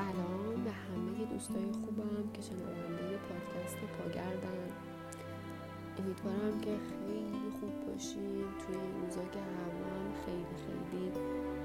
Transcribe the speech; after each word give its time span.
سلام 0.00 0.64
به 0.64 0.70
همه 0.70 1.24
دوستای 1.32 1.72
خوبم 1.72 2.32
که 2.32 2.42
شنونده 2.42 3.18
پادکست 3.28 3.76
پاگردن 3.76 4.68
امیدوارم 5.98 6.60
که 6.60 6.70
خیلی 6.88 7.50
خوب 7.60 7.92
باشین. 7.92 8.44
توی 8.60 8.76
این 8.76 9.02
روزا 9.02 9.24
که 9.32 9.38
هوا 9.38 9.88
هم 9.96 10.12
خیلی 10.24 10.56
خیلی 10.64 11.10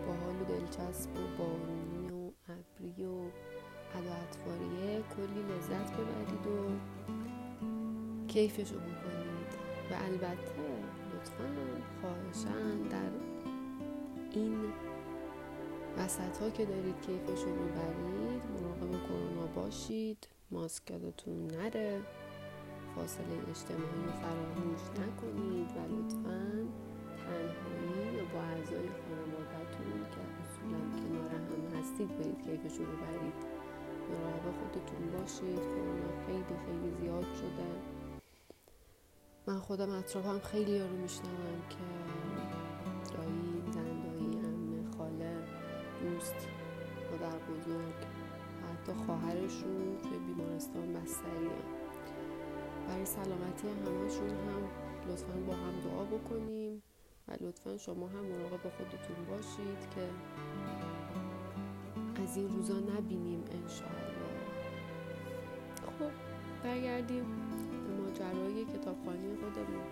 باحال 0.07 0.41
و 0.41 0.45
دلچسب 0.45 1.09
و 1.11 1.37
بارونی 1.37 2.09
و 2.09 2.31
ابری 2.49 3.05
و 3.05 3.29
کلی 5.15 5.41
لذت 5.49 5.91
ببرید 5.93 6.47
و 6.47 6.69
کیفشو 8.27 8.75
بکنید. 8.75 9.51
و 9.91 9.93
البته 10.05 10.61
لطفا 11.13 11.49
خواهشن 12.01 12.84
وسط 16.05 16.37
ها 16.41 16.49
که 16.49 16.65
دارید 16.65 17.01
کیفشو 17.01 17.49
می‌برید 17.49 18.41
مراقب 18.53 19.07
کرونا 19.07 19.45
باشید 19.55 20.27
ماسک 20.51 20.91
یادتون 20.91 21.47
نره 21.47 22.01
فاصله 22.95 23.35
اجتماعی 23.49 24.03
رو 24.05 24.11
فراموش 24.11 24.81
نکنید 24.81 25.69
و 25.75 25.79
لطفا 25.93 26.67
تنهایی 27.17 28.15
یا 28.17 28.23
با 28.33 28.39
اعضای 28.39 28.89
خانوادهتون 29.01 30.03
که 30.11 30.21
اصولا 30.41 30.79
کنار 30.99 31.29
هم 31.31 31.79
هستید 31.79 32.17
برید 32.17 32.41
کیفشو 32.43 32.83
ببرید. 32.83 33.39
مراقب 34.09 34.55
خودتون 34.59 35.19
باشید 35.19 35.59
کرونا 35.59 36.25
خیلی 36.25 36.59
خیلی 36.65 36.91
زیاد 37.01 37.23
شده. 37.23 37.67
من 39.47 39.59
خودم 39.59 39.89
اطرافم 39.89 40.39
خیلی 40.39 40.79
رو 40.79 40.87
میشنوم 40.87 41.61
که 41.69 41.77
برای 52.95 53.05
سلامتی 53.05 53.67
همشون 53.67 54.29
هم 54.29 54.69
لطفا 55.09 55.33
با 55.47 55.53
هم 55.53 55.79
دعا 55.79 56.03
بکنیم 56.03 56.83
و 57.27 57.31
لطفا 57.41 57.77
شما 57.77 58.07
هم 58.07 58.25
مراقب 58.25 58.69
خودتون 58.69 59.25
باشید 59.29 59.89
که 59.95 60.09
از 62.23 62.37
این 62.37 62.49
روزا 62.49 62.73
نبینیم 62.73 63.43
انشاءالله. 63.51 64.35
خب 65.99 66.11
برگردیم 66.63 67.23
به 67.87 68.03
ماجرای 68.03 68.65
کتابخانه 68.65 69.35
خودمون. 69.35 69.85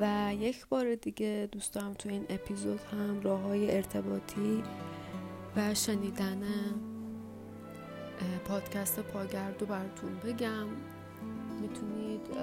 و 0.00 0.34
یک 0.34 0.66
بار 0.66 0.94
دیگه 0.94 1.48
دوستان 1.52 1.94
تو 1.94 2.08
این 2.08 2.26
اپیزود 2.28 2.80
هم 2.80 3.20
راه 3.20 3.40
های 3.40 3.76
ارتباطی 3.76 4.62
و 5.56 5.74
شنیدن 5.74 6.42
پادکست 8.44 9.00
پاگرد 9.00 9.60
رو 9.60 9.66
براتون 9.66 10.14
بگم. 10.14 10.66
می‌تونید 11.60 12.36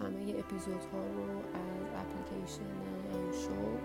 همه 0.00 0.34
اپیزودها 0.38 1.06
رو 1.16 1.38
از 1.38 1.86
اپلیکیشن 1.96 2.62
شو 3.32 3.78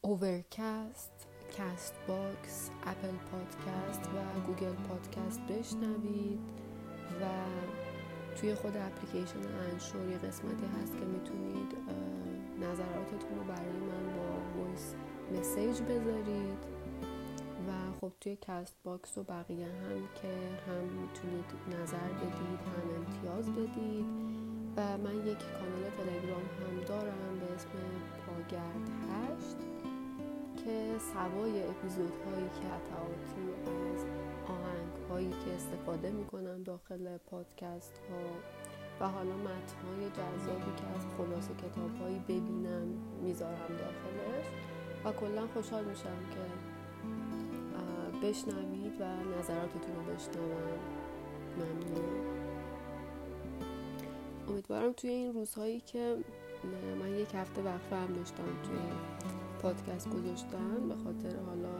Overcast 0.00 1.26
Castbox 1.58 2.70
Apple 2.86 3.08
Podcast 3.30 4.06
و 4.06 4.40
Google 4.46 4.74
Podcast 4.88 5.40
بشنوید 5.40 6.40
و 7.20 7.24
توی 8.36 8.54
خود 8.54 8.76
اپلیکیشن 8.76 9.38
Anchor 9.72 10.08
یه 10.10 10.18
قسمتی 10.18 10.66
هست 10.82 10.92
که 10.98 11.04
می‌تونید 11.04 11.74
نظراتتون 12.60 13.38
رو 13.38 13.44
برای 13.44 13.78
من 13.78 14.16
با 14.16 14.62
voice 14.64 14.94
message 15.32 15.82
بذارید. 15.82 16.77
خب 18.08 18.14
توی 18.20 18.36
Castbox 18.40 19.18
و 19.18 19.22
بقیه 19.22 19.66
هم 19.66 20.08
که 20.14 20.28
هم 20.66 20.84
می‌تونید 20.84 21.44
نظر 21.80 22.08
بدید 22.20 22.60
هم 22.60 22.86
امتیاز 22.96 23.50
بدید. 23.50 24.06
و 24.76 24.98
من 24.98 25.16
یک 25.26 25.38
کانال 25.38 25.90
تلگرام 25.96 26.42
هم 26.42 26.80
دارم 26.80 27.40
به 27.40 27.54
اسم 27.54 27.68
پاگرد 28.26 28.88
هشت 29.10 29.56
که 30.64 30.98
سوای 30.98 31.66
اپیزودهایی 31.66 32.48
که 32.48 32.68
قطعاتی 32.68 33.44
از 33.64 34.04
آهنگ 34.48 35.08
هایی 35.10 35.30
که 35.30 35.54
استفاده 35.54 36.10
می‌کنم 36.10 36.62
داخل 36.62 37.16
پادکست 37.16 38.00
ها 38.10 38.24
و 39.00 39.08
حالا 39.08 39.36
متن 39.36 39.78
های 39.86 40.10
جذابی 40.10 40.72
که 40.76 40.86
از 40.96 41.06
خلاصه 41.18 41.54
کتاب 41.54 41.96
هایی 42.00 42.18
ببینم 42.18 42.86
می‌ذارم 43.22 43.68
داخلش. 43.68 44.46
و 45.04 45.12
کلا 45.12 45.46
خوشحال 45.46 45.84
میشم 45.84 46.18
که 46.30 46.77
بشنوید 48.22 49.00
و 49.00 49.04
نظراتتون 49.38 49.96
رو 49.96 50.14
بشنوم. 50.14 50.78
ممنونم 51.56 52.38
امیدوارم 54.48 54.92
توی 54.92 55.10
این 55.10 55.32
روزهایی 55.32 55.80
که 55.80 56.16
من 57.00 57.14
یک 57.14 57.34
هفته 57.34 57.62
وقفه 57.62 57.96
هم 57.96 58.12
داشتم 58.12 58.44
توی 58.62 58.78
پادکست 59.62 60.10
گذاشتن 60.10 60.88
به 60.88 60.94
خاطر 60.94 61.36
حالا 61.46 61.74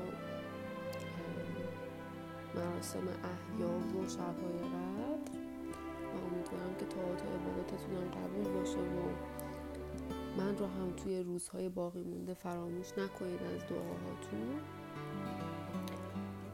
مراسم 2.54 2.98
احیا 3.08 3.68
و 3.68 4.08
شبهای 4.08 4.58
قبل 4.58 5.38
و 6.14 6.34
امیدوارم 6.34 6.74
که 6.78 6.86
تاعت 6.86 7.22
عبادتتون 7.22 7.96
هم 7.96 8.10
قبول 8.10 8.52
باشه 8.52 8.78
و 8.78 9.08
من 10.38 10.58
رو 10.58 10.66
هم 10.66 10.92
توی 10.96 11.22
روزهای 11.22 11.68
باقی 11.68 12.02
مونده 12.02 12.34
فراموش 12.34 12.92
نکنید 12.98 13.42
از 13.42 13.66
دعاهاتون. 13.66 14.60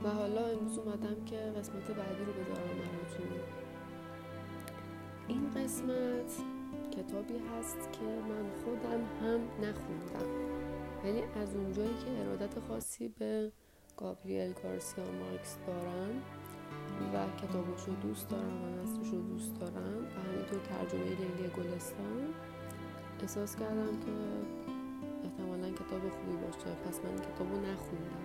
و 0.04 0.08
حالا 0.08 0.46
امروز 0.46 0.78
اومدم 0.78 1.24
که 1.26 1.36
قسمت 1.36 1.86
بعدی 1.86 2.24
رو 2.24 2.32
بذارم 2.32 2.78
براتون. 2.78 3.40
این 5.28 5.50
قسمت 5.50 6.32
کتابی 6.90 7.34
هست 7.38 7.92
که 7.92 8.04
من 8.04 8.50
خودم 8.64 9.00
هم 9.20 9.40
نخوندم. 9.62 10.30
ولی 11.04 11.22
از 11.42 11.54
اونجایی 11.54 11.94
که 12.04 12.20
ارادت 12.20 12.60
خاصی 12.68 13.08
به 13.08 13.52
گابریل 13.96 14.52
گارسیا 14.62 15.04
مارکس 15.04 15.56
دارم 15.66 16.22
و 17.14 17.26
کتابش 17.36 17.84
رو 17.86 17.94
دوست 17.94 18.28
دارم 18.28 18.62
و 18.62 18.82
نصرش 18.82 19.12
رو 19.12 19.20
دوست 19.20 19.60
دارم 19.60 20.06
و 20.16 20.20
همینطور 20.28 20.60
ترجمه 20.64 21.04
لیلی 21.04 21.48
گلستان 21.56 22.34
احساس 23.20 23.56
کردم 23.56 24.00
که 24.00 24.12
احتمالا 25.24 25.70
کتاب 25.70 26.00
خوبی 26.00 26.36
باشه. 26.36 26.76
پس 26.88 27.00
من 27.04 27.16
کتاب 27.16 27.52
رو 27.52 27.60
نخوندم. 27.60 28.23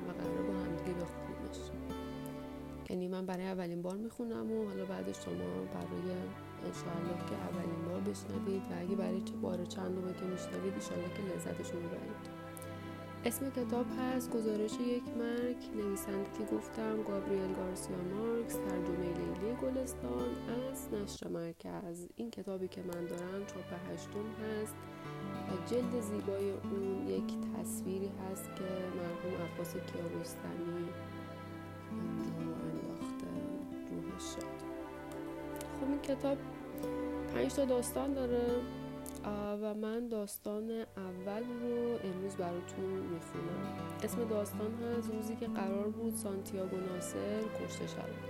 یعنی 2.89 3.07
من 3.07 3.25
برای 3.25 3.45
اولین 3.45 3.81
بار 3.81 3.97
می‌خونم 3.97 4.51
و 4.51 4.65
حالا 4.65 4.85
بعدش 4.85 5.25
شما 5.25 5.33
برای 5.73 6.17
انشاءالله 6.65 7.25
که 7.29 7.35
اولین 7.35 7.85
بار 7.85 7.99
بشنوید 7.99 8.61
و 8.71 8.81
اگه 8.81 8.95
برای 8.95 9.21
چه 9.21 9.33
بار 9.33 9.65
چندمه 9.65 10.13
که 10.13 10.25
میشنوید 10.25 10.73
ایشالله 10.73 11.09
که 11.09 11.35
لذتش 11.35 11.71
رو 11.71 11.79
می‌برید 11.79 12.49
اسم 13.25 13.49
کتاب 13.49 13.85
هست 13.99 14.31
گزارش 14.31 14.71
یک 14.73 15.03
مرگ 15.03 15.57
نویسنده 15.75 16.29
که 16.37 16.55
گفتم 16.55 17.03
گابریل 17.03 17.53
گارسیا 17.53 17.97
مارکس 17.97 18.53
ترجمه 18.53 19.13
لیلی 19.13 19.55
گلستان 19.61 20.29
از 20.71 20.93
نشر 20.93 21.27
مرکز. 21.27 22.07
این 22.15 22.31
کتابی 22.31 22.67
که 22.67 22.81
من 22.81 23.05
دارم 23.05 23.45
چاپ 23.45 23.91
هشتم 23.91 24.25
هست 24.43 24.75
و 25.49 25.69
جلد 25.69 26.01
زیبای 26.01 26.51
اون 26.51 27.07
یک 27.07 27.33
تصویری 27.57 28.11
هست 28.31 28.45
که 28.55 28.63
مرحوم 28.97 29.53
عباس 29.53 29.73
کیارستمی 29.73 30.89
شد 34.19 34.69
خب 35.79 35.87
این 35.89 36.01
کتاب 36.01 36.37
پنج 37.33 37.53
تا 37.53 37.65
داستان 37.65 38.13
داره. 38.13 38.47
و 39.61 39.73
من 39.73 40.07
داستان 40.07 40.69
اول 40.97 41.43
رو 41.61 41.99
امروز 42.03 42.35
براتون 42.35 42.85
می‌خونم. 42.85 43.77
اسم 44.03 44.27
داستان 44.27 44.73
هست 44.73 45.11
روزی 45.13 45.35
که 45.35 45.47
قرار 45.47 45.87
بود 45.87 46.15
سانتیاگو 46.15 46.77
ناصر 46.77 47.41
کشته 47.41 47.87
شود. 47.87 48.28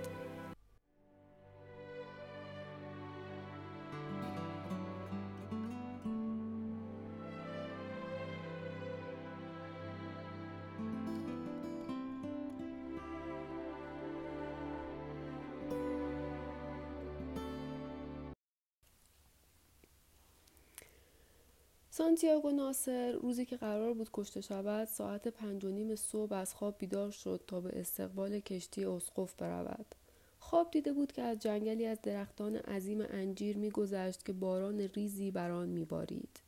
سانتیاگو 22.10 22.50
ناصر 22.50 23.12
روزی 23.12 23.44
که 23.44 23.56
قرار 23.56 23.94
بود 23.94 24.10
کشته 24.12 24.40
شود 24.40 24.88
ساعت 24.88 25.28
پنج 25.28 25.64
و 25.64 25.70
نیم 25.70 25.96
صبح 25.96 26.34
از 26.34 26.54
خواب 26.54 26.78
بیدار 26.78 27.10
شد 27.10 27.40
تا 27.46 27.60
به 27.60 27.80
استقبال 27.80 28.40
کشتی 28.40 28.84
اسقف 28.84 29.34
برود 29.34 29.94
خواب 30.38 30.70
دیده 30.70 30.92
بود 30.92 31.12
که 31.12 31.22
از 31.22 31.38
جنگلی 31.38 31.86
از 31.86 31.98
درختان 32.02 32.56
عظیم 32.56 33.00
انجیر 33.00 33.56
میگذشت 33.56 34.24
که 34.24 34.32
باران 34.32 34.80
ریزی 34.80 35.30
بر 35.30 35.50
آن 35.50 35.68
میبارید 35.68 36.40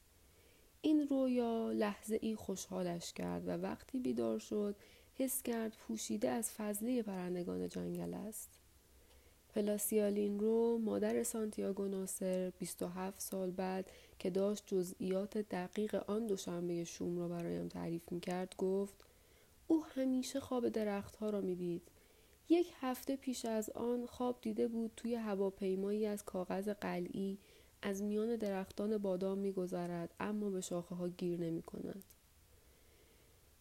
این 0.80 1.06
رویا 1.08 1.72
لحظه 1.72 2.18
ای 2.22 2.34
خوشحالش 2.34 3.12
کرد 3.12 3.48
و 3.48 3.50
وقتی 3.50 3.98
بیدار 3.98 4.38
شد 4.38 4.76
حس 5.18 5.42
کرد 5.42 5.76
پوشیده 5.76 6.28
از 6.28 6.50
فضله 6.50 7.02
پرندگان 7.02 7.68
جنگل 7.68 8.14
است. 8.14 8.62
پلاسیالین 9.54 10.40
رو 10.40 10.78
مادر 10.78 11.22
سانتیاگو 11.22 11.88
ناصر 11.88 12.52
27 12.58 13.20
سال 13.20 13.50
بعد 13.50 13.90
که 14.22 14.30
داشت 14.30 14.64
جزئیات 14.66 15.38
دقیق 15.38 15.94
آن 15.94 16.26
دوشنبه 16.26 16.84
شوم 16.84 17.18
را 17.18 17.28
برایم 17.28 17.68
تعریف 17.68 18.12
می 18.12 18.20
کرد 18.20 18.54
گفت 18.58 18.94
او 19.66 19.84
همیشه 19.84 20.40
خواب 20.40 20.68
درختها 20.68 21.30
را 21.30 21.40
می 21.40 21.54
دید. 21.54 21.82
یک 22.48 22.72
هفته 22.80 23.16
پیش 23.16 23.44
از 23.44 23.70
آن 23.70 24.06
خواب 24.06 24.38
دیده 24.40 24.68
بود 24.68 24.92
توی 24.96 25.14
هواپیمایی 25.14 26.06
از 26.06 26.24
کاغذ 26.24 26.68
قلعی 26.68 27.38
از 27.82 28.02
میان 28.02 28.36
درختان 28.36 28.98
بادام 28.98 29.38
میگذرد 29.38 30.14
اما 30.20 30.50
به 30.50 30.60
شاخه 30.60 30.94
ها 30.94 31.08
گیر 31.08 31.40
نمی 31.40 31.62
کند. 31.62 32.04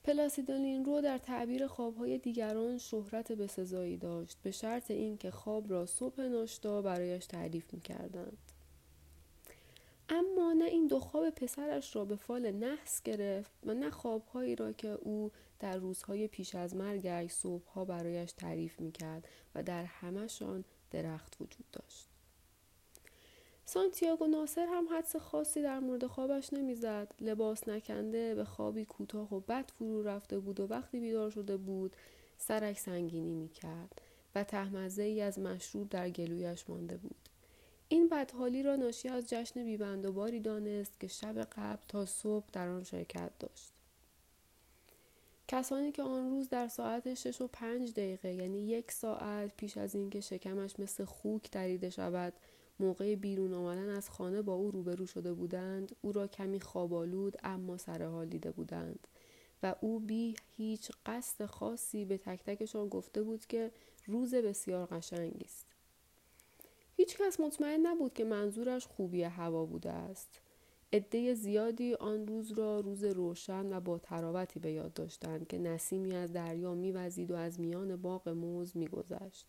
پلاسیدولین 0.04 0.86
رو 0.86 1.02
در 1.02 1.18
تعبیر 1.18 1.68
خوابهای 1.68 2.18
دیگران 2.18 2.78
شهرت 2.78 3.32
بسزایی 3.32 3.98
داشت 3.98 4.38
به 4.44 4.52
شرط 4.52 4.92
اینکه 4.92 5.32
خواب 5.32 5.72
را 5.72 5.86
صبح 5.86 6.22
ناشتا 6.22 6.82
برایش 6.82 7.26
تعریف 7.26 7.74
می‌کردند 7.74 8.51
اما 10.14 10.54
نه 10.54 10.66
این 10.66 10.88
دو 10.88 11.00
خواب 11.00 11.30
پسرش 11.30 11.96
را 11.96 12.06
به 12.06 12.16
فال 12.16 12.52
نحس 12.52 13.02
گرفت 13.02 13.52
و 13.66 13.74
نه 13.74 13.90
خوابهایی 13.90 14.56
را 14.56 14.72
که 14.72 14.88
او 14.88 15.32
در 15.60 15.78
روزهای 15.78 16.28
پیش 16.28 16.56
از 16.56 16.76
مرگش 16.76 17.32
صبحها 17.32 17.86
برایش 17.86 18.32
تعریف 18.32 18.80
می‌کرد 18.80 19.28
و 19.56 19.64
در 19.64 19.84
همهشان 19.84 20.66
درخت 20.92 21.36
وجود 21.42 21.66
داشت. 21.72 22.08
سانتیاگو 23.66 24.28
ناصر 24.28 24.66
هم 24.66 24.88
حدس 24.92 25.16
خاصی 25.16 25.62
در 25.62 25.80
مورد 25.80 26.06
خوابش 26.06 26.54
نمی‌زد. 26.54 27.12
لباس 27.22 27.68
نکنده 27.68 28.36
به 28.36 28.46
خوابی 28.46 28.86
کوتاه 28.86 29.36
و 29.36 29.40
بد 29.40 29.72
فرو 29.72 30.04
رفته 30.04 30.40
بود 30.40 30.60
و 30.60 30.68
وقتی 30.68 31.00
بیدار 31.00 31.30
شده 31.30 31.58
بود 31.58 31.96
سرک 32.38 32.80
سنگینی 32.80 33.34
می‌کرد 33.34 34.02
و 34.36 34.44
تهمزه 34.44 35.04
ای 35.04 35.22
از 35.22 35.40
مشروب 35.40 35.90
در 35.90 36.10
گلویش 36.10 36.70
مانده 36.70 36.98
بود. 36.98 37.31
این 37.92 38.10
بدحالی 38.10 38.64
را 38.64 38.76
ناشی 38.76 39.10
از 39.10 39.30
جشن 39.30 39.64
بیبند 39.64 40.06
و 40.06 40.12
باری 40.12 40.40
دانست 40.40 41.00
که 41.00 41.08
شب 41.08 41.42
قبل 41.42 41.84
تا 41.88 42.06
صبح 42.06 42.46
در 42.54 42.68
آن 42.68 42.84
شرکت 42.84 43.32
داشت. 43.40 43.72
کسانی 45.48 45.92
که 45.92 46.04
آن 46.04 46.30
روز 46.30 46.50
در 46.50 46.68
ساعت 46.68 47.14
شش 47.14 47.42
و 47.42 47.48
پنج 47.48 47.92
دقیقه 47.92 48.34
یعنی 48.34 48.68
یک 48.68 48.92
ساعت 48.92 49.58
پیش 49.58 49.78
از 49.78 49.96
اینکه 49.96 50.22
شکمش 50.22 50.80
مثل 50.80 51.06
خوک 51.06 51.52
دریده 51.52 51.90
شود 51.90 52.34
موقع 52.80 53.16
بیرون 53.16 53.54
آمدن 53.54 53.90
از 53.90 54.10
خانه 54.10 54.42
با 54.42 54.54
او 54.54 54.72
روبرو 54.72 55.06
شده 55.06 55.34
بودند 55.34 55.96
او 56.02 56.12
را 56.12 56.28
کمی 56.28 56.60
خوابالود 56.60 57.38
اما 57.44 57.78
سرحال 57.78 58.28
دیده 58.28 58.52
بودند 58.52 59.08
و 59.64 59.76
او 59.82 60.00
بی 60.00 60.36
هیچ 60.58 60.92
قصد 61.06 61.46
خاصی 61.46 62.06
به 62.06 62.18
تک 62.18 62.44
تکشان 62.44 62.90
گفته 62.90 63.24
بود 63.24 63.46
که 63.46 63.72
روز 64.08 64.36
بسیار 64.36 64.86
قشنگی 64.86 65.46
است. 65.46 65.71
هیچ 67.02 67.18
کس 67.18 67.40
مطمئن 67.40 67.88
نبود 67.88 68.14
که 68.14 68.24
منظورش 68.24 68.88
خوبی 68.88 69.24
هوا 69.24 69.66
بوده 69.66 69.90
است 69.90 70.40
عده 70.94 71.34
زیادی 71.34 71.94
آن 71.94 72.28
روز 72.28 72.52
را 72.52 72.80
روز 72.80 73.04
روشن 73.04 73.74
و 73.74 73.80
با 73.80 73.98
تراوتی 73.98 74.60
به 74.60 74.72
یاد 74.72 74.94
داشتند 74.94 75.48
که 75.48 75.58
نسیمی 75.58 76.16
از 76.16 76.34
دریا 76.34 76.74
میوزید 76.74 77.32
و 77.32 77.36
از 77.36 77.60
میان 77.60 77.96
باغ 77.96 78.30
موز 78.30 78.78
میگذشت 78.78 79.46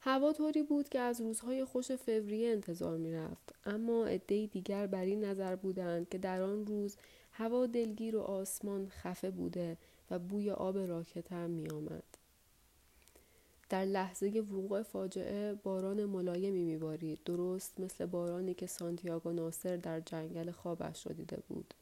هوا 0.00 0.32
طوری 0.32 0.62
بود 0.62 0.88
که 0.88 0.98
از 0.98 1.20
روزهای 1.20 1.64
خوش 1.64 1.92
فوریه 1.92 2.52
انتظار 2.52 2.96
می 2.96 3.12
رفت. 3.12 3.54
اما 3.64 4.06
عدهای 4.06 4.46
دیگر 4.46 4.86
بر 4.86 5.04
این 5.04 5.24
نظر 5.24 5.56
بودند 5.56 6.08
که 6.08 6.18
در 6.18 6.42
آن 6.42 6.66
روز 6.66 6.96
هوا 7.32 7.66
دلگیر 7.66 8.16
و 8.16 8.20
آسمان 8.20 8.88
خفه 8.88 9.30
بوده 9.30 9.76
و 10.10 10.18
بوی 10.18 10.50
آب 10.50 10.78
راکت 10.78 11.32
هم 11.32 11.50
می 11.50 11.68
آمد. 11.68 12.15
در 13.68 13.84
لحظه 13.84 14.26
وقوع 14.26 14.82
فاجعه 14.82 15.54
باران 15.54 16.04
ملایمی 16.04 16.64
میبارید. 16.64 17.20
درست 17.24 17.80
مثل 17.80 18.06
بارانی 18.06 18.54
که 18.54 18.66
سانتیاگو 18.66 19.32
ناصر 19.32 19.76
در 19.76 20.00
جنگل 20.00 20.50
خوابش 20.50 21.06
را 21.06 21.12
دیده 21.12 21.38
بود. 21.48 21.74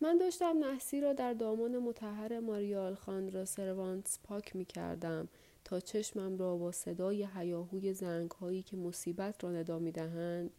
من 0.00 0.18
داشتم 0.18 0.58
نحسی 0.58 1.00
را 1.00 1.12
در 1.12 1.32
دامان 1.32 1.78
متحر 1.78 2.40
ماریا 2.40 2.86
الخاندرا 2.86 3.44
سروانتس 3.44 4.18
پاک 4.24 4.56
می 4.56 4.64
کردم 4.64 5.28
تا 5.64 5.80
چشمم 5.80 6.38
را 6.38 6.56
با 6.56 6.72
صدای 6.72 7.28
هیاهوی 7.34 7.94
زنگ 7.94 8.30
هایی 8.30 8.62
که 8.62 8.76
مصیبت 8.76 9.44
را 9.44 9.52
ندا 9.52 9.78
می 9.78 9.92
دهند 9.92 10.50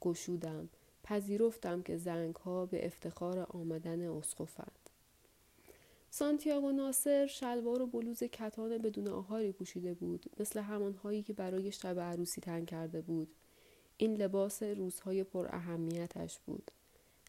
گشودم. 0.00 0.68
پذیرفتم 1.04 1.82
که 1.82 1.96
زنگ 1.96 2.36
ها 2.36 2.66
به 2.66 2.86
افتخار 2.86 3.46
آمدن 3.50 4.00
اسقفند 4.08 4.81
سانتیاگو 6.14 6.72
ناصر 6.72 7.26
شلوار 7.26 7.82
و 7.82 7.86
بلوز 7.86 8.22
کتان 8.22 8.78
بدون 8.78 9.08
آهاری 9.08 9.52
پوشیده 9.52 9.94
بود 9.94 10.26
مثل 10.40 10.60
همانهایی 10.60 11.22
که 11.22 11.32
برای 11.32 11.72
شب 11.72 12.00
عروسی 12.00 12.40
تن 12.40 12.64
کرده 12.64 13.00
بود. 13.00 13.28
این 13.96 14.16
لباس 14.16 14.62
روزهای 14.62 15.24
پر 15.24 15.46
اهمیتش 15.50 16.38
بود. 16.38 16.70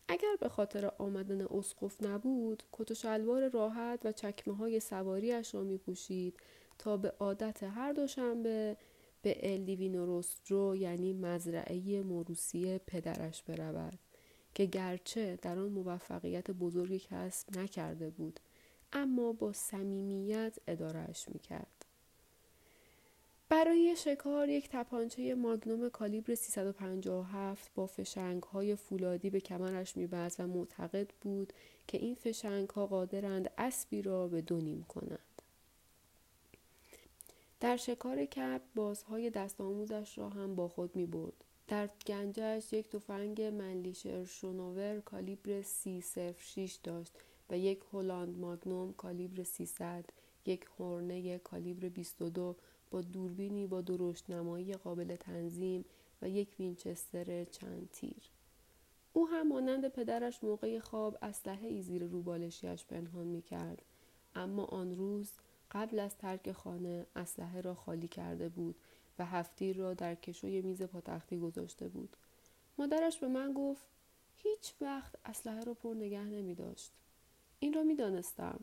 اگر 0.08 0.36
به 0.40 0.50
خاطر 0.50 0.92
آمدن 0.98 1.42
اسقف 1.42 2.04
نبود 2.04 2.64
کت 2.72 2.92
و 2.92 2.94
شلوار 2.94 3.50
راحت 3.50 4.00
و 4.04 4.12
چکمه 4.12 4.56
های 4.56 4.80
سواریش 4.80 5.56
را 5.56 5.64
می 5.64 5.78
پوشید 5.78 6.38
تا 6.78 6.98
به 6.98 7.14
عادت 7.20 7.64
هر 7.64 7.94
دوشنبه 7.94 8.78
به 9.22 9.54
الدیوینوروسترو 9.54 10.76
یعنی 10.76 11.14
مزرعه 11.14 12.02
موروسی 12.02 12.78
پدرش 12.78 13.44
برود 13.44 14.00
که 14.56 14.66
گرچه 14.66 15.40
در 15.42 15.60
آن 15.60 15.70
موفقیت 15.70 16.52
بزرگی 16.52 17.00
کسب 17.00 17.58
نکرده 17.58 18.10
بود. 18.10 18.40
اما 18.94 19.34
با 19.34 19.54
صمیمیت 19.54 20.58
ادارهش 20.68 21.26
می‌کرد 21.30 21.86
برای 23.50 23.96
شکار 23.96 24.50
یک 24.50 24.70
تپانچه 24.72 25.36
ماگنوم 25.36 25.90
کالیبر 25.90 26.36
357 26.36 27.72
با 27.76 27.88
فشنگ 27.88 28.44
های 28.44 28.76
فولادی 28.76 29.30
به 29.30 29.40
کمرش 29.40 29.98
میبست 29.98 30.40
و 30.40 30.48
معتقد 30.48 31.10
بود 31.22 31.54
که 31.88 31.98
این 31.98 32.16
فشنگ 32.16 32.70
ها 32.70 32.88
قادرند 32.88 33.52
اسبی 33.58 34.02
را 34.02 34.28
به 34.28 34.42
دو 34.42 34.58
نیم 34.58 34.84
کنند. 34.84 35.42
در 37.60 37.78
شکار 37.78 38.26
کپ 38.26 38.62
بازهای 38.76 39.30
دست 39.30 39.62
آموزش 39.62 40.18
را 40.18 40.30
هم 40.30 40.56
با 40.56 40.68
خود 40.68 40.96
می 40.96 41.06
برد. 41.06 41.44
در 41.68 41.90
گنجش 42.08 42.74
یک 42.74 42.90
تفنگ 42.90 43.42
منلیشر 43.42 44.26
شونوور 44.26 45.00
کالیبر 45.00 45.62
306 45.62 46.78
داشت 46.84 47.14
و 47.50 47.58
یک 47.58 47.82
هلند 47.94 48.38
ماگنوم 48.38 48.94
کالیبر 48.94 49.44
300 49.44 50.06
یک 50.46 50.66
هورنه 50.80 51.38
کالیبر 51.38 51.90
22 51.90 52.56
با 52.92 53.02
دوربینی 53.02 53.68
با 53.68 53.82
درشت 53.82 54.30
نمایی 54.30 54.74
قابل 54.74 55.16
تنظیم 55.16 55.86
و 56.22 56.30
یک 56.30 56.56
وینچستر 56.60 57.44
چند 57.44 57.90
تیر 57.92 58.30
او 59.14 59.28
هم 59.28 59.48
مانند 59.48 59.88
پدرش 59.88 60.44
موقع 60.44 60.80
خواب 60.80 61.18
اسلحه 61.22 61.68
ای 61.68 61.82
زیر 61.82 62.04
روبالشیش 62.04 62.86
پنهان 62.86 63.28
می 63.28 63.42
کرد. 63.42 63.82
اما 64.36 64.66
آن 64.66 64.96
روز 64.96 65.32
قبل 65.72 66.00
از 66.00 66.18
ترک 66.18 66.52
خانه 66.52 67.06
اسلحه 67.16 67.62
را 67.62 67.76
خالی 67.76 68.08
کرده 68.08 68.50
بود 68.50 68.76
و 69.20 69.26
هفتیر 69.26 69.78
را 69.78 69.94
در 69.94 70.16
کشوی 70.16 70.62
میز 70.62 70.82
پاتختی 70.82 71.38
گذاشته 71.38 71.88
بود 71.88 72.18
مادرش 72.78 73.18
به 73.18 73.28
من 73.28 73.54
گفت 73.54 73.84
هیچ 74.36 74.74
وقت 74.82 75.16
اسلحه 75.26 75.64
را 75.64 75.74
پر 75.74 75.94
نگه 75.94 76.24
نمی 76.24 76.56
داشت. 76.56 76.92
این 77.64 77.74
را 77.74 77.84
می 77.84 77.96
دانستم. 77.96 78.60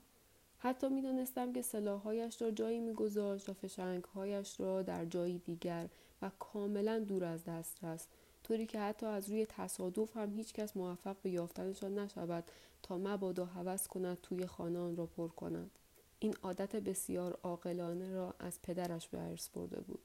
حتی 0.58 0.88
می 0.88 1.02
دانستم 1.02 1.52
که 1.52 1.62
سلاحهایش 1.62 2.42
را 2.42 2.50
جایی 2.50 2.80
می 2.80 2.92
گذاشت 2.92 3.48
و 3.48 3.52
فشنگهایش 3.52 4.60
را 4.60 4.82
در 4.82 5.04
جایی 5.04 5.38
دیگر 5.38 5.88
و 6.22 6.30
کاملا 6.38 6.98
دور 6.98 7.24
از 7.24 7.44
دسترس 7.44 8.06
طوری 8.44 8.66
که 8.66 8.80
حتی 8.80 9.06
از 9.06 9.28
روی 9.28 9.46
تصادف 9.46 10.16
هم 10.16 10.32
هیچ 10.32 10.52
کس 10.52 10.76
موفق 10.76 11.16
به 11.22 11.30
یافتنشان 11.30 11.98
نشود 11.98 12.44
تا 12.82 12.98
مبادا 12.98 13.44
هوس 13.44 13.88
کند 13.88 14.18
توی 14.22 14.46
خانه 14.46 14.78
آن 14.78 14.96
را 14.96 15.06
پر 15.06 15.28
کند. 15.28 15.70
این 16.18 16.34
عادت 16.42 16.76
بسیار 16.76 17.38
عاقلانه 17.42 18.12
را 18.12 18.34
از 18.38 18.62
پدرش 18.62 19.08
به 19.08 19.20
ارث 19.20 19.48
برده 19.48 19.80
بود 19.80 20.02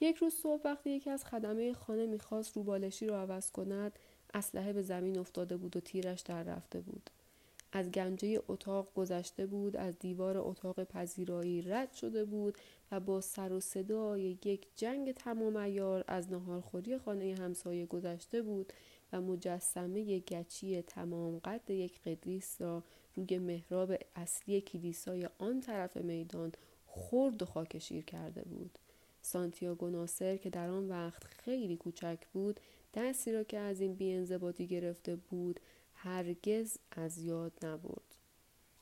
یک 0.00 0.16
روز 0.16 0.34
صبح 0.34 0.62
وقتی 0.64 0.90
یکی 0.90 1.10
از 1.10 1.24
خدمه 1.24 1.72
خانه 1.72 2.06
می‌خواست 2.06 2.56
روبالشی 2.56 3.06
را 3.06 3.20
عوض 3.20 3.50
کند 3.50 3.98
اسلحه 4.34 4.72
به 4.72 4.82
زمین 4.82 5.18
افتاده 5.18 5.56
بود 5.56 5.76
و 5.76 5.80
تیرش 5.80 6.20
در 6.20 6.42
رفته 6.42 6.80
بود 6.80 7.10
از 7.72 7.90
گنجه 7.90 8.42
اتاق 8.48 8.94
گذشته 8.94 9.46
بود 9.46 9.76
از 9.76 9.98
دیوار 9.98 10.38
اتاق 10.38 10.84
پذیرایی 10.84 11.62
رد 11.62 11.92
شده 11.92 12.24
بود 12.24 12.58
و 12.92 13.00
با 13.00 13.20
سر 13.20 13.52
و 13.52 13.60
صدای 13.60 14.38
یک 14.44 14.66
جنگ 14.76 15.12
تمام 15.12 15.56
ایار 15.56 16.04
از 16.08 16.32
نهارخوری 16.32 16.98
خانه 16.98 17.34
همسایه 17.34 17.86
گذشته 17.86 18.42
بود 18.42 18.72
و 19.12 19.20
مجسمه 19.20 20.18
گچی 20.18 20.82
تمام 20.82 21.38
قد 21.38 21.70
یک 21.70 22.00
قدیس 22.00 22.60
را 22.60 22.82
روی 23.14 23.38
محراب 23.38 23.94
اصلی 24.16 24.60
کلیسای 24.60 25.28
آن 25.38 25.60
طرف 25.60 25.96
میدان 25.96 26.52
خرد 26.86 27.42
و 27.42 27.46
خاکشیر 27.46 28.04
کرده 28.04 28.42
بود. 28.42 28.78
سانتیاگو 29.22 29.90
ناصر 29.90 30.36
که 30.36 30.50
در 30.50 30.68
آن 30.68 30.88
وقت 30.88 31.24
خیلی 31.24 31.76
کوچک 31.76 32.18
بود 32.32 32.60
دستی 32.94 33.32
را 33.32 33.44
که 33.44 33.58
از 33.58 33.80
این 33.80 33.94
بیانضباطی 33.94 34.66
گرفته 34.66 35.16
بود 35.16 35.60
هرگز 36.02 36.76
از 36.90 37.18
یاد 37.18 37.52
نبرد. 37.66 38.16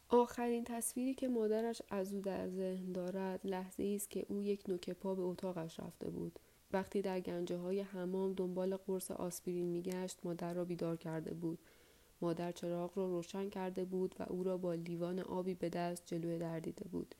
آخرین 0.08 0.64
تصویری 0.64 1.14
که 1.14 1.28
مادرش 1.28 1.82
از 1.88 2.12
او 2.12 2.20
در 2.20 2.48
ذهن 2.48 2.92
دارد 2.92 3.40
لحظه 3.44 3.92
است 3.96 4.10
که 4.10 4.26
او 4.28 4.42
یک 4.42 4.68
نوک 4.68 4.90
پا 4.90 5.14
به 5.14 5.22
اتاقش 5.22 5.80
رفته 5.80 6.10
بود. 6.10 6.38
وقتی 6.72 7.02
در 7.02 7.20
گنجه 7.20 7.56
های 7.56 7.80
حمام 7.80 8.32
دنبال 8.32 8.76
قرص 8.76 9.10
آسپرین 9.10 9.66
میگشت 9.66 10.18
مادر 10.24 10.54
را 10.54 10.64
بیدار 10.64 10.96
کرده 10.96 11.34
بود. 11.34 11.58
مادر 12.20 12.52
چراغ 12.52 12.98
را 12.98 13.06
روشن 13.06 13.50
کرده 13.50 13.84
بود 13.84 14.14
و 14.18 14.22
او 14.28 14.44
را 14.44 14.56
با 14.56 14.74
لیوان 14.74 15.20
آبی 15.20 15.54
به 15.54 15.68
دست 15.68 16.02
جلوی 16.06 16.38
در 16.38 16.60
دیده 16.60 16.84
بود. 16.84 17.14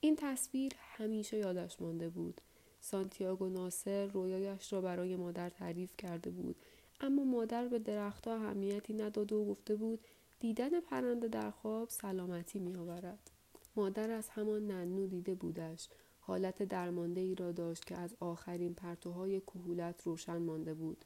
این 0.00 0.16
تصویر 0.16 0.72
همیشه 0.78 1.38
یادش 1.38 1.80
مانده 1.82 2.08
بود. 2.08 2.40
سانتیاگو 2.80 3.48
ناصر 3.48 4.06
رویایش 4.06 4.72
را 4.72 4.80
برای 4.80 5.16
مادر 5.16 5.50
تعریف 5.50 5.96
کرده 5.98 6.30
بود. 6.30 6.56
اما 7.00 7.24
مادر 7.24 7.68
به 7.68 7.78
درختها 7.78 8.34
اهمیتی 8.34 8.94
نداده 8.94 9.36
و 9.36 9.44
گفته 9.44 9.76
بود 9.76 10.00
دیدن 10.40 10.80
پرنده 10.80 11.28
در 11.28 11.50
خواب 11.50 11.88
سلامتی 11.88 12.58
می 12.58 12.76
آورد. 12.76 13.30
مادر 13.76 14.10
از 14.10 14.28
همان 14.28 14.66
ننو 14.66 15.06
دیده 15.06 15.34
بودش. 15.34 15.88
حالت 16.20 16.62
درمانده 16.62 17.20
ای 17.20 17.34
را 17.34 17.52
داشت 17.52 17.84
که 17.84 17.96
از 17.96 18.14
آخرین 18.20 18.74
پرتوهای 18.74 19.40
کهولت 19.40 20.02
روشن 20.02 20.36
مانده 20.36 20.74
بود. 20.74 21.04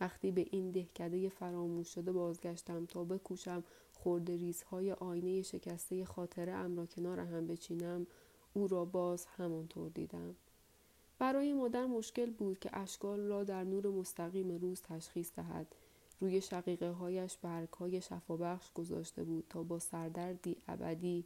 وقتی 0.00 0.30
به 0.30 0.46
این 0.50 0.70
دهکده 0.70 1.28
فراموش 1.28 1.88
شده 1.88 2.12
بازگشتم 2.12 2.86
تا 2.86 3.04
بکوشم 3.04 3.64
خورده 3.92 4.36
ریزهای 4.36 4.92
آینه 4.92 5.42
شکسته 5.42 6.04
خاطره 6.04 6.52
ام 6.52 6.76
را 6.76 6.86
کنار 6.86 7.20
هم 7.20 7.46
بچینم 7.46 8.06
او 8.54 8.68
را 8.68 8.84
باز 8.84 9.26
همانطور 9.26 9.90
دیدم. 9.90 10.34
برای 11.20 11.52
مادر 11.52 11.86
مشکل 11.86 12.30
بود 12.30 12.58
که 12.58 12.70
اشکال 12.72 13.20
را 13.20 13.44
در 13.44 13.64
نور 13.64 13.86
مستقیم 13.86 14.50
روز 14.50 14.82
تشخیص 14.82 15.30
دهد. 15.36 15.74
روی 16.20 16.40
شقیقه 16.40 16.90
هایش 16.90 17.36
برگ 17.36 17.68
های 17.68 18.00
شفابخش 18.00 18.72
گذاشته 18.74 19.24
بود 19.24 19.44
تا 19.50 19.62
با 19.62 19.78
سردردی 19.78 20.56
ابدی 20.68 21.24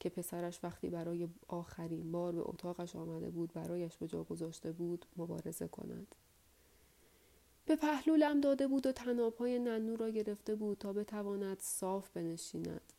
که 0.00 0.08
پسرش 0.08 0.60
وقتی 0.62 0.90
برای 0.90 1.28
آخرین 1.48 2.12
بار 2.12 2.32
به 2.32 2.40
اتاقش 2.40 2.96
آمده 2.96 3.30
بود 3.30 3.52
برایش 3.52 3.96
به 3.96 4.06
جا 4.08 4.22
گذاشته 4.24 4.72
بود 4.72 5.06
مبارزه 5.16 5.68
کند. 5.68 6.14
به 7.66 7.76
پهلولم 7.76 8.40
داده 8.40 8.68
بود 8.68 8.86
و 8.86 8.92
تنابهای 8.92 9.58
ننو 9.58 9.96
را 9.96 10.10
گرفته 10.10 10.54
بود 10.54 10.78
تا 10.78 10.92
بتواند 10.92 11.58
صاف 11.60 12.10
بنشیند. 12.10 12.92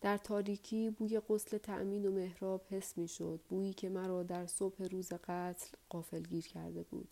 در 0.00 0.16
تاریکی 0.16 0.90
بوی 0.90 1.20
غسل 1.20 1.58
تأمین 1.58 2.06
و 2.06 2.10
محراب 2.10 2.62
حس 2.70 2.98
می 2.98 3.08
شد 3.08 3.40
بویی 3.48 3.72
که 3.72 3.88
مرا 3.88 4.22
در 4.22 4.46
صبح 4.46 4.84
روز 4.84 5.12
قتل 5.12 5.76
قافلگیر 5.88 6.46
کرده 6.46 6.82
بود. 6.82 7.08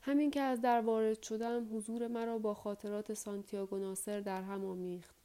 همین 0.00 0.30
که 0.30 0.40
از 0.40 0.60
در 0.60 0.80
وارد 0.80 1.22
شدم 1.22 1.76
حضور 1.76 2.08
مرا 2.08 2.38
با 2.38 2.54
خاطرات 2.54 3.14
سانتیاگو 3.14 3.78
ناصر 3.78 4.20
در 4.20 4.42
هم 4.42 4.64
آمیخت. 4.64 5.16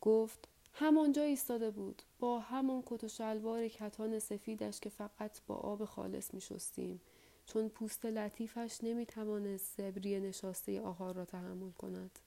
گفت 0.00 0.48
همانجا 0.72 1.22
ایستاده 1.22 1.70
بود. 1.70 2.02
با 2.18 2.38
همان 2.38 2.82
کت 2.86 3.04
و 3.04 3.08
شلوار 3.08 3.68
کتان 3.68 4.18
سفیدش 4.18 4.80
که 4.80 4.90
فقط 4.90 5.40
با 5.46 5.54
آب 5.54 5.84
خالص 5.84 6.34
می 6.34 6.40
شستیم 6.40 7.00
چون 7.46 7.68
پوست 7.68 8.06
لطیفش 8.06 8.78
نمی 8.82 9.06
توانست 9.06 9.76
زبری 9.76 10.20
نشاسته 10.20 10.80
آهار 10.80 11.14
را 11.14 11.24
تحمل 11.24 11.70
کند. 11.70 12.18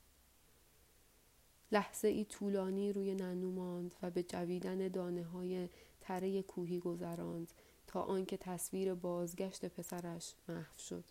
لحظه 1.72 2.08
ای 2.08 2.26
طولانی 2.26 2.94
روی 2.94 3.16
ننو 3.16 3.52
ماند 3.52 3.96
و 4.02 4.12
به 4.12 4.24
جویدن 4.24 4.88
دانه 4.88 5.24
های 5.24 5.70
تره 6.02 6.42
کوهی 6.42 6.80
گذراند 6.80 7.52
تا 7.88 8.02
آنکه 8.02 8.38
تصویر 8.38 8.94
بازگشت 8.94 9.66
پسرش 9.66 10.34
محو 10.48 10.78
شد. 10.78 11.04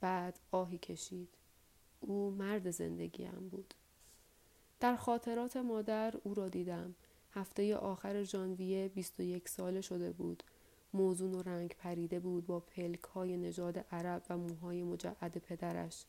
بعد 0.00 0.38
آهی 0.50 0.78
کشید. 0.78 1.28
او 2.00 2.30
مرد 2.30 2.70
زندگیم 2.70 3.48
بود. 3.50 3.74
در 4.80 4.96
خاطرات 4.96 5.56
مادر 5.56 6.14
او 6.24 6.34
را 6.34 6.48
دیدم. 6.48 6.94
هفته 7.30 7.76
آخر 7.76 8.22
ژانویه 8.22 8.88
21 8.88 9.48
ساله 9.48 9.80
شده 9.80 10.12
بود. 10.12 10.42
موزون 10.94 11.34
و 11.34 11.42
رنگ 11.42 11.76
پریده 11.78 12.20
بود 12.20 12.46
با 12.46 12.60
پلک 12.60 13.02
های 13.02 13.36
نژاد 13.36 13.78
عرب 13.78 14.22
و 14.30 14.36
موهای 14.38 14.82
مجعد 14.82 15.38
پدرش. 15.38 16.04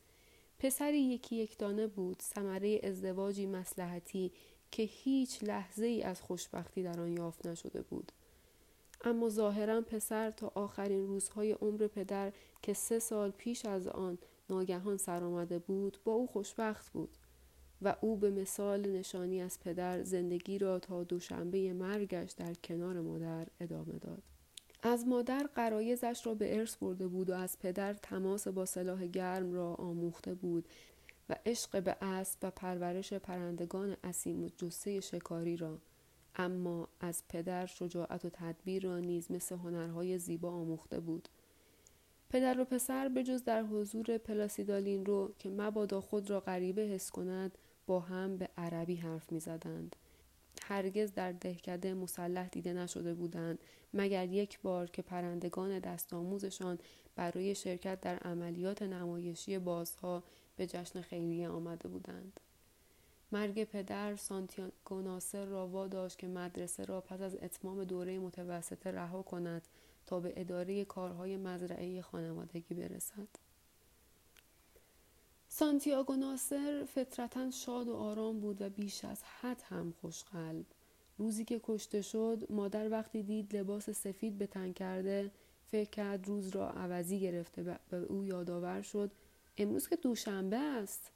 پسری 0.59 1.01
یکی 1.01 1.35
یک 1.35 1.57
دانه 1.57 1.87
بود 1.87 2.21
ثمره 2.21 2.79
ازدواجی 2.83 3.45
مسلحتی 3.45 4.31
که 4.71 4.83
هیچ 4.83 5.43
لحظه 5.43 5.85
ای 5.85 6.03
از 6.03 6.21
خوشبختی 6.21 6.83
در 6.83 6.99
آن 6.99 7.13
یافت 7.17 7.47
نشده 7.47 7.81
بود. 7.81 8.11
اما 9.03 9.29
ظاهرا 9.29 9.81
پسر 9.81 10.31
تا 10.31 10.51
آخرین 10.55 11.07
روزهای 11.07 11.51
عمر 11.51 11.87
پدر 11.87 12.33
که 12.61 12.73
سه 12.73 12.99
سال 12.99 13.31
پیش 13.31 13.65
از 13.65 13.87
آن 13.87 14.17
ناگهان 14.49 14.97
سر 14.97 15.23
آمده 15.23 15.59
بود 15.59 15.97
با 16.03 16.11
او 16.11 16.27
خوشبخت 16.27 16.89
بود 16.89 17.17
و 17.81 17.95
او 18.01 18.17
به 18.17 18.29
مثال 18.29 18.89
نشانی 18.89 19.41
از 19.41 19.59
پدر 19.59 20.03
زندگی 20.03 20.57
را 20.57 20.79
تا 20.79 21.03
دوشنبه 21.03 21.73
مرگش 21.73 22.31
در 22.31 22.53
کنار 22.53 23.01
مادر 23.01 23.47
ادامه 23.59 23.99
داد. 23.99 24.23
از 24.85 25.07
مادر 25.07 25.49
قرایزش 25.55 26.21
را 26.23 26.33
به 26.33 26.57
ارث 26.57 26.77
برده 26.77 27.07
بود 27.07 27.29
و 27.29 27.33
از 27.33 27.59
پدر 27.59 27.93
تماس 27.93 28.47
با 28.47 28.65
سلاح 28.65 29.07
گرم 29.07 29.53
را 29.53 29.73
آموخته 29.73 30.33
بود 30.33 30.65
و 31.29 31.35
عشق 31.45 31.83
به 31.83 31.95
اسب 32.01 32.39
و 32.41 32.51
پرورش 32.51 33.13
پرندگان 33.13 33.97
اسیم 34.03 34.43
و 34.43 34.49
جسه 34.57 34.99
شکاری 34.99 35.57
را. 35.57 35.77
اما 36.35 36.87
از 36.99 37.23
پدر 37.29 37.65
شجاعت 37.65 38.25
و 38.25 38.29
تدبیر 38.29 38.83
را 38.83 38.99
نیز 38.99 39.31
مثل 39.31 39.55
هنرهای 39.55 40.19
زیبا 40.19 40.51
آموخته 40.51 40.99
بود. 40.99 41.29
پدر 42.29 42.59
و 42.59 42.65
پسر 42.65 43.09
بجز 43.09 43.43
در 43.43 43.63
حضور 43.63 44.17
پلاسیدالین 44.17 45.05
رو 45.05 45.33
که 45.39 45.49
مبادا 45.49 46.01
خود 46.01 46.29
را 46.29 46.39
غریبه 46.39 46.81
حس 46.81 47.11
کند 47.11 47.57
با 47.87 47.99
هم 47.99 48.37
به 48.37 48.49
عربی 48.57 48.95
حرف 48.95 49.31
می 49.31 49.39
زدند. 49.39 49.95
هرگز 50.63 51.13
در 51.13 51.31
دهکده 51.31 51.93
مسلح 51.93 52.47
دیده 52.47 52.73
نشده 52.73 53.13
بودند. 53.13 53.59
مگر 53.93 54.29
یک 54.29 54.59
بار 54.59 54.89
که 54.89 55.01
پرندگان 55.01 55.79
دست 55.79 56.13
آموزشان 56.13 56.79
برای 57.15 57.55
شرکت 57.55 58.01
در 58.01 58.15
عملیات 58.15 58.81
نمایشی 58.81 59.59
بازها 59.59 60.23
به 60.55 60.67
جشن 60.67 61.01
خیریه 61.01 61.49
آمده 61.49 61.87
بودند. 61.87 62.39
مرگ 63.31 63.63
پدر 63.63 64.15
سانتیاگو 64.15 65.01
ناصر 65.01 65.45
را 65.45 65.67
واداشت 65.67 66.17
که 66.17 66.27
مدرسه 66.27 66.85
را 66.85 67.01
پس 67.01 67.21
از 67.21 67.35
اتمام 67.35 67.83
دوره 67.83 68.19
متوسطه 68.19 68.91
رها 68.91 69.21
کند 69.21 69.67
تا 70.05 70.19
به 70.19 70.33
اداره 70.35 70.85
کارهای 70.85 71.37
مزرعه 71.37 72.01
خانوادگی 72.01 72.73
برسد. 72.73 73.27
سانتیاگو 75.47 76.15
ناصر 76.15 76.85
فطرتا 76.95 77.51
شاد 77.51 77.87
و 77.87 77.95
آرام 77.95 78.39
بود 78.39 78.61
و 78.61 78.69
بیش 78.69 79.05
از 79.05 79.23
حد 79.23 79.61
هم 79.65 79.93
خوشقلب. 80.01 80.65
روزی 81.17 81.45
که 81.45 81.61
کشته 81.63 82.01
شد 82.01 82.47
مادر 82.49 82.89
وقتی 82.89 83.23
دید 83.23 83.55
لباس 83.55 83.89
سفید 83.89 84.37
به 84.37 84.47
تن 84.47 84.73
کرده 84.73 85.31
فکر 85.67 85.89
کرد 85.89 86.27
روز 86.27 86.49
را 86.49 86.69
عوضی 86.69 87.19
گرفته 87.19 87.63
به 87.63 87.97
او 87.97 88.23
یادآور 88.23 88.81
شد 88.81 89.11
امروز 89.57 89.87
که 89.87 89.95
دوشنبه 89.95 90.57
است. 90.57 91.11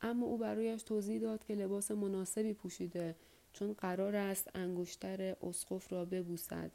اما 0.00 0.26
او 0.26 0.38
برایش 0.38 0.82
توضیح 0.82 1.20
داد 1.20 1.44
که 1.44 1.54
لباس 1.54 1.90
مناسبی 1.90 2.52
پوشیده 2.52 3.14
چون 3.52 3.72
قرار 3.72 4.16
است 4.16 4.50
انگشتر 4.54 5.36
اسقف 5.42 5.92
را 5.92 6.04
ببوسد. 6.04 6.70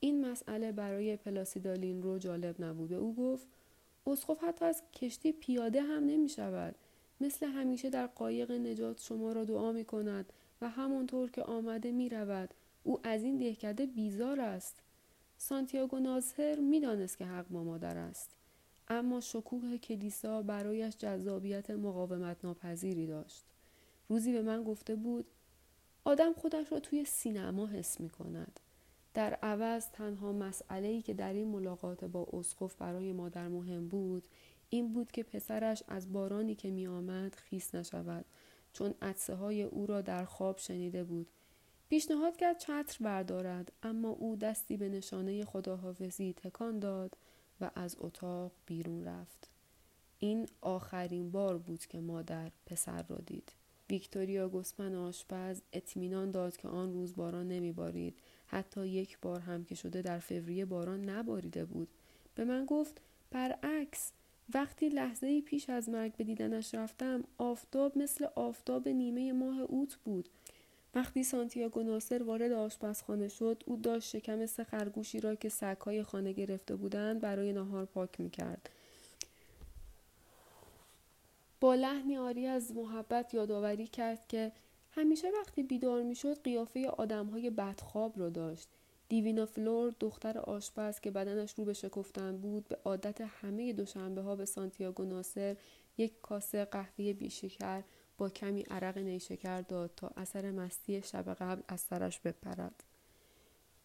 این 0.00 0.30
مسئله 0.30 0.72
برای 0.72 1.16
پلاسیدالین 1.16 2.02
رو 2.02 2.18
جالب 2.18 2.64
نبود 2.64 2.92
او 2.92 3.14
گفت 3.14 3.46
اسقف 4.06 4.44
حتی 4.44 4.64
از 4.64 4.82
کشتی 4.92 5.32
پیاده 5.32 5.82
هم 5.82 6.06
نمی 6.06 6.28
شود 6.28 6.74
مثل 7.20 7.46
همیشه 7.46 7.90
در 7.90 8.06
قایق 8.06 8.50
نجات 8.50 9.00
شما 9.00 9.32
را 9.32 9.44
دعا 9.44 9.72
می 9.72 9.84
کند 9.84 10.32
و 10.60 10.68
همانطور 10.68 11.30
که 11.30 11.42
آمده 11.42 11.92
می 11.92 12.08
رود 12.08 12.54
او 12.82 13.00
از 13.02 13.22
این 13.22 13.38
دهکده 13.38 13.86
بیزار 13.86 14.40
است. 14.40 14.82
سانتیاگو 15.38 15.98
ناظر 15.98 16.60
می 16.60 16.80
دانست 16.80 17.18
که 17.18 17.24
حق 17.26 17.48
با 17.48 17.64
مادر 17.64 17.96
است 17.96 18.30
اما 18.88 19.20
شکوه 19.20 19.76
کلیسا 19.76 20.42
برایش 20.42 20.96
جذابیت 20.96 21.70
مقاومت 21.70 22.44
ناپذیری 22.44 23.06
داشت. 23.06 23.44
روزی 24.08 24.32
به 24.32 24.42
من 24.42 24.64
گفته 24.64 24.94
بود 24.94 25.26
آدم 26.04 26.32
خودش 26.32 26.72
را 26.72 26.80
توی 26.80 27.04
سینما 27.04 27.66
حس 27.66 28.00
می 28.00 28.10
کند 28.10 28.60
در 29.14 29.34
عوض 29.34 29.90
تنها 29.90 30.32
مسئله 30.32 30.88
ای 30.88 31.02
که 31.02 31.14
در 31.14 31.32
این 31.32 31.48
ملاقات 31.48 32.04
با 32.04 32.26
اسقف 32.32 32.76
برای 32.76 33.12
مادر 33.12 33.48
مهم 33.48 33.88
بود 33.88 34.28
این 34.70 34.92
بود 34.92 35.10
که 35.10 35.22
پسرش 35.22 35.82
از 35.88 36.12
بارانی 36.12 36.54
که 36.54 36.70
می 36.70 36.86
آمد 36.86 37.34
خیس 37.34 37.74
نشود 37.74 38.24
چون 38.72 38.94
عدسه 39.02 39.34
های 39.34 39.62
او 39.62 39.86
را 39.86 40.00
در 40.00 40.24
خواب 40.24 40.58
شنیده 40.58 41.04
بود. 41.04 41.30
پیشنهاد 41.88 42.36
کرد 42.36 42.58
چتر 42.58 43.04
بردارد 43.04 43.72
اما 43.82 44.08
او 44.08 44.36
دستی 44.36 44.76
به 44.76 44.88
نشانه 44.88 45.44
خداحافظی 45.44 46.34
تکان 46.36 46.78
داد 46.78 47.16
و 47.60 47.70
از 47.74 47.96
اتاق 47.98 48.52
بیرون 48.66 49.04
رفت. 49.04 49.48
این 50.18 50.48
آخرین 50.60 51.30
بار 51.30 51.58
بود 51.58 51.86
که 51.86 52.00
مادر 52.00 52.50
پسر 52.66 53.02
را 53.02 53.16
دید. 53.26 53.52
ویکتوریا 53.90 54.48
گسمن 54.48 54.94
آشپز 54.94 55.60
اطمینان 55.72 56.30
داد 56.30 56.56
که 56.56 56.68
آن 56.68 56.92
روز 56.92 57.16
باران 57.16 57.48
نمیبارید. 57.48 58.18
حتی 58.46 58.86
یک 58.88 59.18
بار 59.22 59.40
هم 59.40 59.64
که 59.64 59.74
شده 59.74 60.02
در 60.02 60.18
فوریه 60.18 60.64
باران 60.64 61.08
نباریده 61.08 61.64
بود. 61.64 61.88
به 62.34 62.44
من 62.44 62.64
گفت 62.64 63.00
برعکس 63.30 64.12
وقتی 64.54 64.88
لحظه 64.88 65.40
پیش 65.40 65.70
از 65.70 65.88
مرگ 65.88 66.16
به 66.16 66.24
دیدنش 66.24 66.74
رفتم 66.74 67.24
آفتاب 67.38 67.98
مثل 67.98 68.26
آفتاب 68.34 68.88
نیمه 68.88 69.32
ماه 69.32 69.60
اوت 69.60 69.96
بود. 70.04 70.28
وقتی 70.94 71.22
سانتیاگو 71.24 71.82
ناصر 71.82 72.22
وارد 72.22 72.52
آشپزخانه 72.52 73.28
شد 73.28 73.62
او 73.66 73.76
داشت 73.76 74.08
شکم 74.08 74.46
سه 74.46 74.64
خرگوشی 74.64 75.20
را 75.20 75.34
که 75.34 75.48
سگهای 75.48 76.02
خانه 76.02 76.32
گرفته 76.32 76.76
بودند 76.76 77.20
برای 77.20 77.52
نهار 77.52 77.84
پاک 77.84 78.20
می‌کرد. 78.20 78.70
با 81.60 81.74
لحنی 81.74 82.18
آری 82.18 82.46
از 82.46 82.72
محبت 82.72 83.34
یادآوری 83.34 83.86
کرد 83.86 84.28
که 84.28 84.52
همیشه 84.90 85.30
وقتی 85.40 85.62
بیدار 85.62 86.02
می‌شد 86.02 86.42
قیافه 86.42 86.88
آدمهای 86.88 87.50
بدخواب 87.50 88.18
را 88.18 88.28
داشت. 88.28 88.68
دیوینا 89.08 89.46
فلور 89.46 89.94
دختر 90.00 90.38
آشپز 90.38 91.00
که 91.00 91.10
بدنش 91.10 91.54
رو 91.58 91.64
به 91.64 91.72
شکفتن 91.72 92.36
بود 92.36 92.68
به 92.68 92.78
عادت 92.84 93.20
همه 93.20 93.72
دوشنبه 93.72 94.22
ها 94.22 94.36
به 94.36 94.44
سانتیاگو 94.44 95.04
ناصر 95.04 95.56
یک 95.96 96.20
کاسه 96.20 96.64
قهوه 96.64 97.12
بیشکر 97.12 97.82
با 98.18 98.28
کمی 98.28 98.62
عرق 98.62 98.98
نیشکر 98.98 99.60
داد 99.60 99.90
تا 99.96 100.10
اثر 100.16 100.50
مستی 100.50 101.02
شب 101.02 101.34
قبل 101.34 101.62
از 101.68 101.80
سرش 101.80 102.20
بپرد. 102.20 102.84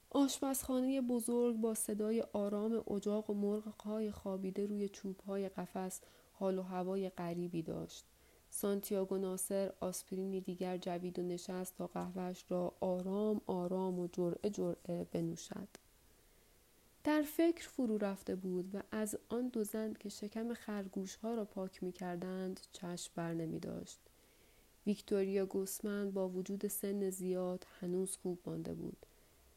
آشپزخانه 0.10 1.02
بزرگ 1.02 1.56
با 1.56 1.74
صدای 1.74 2.22
آرام 2.34 2.84
اجاق 2.92 3.30
و 3.30 3.34
مرغ 3.34 4.12
خوابیده 4.12 4.66
روی 4.66 4.90
چوب 4.90 5.20
های 5.20 5.50
قفس 5.50 6.02
حال 6.32 6.58
و 6.58 6.62
هوای 6.62 7.10
غریبی 7.10 7.62
داشت. 7.62 8.13
سانتیاگو 8.56 9.18
ناصر 9.18 9.72
آسپرینی 9.80 10.42
دیگر 10.42 10.78
جوید 10.78 11.20
و 11.20 11.22
نشست 11.22 11.76
تا 11.78 11.88
قهوهش 11.88 12.46
را 12.50 12.74
آرام 12.80 13.42
آرام 13.48 14.00
و 14.00 14.08
جرعه 14.08 14.50
جرعه 14.50 15.08
بنوشد. 15.12 15.68
در 17.04 17.22
فکر 17.22 17.68
فرو 17.68 17.98
رفته 17.98 18.36
بود 18.36 18.76
و 18.76 18.82
از 18.92 19.18
آن 19.30 19.48
دو 19.48 19.64
زن 19.64 19.94
که 19.94 20.10
شکم 20.10 20.54
خرگوش 20.54 21.16
ها 21.16 21.34
را 21.34 21.46
پاک 21.46 21.84
می 21.84 21.92
کردند 21.92 22.60
چشم 22.74 23.12
بر 23.16 23.34
نمی 23.34 23.60
داشت. 23.60 24.00
ویکتوریا 24.88 25.46
گوسمن 25.46 26.12
با 26.12 26.30
وجود 26.30 26.68
سن 26.68 27.10
زیاد 27.10 27.68
هنوز 27.80 28.18
خوب 28.18 28.40
مانده 28.46 28.74
بود. 28.74 29.06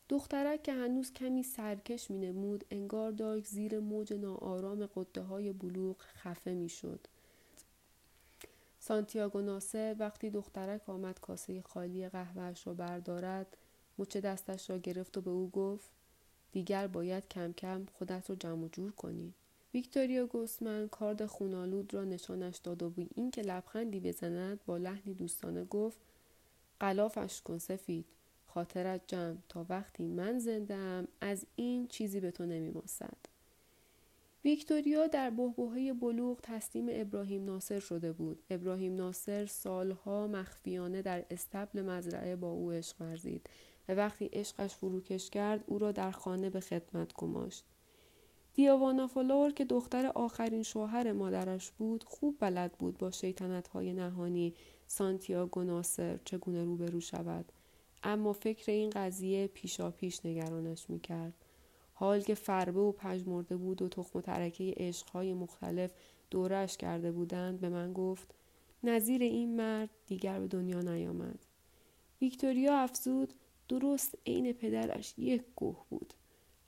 دخترک 0.09 0.62
که 0.62 0.73
هنوز 0.73 1.12
کمی 1.12 1.43
سرکش 1.43 2.11
می 2.11 2.19
نمود 2.19 2.65
انگار 2.71 3.11
داشت 3.11 3.47
زیر 3.47 3.79
موج 3.79 4.12
ناآرام 4.12 4.87
قده 4.87 5.21
های 5.21 5.53
بلوغ 5.53 5.97
خفه 6.00 6.55
می 6.55 6.69
شد. 6.69 7.00
سانتیاگو 8.87 9.40
ناصر 9.40 9.97
وقتی 9.99 10.31
دخترک 10.31 10.88
آمد 10.88 11.21
کاسه 11.21 11.62
خالی 11.62 12.09
قهوهش 12.09 12.66
را 12.66 12.75
بردارد 12.75 13.57
مچ 13.99 14.16
دستش 14.16 14.71
را 14.71 14.78
گرفت 14.78 15.16
و 15.16 15.21
به 15.21 15.31
او 15.31 15.50
گفت 15.50 15.90
دیگر 16.52 16.87
باید 16.87 17.28
کم 17.28 17.52
کم 17.52 17.87
خودت 17.99 18.31
رو 18.31 18.37
جمع 18.37 18.69
جور 18.69 18.93
کنی. 18.93 19.35
ویکتوریا 19.75 20.26
گوسمن 20.26 20.88
کارد 20.88 21.26
خونالود 21.26 21.95
را 21.95 22.05
نشانش 22.05 22.57
داد 22.57 22.83
و 22.83 22.90
بی 22.90 23.09
اینکه 23.14 23.43
لبخندی 23.43 24.00
بزند 24.00 24.61
با 24.66 24.76
لحنی 24.76 25.14
دوستانه 25.14 25.64
گفت 25.64 25.99
قلافش 26.81 27.43
کن 27.43 27.59
سفید 27.59 28.05
خاطرت 28.47 29.00
جمع 29.07 29.37
تا 29.49 29.66
وقتی 29.69 30.05
من 30.05 30.38
زنده 30.38 31.09
از 31.21 31.47
این 31.57 31.88
چیزی 31.88 32.21
به 32.21 32.31
تو 32.31 32.47
نمیماسد 32.47 33.36
ویکتوریا 34.47 35.07
در 35.07 35.31
بهبهه 35.31 35.93
بلوغ 35.93 36.41
تسلیم 36.43 36.87
ابراهیم 36.91 37.45
ناصر 37.45 37.81
شده 37.81 38.12
بود. 38.12 38.43
ابراهیم 38.50 38.95
ناصر 38.95 39.47
سالها 39.47 40.26
مخفیانه 40.26 41.03
در 41.03 41.25
استبل 41.31 41.83
مزرعه 41.83 42.37
با 42.37 42.50
او 42.50 42.73
عشق 42.73 43.00
ورزید 43.00 43.50
و 43.89 43.95
وقتی 43.95 44.30
عشقش 44.32 44.75
فروکش 44.75 45.30
کرد 45.30 45.65
او 45.67 45.78
را 45.78 45.93
در 45.93 46.11
خانه 46.11 46.50
به 46.50 46.61
خدمت 46.61 47.13
گماشت. 47.15 47.65
دیاوانا 48.54 49.06
فلور 49.06 49.52
که 49.52 49.65
دختر 49.65 50.06
آخرین 50.06 50.63
شوهر 50.63 51.13
مادرش 51.13 51.71
بود 51.71 52.04
خوب 52.04 52.37
بلد 52.41 52.73
بود 52.73 52.99
با 52.99 53.11
شیطنت 53.11 53.69
های 53.69 53.93
نهانی 53.93 54.54
سانتیاگو 54.87 55.63
ناصر 55.65 56.19
چگونه 56.25 56.65
روبرو 56.65 57.00
شود 57.00 57.52
اما 58.02 58.32
فکر 58.32 58.73
این 58.73 58.91
قضیه 58.91 59.47
پیشا 59.47 59.91
پیش 59.91 60.26
نگرانش 60.26 60.91
می‌کرد 60.91 61.35
حال 61.99 62.21
که 62.21 62.35
فربه 62.35 62.80
و 62.80 62.93
پژمرده 62.93 63.56
بود 63.56 63.82
و 63.82 63.89
تخم 63.89 64.19
و 64.19 64.23
ترکه 64.23 64.75
عشقهای 64.76 65.35
مختلف 65.35 65.91
دورش 66.30 66.76
کرده 66.76 67.13
بودند 67.13 67.61
به 67.61 67.69
من 67.69 67.93
گفت 67.93 68.35
نظیر 68.82 69.23
این 69.23 69.56
مرد 69.56 69.91
دیگر 70.06 70.41
به 70.41 70.47
دنیا 70.47 70.80
نیامد. 70.80 71.47
ویکتوریا 72.21 72.78
افزود 72.78 73.35
درست 73.69 74.15
عین 74.26 74.52
پدرش 74.52 75.15
یک 75.19 75.43
گوه 75.56 75.85
بود. 75.91 76.15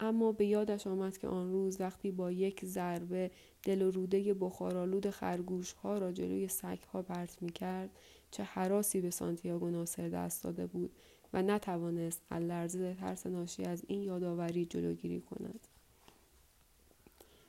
اما 0.00 0.32
به 0.32 0.46
یادش 0.46 0.86
آمد 0.86 1.18
که 1.18 1.28
آن 1.28 1.52
روز 1.52 1.80
وقتی 1.80 2.10
با 2.10 2.32
یک 2.32 2.64
ضربه 2.64 3.30
دل 3.62 3.82
و 3.82 3.90
روده 3.90 4.34
بخارالود 4.34 5.10
خرگوش 5.10 5.72
ها 5.72 5.98
را 5.98 6.12
جلوی 6.12 6.48
سگ 6.48 6.78
ها 6.92 7.02
پرت 7.02 7.42
می 7.42 7.52
کرد 7.52 7.90
چه 8.30 8.42
حراسی 8.42 9.00
به 9.00 9.10
سانتیاگو 9.10 9.70
ناصر 9.70 10.08
دست 10.08 10.44
داده 10.44 10.66
بود. 10.66 10.92
و 11.32 11.42
نتوانست 11.42 12.22
از 12.30 12.42
لرزه 12.42 12.94
ترس 12.94 13.26
ناشی 13.26 13.64
از 13.64 13.82
این 13.86 14.02
یادآوری 14.02 14.64
جلوگیری 14.64 15.20
کند. 15.20 15.60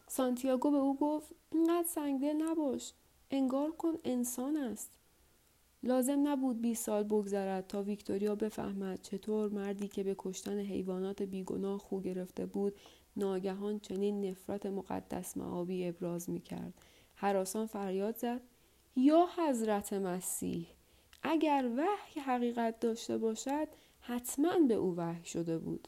سانتیاگو 0.07 0.71
به 0.71 0.77
او 0.77 0.97
گفت 0.97 1.31
اینقدر 1.51 1.87
سنگدل 1.87 2.41
نباش 2.41 2.93
انگار 3.31 3.71
کن 3.71 3.93
انسان 4.03 4.57
است. 4.57 4.89
لازم 5.83 6.27
نبود 6.27 6.61
20 6.61 6.85
سال 6.85 7.03
بگذرد 7.03 7.67
تا 7.67 7.83
ویکتوریا 7.83 8.35
بفهمد 8.35 9.01
چطور 9.01 9.49
مردی 9.49 9.87
که 9.87 10.03
به 10.03 10.15
کشتن 10.17 10.59
حیوانات 10.59 11.21
بیگناه 11.21 11.77
خو 11.77 12.01
گرفته 12.01 12.45
بود 12.45 12.75
ناگهان 13.15 13.79
چنین 13.79 14.25
نفرت 14.25 14.65
مقدس 14.65 15.37
معابی 15.37 15.87
ابراز 15.87 16.29
می 16.29 16.41
کرد. 16.41 16.73
حراسان 17.15 17.65
فریاد 17.65 18.17
زد 18.17 18.41
یا 18.95 19.27
حضرت 19.37 19.93
مسیح؟ 19.93 20.67
اگر 21.23 21.69
وحی 21.77 22.21
حقیقت 22.21 22.79
داشته 22.79 23.17
باشد 23.17 23.67
حتما 24.01 24.59
به 24.67 24.73
او 24.73 24.95
وحی 24.95 25.25
شده 25.25 25.57
بود. 25.57 25.87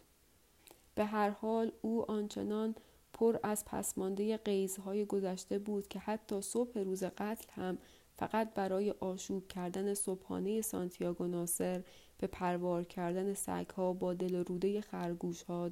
به 0.96 1.06
هر 1.06 1.30
حال 1.30 1.72
او 1.82 2.12
آنچنان 2.12 2.76
پر 3.14 3.38
از 3.44 3.66
پسمانده 3.66 4.38
قیزهای 4.38 5.06
گذشته 5.06 5.60
بود 5.60 5.88
که 5.88 6.00
حتی 6.00 6.42
صبح 6.42 6.80
روز 6.80 7.04
قتل 7.04 7.52
هم 7.52 7.78
فقط 8.14 8.54
برای 8.54 8.92
آشوب 8.92 9.48
کردن 9.48 9.94
صبحانه 9.94 10.62
سانتیاگو 10.62 11.28
ناصر 11.28 11.84
به 12.18 12.28
پروار 12.28 12.84
کردن 12.84 13.34
سگها 13.34 13.94
با 13.94 14.14
دل 14.14 14.36
روده 14.36 14.82
خرگوشها 14.82 15.70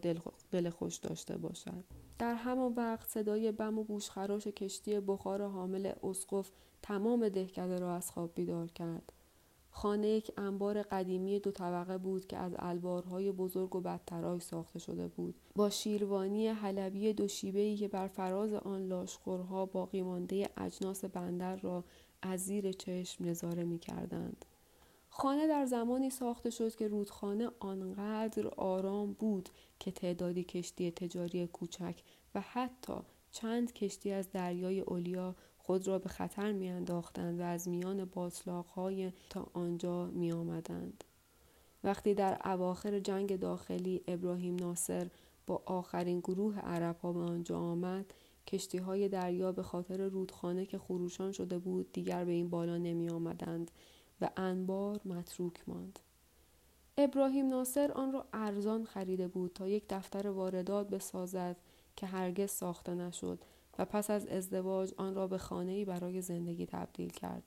دل, 0.51 0.69
خوش 0.69 0.97
داشته 0.97 1.37
باشد. 1.37 1.83
در 2.19 2.33
همان 2.33 2.73
وقت 2.73 3.09
صدای 3.09 3.51
بم 3.51 3.79
و 3.79 3.83
گوشخراش 3.83 4.47
کشتی 4.47 4.99
بخار 4.99 5.47
حامل 5.47 5.91
اسقف 6.03 6.51
تمام 6.81 7.29
دهکده 7.29 7.79
را 7.79 7.95
از 7.95 8.11
خواب 8.11 8.31
بیدار 8.35 8.67
کرد. 8.67 9.13
خانه 9.71 10.07
یک 10.07 10.31
انبار 10.37 10.81
قدیمی 10.81 11.39
دو 11.39 11.51
طبقه 11.51 11.97
بود 11.97 12.27
که 12.27 12.37
از 12.37 12.55
الوارهای 12.59 13.31
بزرگ 13.31 13.75
و 13.75 13.81
بدترای 13.81 14.39
ساخته 14.39 14.79
شده 14.79 15.07
بود 15.07 15.35
با 15.55 15.69
شیروانی 15.69 16.47
حلبی 16.47 17.13
دو 17.13 17.27
شیبه‌ای 17.27 17.77
که 17.77 17.87
بر 17.87 18.07
فراز 18.07 18.53
آن 18.53 18.87
لاشخورها 18.87 19.65
باقی 19.65 20.01
مانده 20.01 20.49
اجناس 20.57 21.05
بندر 21.05 21.55
را 21.55 21.83
از 22.21 22.45
زیر 22.45 22.71
چشم 22.71 23.25
نظاره 23.25 23.63
می 23.63 23.79
کردند. 23.79 24.45
خانه 25.09 25.47
در 25.47 25.65
زمانی 25.65 26.09
ساخته 26.09 26.49
شد 26.49 26.75
که 26.75 26.87
رودخانه 26.87 27.49
آنقدر 27.59 28.47
آرام 28.47 29.13
بود 29.13 29.49
که 29.79 29.91
تعدادی 29.91 30.43
کشتی 30.43 30.91
تجاری 30.91 31.47
کوچک 31.47 31.95
و 32.35 32.41
حتی 32.41 32.93
چند 33.31 33.73
کشتی 33.73 34.11
از 34.11 34.31
دریای 34.31 34.79
اولیا 34.79 35.35
خود 35.69 35.87
را 35.87 35.99
به 35.99 36.09
خطر 36.09 36.51
می 36.51 36.69
انداختند 36.69 37.39
و 37.39 37.43
از 37.43 37.67
میان 37.67 38.05
باطلاقهای 38.05 39.11
تا 39.29 39.47
آنجا 39.53 40.05
می 40.05 40.31
آمدند. 40.31 41.03
وقتی 41.83 42.13
در 42.13 42.41
اواخر 42.45 42.99
جنگ 42.99 43.39
داخلی 43.39 44.01
ابراهیم 44.07 44.55
ناصر 44.55 45.09
با 45.47 45.63
آخرین 45.65 46.19
گروه 46.19 46.59
عرب 46.59 46.97
ها 46.97 47.13
به 47.13 47.19
آنجا 47.19 47.59
آمد 47.59 48.13
کشتی 48.47 48.77
های 48.77 49.09
دریا 49.09 49.51
به 49.51 49.63
خاطر 49.63 50.07
رودخانه 50.07 50.65
که 50.65 50.77
خروشان 50.77 51.31
شده 51.31 51.57
بود 51.57 51.91
دیگر 51.93 52.25
به 52.25 52.31
این 52.31 52.49
بالا 52.49 52.77
نمی 52.77 53.09
آمدند 53.09 53.71
و 54.21 54.29
انبار 54.37 54.99
متروک 55.05 55.63
ماند. 55.67 55.99
ابراهیم 56.97 57.47
ناصر 57.47 57.91
آن 57.91 58.11
را 58.11 58.25
ارزان 58.33 58.85
خریده 58.85 59.27
بود 59.27 59.51
تا 59.53 59.67
یک 59.67 59.83
دفتر 59.89 60.27
واردات 60.27 60.89
بسازد 60.89 61.57
که 61.95 62.05
هرگز 62.05 62.51
ساخته 62.51 62.95
نشد 62.95 63.39
و 63.79 63.85
پس 63.85 64.09
از 64.09 64.27
ازدواج 64.27 64.93
آن 64.97 65.15
را 65.15 65.27
به 65.27 65.37
خانه‌ای 65.37 65.85
برای 65.85 66.21
زندگی 66.21 66.65
تبدیل 66.65 67.09
کرد. 67.09 67.43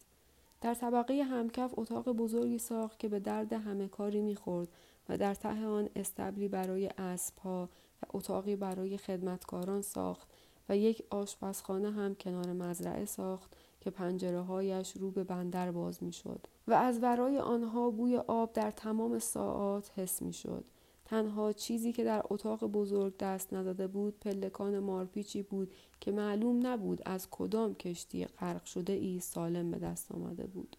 در 0.60 0.74
طبقه 0.74 1.22
همکف 1.22 1.74
اتاق 1.76 2.12
بزرگی 2.12 2.58
ساخت 2.58 2.98
که 2.98 3.08
به 3.08 3.20
درد 3.20 3.52
همه 3.52 3.88
کاری 3.88 4.20
می‌خورد 4.20 4.68
و 5.08 5.18
در 5.18 5.34
ته 5.34 5.66
آن 5.66 5.88
استبلی 5.96 6.48
برای 6.48 6.90
اسبها 6.98 7.68
و 8.02 8.06
اتاقی 8.12 8.56
برای 8.56 8.98
خدمتکاران 8.98 9.82
ساخت 9.82 10.28
و 10.68 10.76
یک 10.76 11.02
آشپزخانه 11.10 11.90
هم 11.90 12.14
کنار 12.14 12.52
مزرعه 12.52 13.04
ساخت 13.04 13.56
که 13.80 13.90
پنجره 13.90 14.40
هایش 14.40 14.92
رو 14.96 15.10
به 15.10 15.24
بندر 15.24 15.70
باز 15.70 16.02
می 16.02 16.12
شد 16.12 16.46
و 16.68 16.72
از 16.72 17.02
ورای 17.02 17.38
آنها 17.38 17.90
بوی 17.90 18.16
آب 18.16 18.52
در 18.52 18.70
تمام 18.70 19.18
ساعات 19.18 19.90
حس 19.96 20.22
می 20.22 20.32
شد. 20.32 20.64
تنها 21.12 21.52
چیزی 21.52 21.92
که 21.92 22.04
در 22.04 22.22
اتاق 22.30 22.64
بزرگ 22.64 23.16
دست 23.16 23.52
نزده 23.52 23.86
بود 23.86 24.20
پلکان 24.20 24.78
مارپیچی 24.78 25.42
بود 25.42 25.72
که 26.00 26.12
معلوم 26.12 26.66
نبود 26.66 27.02
از 27.04 27.28
کدام 27.30 27.74
کشتی 27.74 28.24
غرق 28.24 28.64
شده 28.64 28.92
ای 28.92 29.20
سالم 29.20 29.70
به 29.70 29.78
دست 29.78 30.12
آمده 30.12 30.46
بود. 30.46 30.76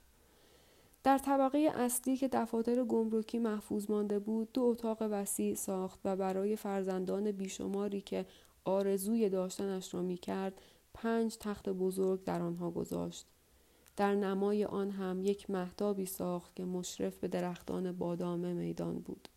در 1.03 1.17
طبقه 1.17 1.71
اصلی 1.75 2.17
که 2.17 2.27
دفاتر 2.27 2.83
گمرکی 2.83 3.39
محفوظ 3.39 3.89
مانده 3.89 4.19
بود 4.19 4.51
دو 4.53 4.63
اتاق 4.63 4.97
وسیع 5.01 5.55
ساخت 5.55 5.99
و 6.05 6.15
برای 6.15 6.55
فرزندان 6.55 7.31
بیشماری 7.31 8.01
که 8.01 8.25
آرزوی 8.65 9.29
داشتنش 9.29 9.93
را 9.93 10.01
می 10.01 10.17
کرد 10.17 10.61
پنج 10.93 11.37
تخت 11.39 11.69
بزرگ 11.69 12.23
در 12.23 12.41
آنها 12.41 12.71
گذاشت. 12.71 13.25
در 13.97 14.15
نمای 14.15 14.65
آن 14.65 14.91
هم 14.91 15.21
یک 15.21 15.49
مهدابی 15.49 16.05
ساخت 16.05 16.55
که 16.55 16.65
مشرف 16.65 17.17
به 17.17 17.27
درختان 17.27 17.91
بادام 17.91 18.39
میدان 18.39 18.99
بود. 18.99 19.29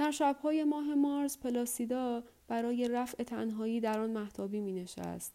در 0.00 0.10
شبهای 0.10 0.64
ماه 0.64 0.94
مارس 0.94 1.38
پلاسیدا 1.38 2.22
برای 2.48 2.88
رفع 2.88 3.22
تنهایی 3.22 3.80
در 3.80 4.00
آن 4.00 4.10
محتابی 4.10 4.60
می 4.60 4.72
نشست. 4.72 5.32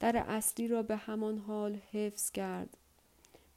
در 0.00 0.16
اصلی 0.16 0.68
را 0.68 0.82
به 0.82 0.96
همان 0.96 1.38
حال 1.38 1.78
حفظ 1.92 2.30
کرد 2.30 2.76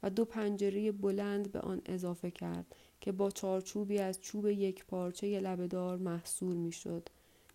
و 0.02 0.10
دو 0.10 0.24
پنجره 0.24 0.92
بلند 0.92 1.52
به 1.52 1.60
آن 1.60 1.82
اضافه 1.86 2.30
کرد 2.30 2.74
که 3.00 3.12
با 3.12 3.30
چارچوبی 3.30 3.98
از 3.98 4.20
چوب 4.20 4.46
یک 4.46 4.84
پارچه 4.84 5.40
لبهدار 5.40 5.96
محصور 5.96 6.54
می 6.54 6.72
شد. 6.72 7.08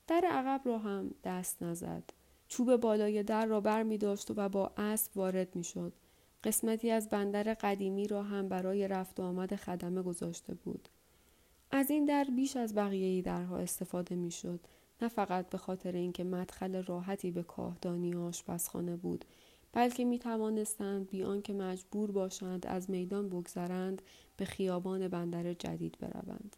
در 0.08 0.26
عقب 0.30 0.62
را 0.65 0.78
هم 0.78 1.12
دست 1.24 1.63
نزد. 1.63 2.04
چوب 2.48 2.76
بالای 2.76 3.24
در 3.24 3.46
را 3.46 3.62
بر 3.62 3.84
می 3.84 3.98
داشت 3.98 4.32
و 4.36 4.50
با 4.50 4.72
اسب 4.78 5.18
وارد 5.18 5.56
می 5.56 5.63
شد. 5.63 5.94
قسمتی 6.44 6.91
از 6.91 7.10
بندر 7.10 7.54
قدیمی 7.54 8.08
را 8.08 8.24
هم 8.24 8.50
برای 8.50 8.88
رفت 8.88 9.20
و 9.20 9.24
آمد 9.24 9.56
خدمه 9.56 10.02
گذاشته 10.02 10.54
بود. 10.54 10.89
از 11.76 11.92
این 11.92 12.06
در 12.06 12.24
بیش 12.36 12.56
از 12.56 12.76
بقیه 12.76 13.22
درها 13.22 13.58
استفاده 13.58 14.16
می 14.16 14.32
شد. 14.32 14.60
نه 15.02 15.08
فقط 15.08 15.50
به 15.50 15.58
خاطر 15.58 15.92
اینکه 15.92 16.24
مدخل 16.24 16.84
راحتی 16.84 17.32
به 17.32 17.44
کاهدانی 17.44 18.16
آشپزخانه 18.16 18.96
بود 18.96 19.26
بلکه 19.74 20.06
می 20.06 20.20
توانستند 20.20 21.10
بیان 21.10 21.42
که 21.42 21.54
مجبور 21.54 22.12
باشند 22.12 22.68
از 22.68 22.90
میدان 22.90 23.30
بگذرند 23.30 24.02
به 24.38 24.46
خیابان 24.46 25.08
بندر 25.08 25.54
جدید 25.54 25.98
بروند. 26.00 26.56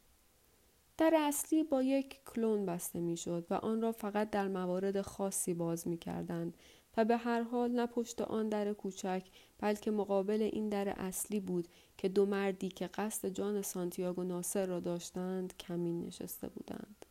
در 0.97 1.13
اصلی 1.17 1.63
با 1.63 1.83
یک 1.83 2.19
کلون 2.25 2.65
بسته 2.65 2.99
می 2.99 3.17
شد 3.17 3.47
و 3.49 3.53
آن 3.53 3.81
را 3.81 3.91
فقط 3.91 4.29
در 4.29 4.47
موارد 4.47 5.01
خاصی 5.01 5.53
باز 5.53 5.87
می 5.87 5.97
کردند 5.97 6.57
و 6.97 7.05
به 7.05 7.17
هر 7.17 7.41
حال 7.41 7.71
نه 7.71 7.85
پشت 7.85 8.21
آن 8.21 8.49
در 8.49 8.73
کوچک 8.73 9.23
بلکه 9.59 9.91
مقابل 9.91 10.41
این 10.41 10.69
در 10.69 10.89
اصلی 10.89 11.39
بود 11.39 11.67
که 11.97 12.09
دو 12.09 12.25
مردی 12.25 12.69
که 12.69 12.87
قصد 12.87 13.27
جان 13.27 13.61
سانتیاگو 13.61 14.23
ناصر 14.23 14.65
را 14.65 14.79
داشتند 14.79 15.57
کمین 15.57 16.01
نشسته 16.01 16.47
بودند 16.47 17.05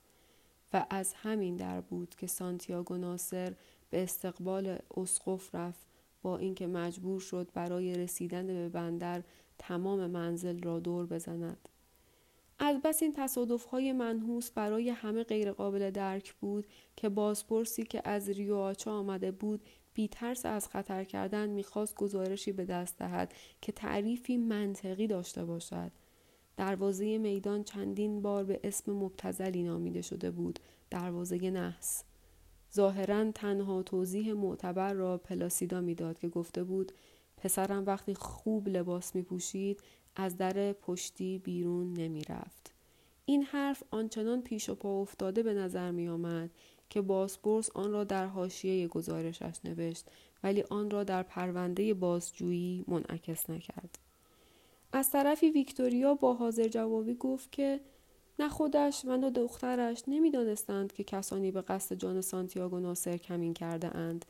و 0.72 0.86
از 0.90 1.14
همین 1.14 1.56
در 1.56 1.80
بود 1.80 2.14
که 2.18 2.26
سانتیاگو 2.26 2.96
ناصر 2.96 3.54
به 3.90 4.02
استقبال 4.02 4.78
اسقف 4.96 5.54
رفت 5.54 5.86
با 6.22 6.38
اینکه 6.38 6.66
مجبور 6.66 7.20
شد 7.20 7.48
برای 7.54 7.94
رسیدن 7.94 8.46
به 8.46 8.68
بندر 8.68 9.22
تمام 9.58 10.06
منزل 10.06 10.62
را 10.62 10.80
دور 10.80 11.06
بزند. 11.06 11.68
از 12.58 12.76
بس 12.84 13.02
این 13.02 13.12
تصادف 13.12 13.64
های 13.64 13.92
منحوس 13.92 14.50
برای 14.50 14.90
همه 14.90 15.22
غیرقابل 15.22 15.90
درک 15.90 16.34
بود 16.34 16.66
که 16.96 17.08
بازپرسی 17.08 17.84
که 17.84 18.02
از 18.04 18.28
ریو 18.28 18.56
آچا 18.56 18.92
آمده 18.92 19.30
بود 19.30 19.60
بی 19.96 20.08
ترس 20.08 20.46
از 20.46 20.68
خطر 20.68 21.04
کردن 21.04 21.48
می‌خواست 21.48 21.94
گزارشی 21.94 22.52
به 22.52 22.64
دست 22.64 22.98
دهد 22.98 23.34
که 23.60 23.72
تعریفی 23.72 24.36
منطقی 24.36 25.06
داشته 25.06 25.44
باشد. 25.44 25.92
دروازه 26.56 27.18
میدان 27.18 27.64
چندین 27.64 28.22
بار 28.22 28.44
به 28.44 28.60
اسم 28.64 28.92
مبتزلی 28.92 29.62
نامیده 29.62 30.02
شده 30.02 30.30
بود. 30.30 30.58
دروازه 30.90 31.50
نحس. 31.50 32.04
ظاهرا 32.74 33.32
تنها 33.32 33.82
توضیح 33.82 34.32
معتبر 34.32 34.92
را 34.92 35.18
پلاسیدا 35.18 35.80
می‌داد 35.80 36.18
که 36.18 36.28
گفته 36.28 36.64
بود 36.64 36.92
پسرم 37.36 37.86
وقتی 37.86 38.14
خوب 38.14 38.68
لباس 38.68 39.14
می 39.14 39.22
پوشید 39.22 39.80
از 40.16 40.36
در 40.36 40.72
پشتی 40.72 41.38
بیرون 41.38 41.92
نمی 41.92 42.22
رفت. 42.22 42.72
این 43.24 43.42
حرف 43.42 43.82
آنچنان 43.90 44.42
پیش 44.42 44.68
و 44.68 44.74
پا 44.74 45.00
افتاده 45.00 45.42
به 45.42 45.54
نظر 45.54 45.90
می 45.90 46.08
آمد 46.08 46.50
که 46.90 47.00
بازپرس 47.00 47.70
آن 47.74 47.92
را 47.92 48.04
در 48.04 48.26
حاشیه 48.26 48.88
گزارشش 48.88 49.58
نوشت 49.64 50.06
ولی 50.42 50.62
آن 50.62 50.90
را 50.90 51.04
در 51.04 51.22
پرونده 51.22 51.94
بازجویی 51.94 52.84
منعکس 52.88 53.50
نکرد. 53.50 53.98
از 54.92 55.10
طرفی 55.10 55.50
ویکتوریا 55.50 56.14
با 56.14 56.34
حاضر 56.34 56.68
جوابی 56.68 57.14
گفت 57.14 57.52
که 57.52 57.80
نه 58.38 58.48
خودش 58.48 59.02
و 59.04 59.16
نه 59.16 59.30
دخترش 59.30 60.02
نمی‌دانستند 60.06 60.92
که 60.92 61.04
کسانی 61.04 61.50
به 61.50 61.62
قصد 61.62 61.96
جان 61.96 62.20
سانتیاگو 62.20 62.80
ناصر 62.80 63.16
کمین 63.16 63.54
کرده 63.54 63.96
اند. 63.96 64.24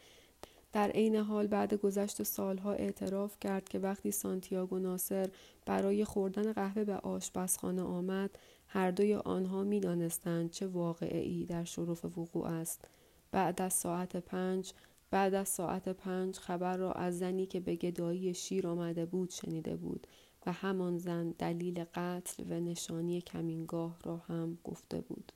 در 0.73 0.90
عین 0.90 1.16
حال 1.16 1.47
بعد 1.47 1.75
گذشت 1.75 2.23
سالها 2.23 2.73
اعتراف 2.73 3.37
کرد 3.40 3.69
که 3.69 3.79
وقتی 3.79 4.11
سانتیاگو 4.11 4.79
ناصر 4.79 5.31
برای 5.66 6.05
خوردن 6.05 6.53
قهوه 6.53 6.85
به 6.85 6.95
آشپزخانه 6.95 7.83
آمد 7.83 8.31
هر 8.77 8.91
دوی 8.91 9.15
آنها 9.15 9.65
می 9.65 9.81
دانستند 9.81 10.51
چه 10.51 10.67
واقعی 10.67 11.47
در 11.47 11.65
شرف 11.65 12.05
وقوع 12.05 12.47
است. 12.47 12.89
بعد 13.31 13.62
از 13.62 13.73
ساعت 13.73 14.17
پنج 14.17 14.73
بعد 15.11 15.35
از 15.35 15.49
ساعت 15.49 15.89
پنج 15.89 16.37
خبر 16.37 16.77
را 16.77 16.93
از 16.93 17.19
زنی 17.19 17.47
که 17.47 17.61
به 17.61 17.75
گدایی 17.75 18.35
شیر 18.35 18.69
آمده 18.69 19.07
بود 19.07 19.31
شنیده 19.31 19.77
بود 19.77 20.07
و 20.47 20.53
همان 20.53 20.99
زن 20.99 21.31
دلیل 21.31 21.85
قتل 21.95 22.45
و 22.49 22.61
نشانی 22.61 23.21
کمینگاه 23.21 23.97
را 24.05 24.17
هم 24.17 24.59
گفته 24.65 25.01
بود. 25.01 25.33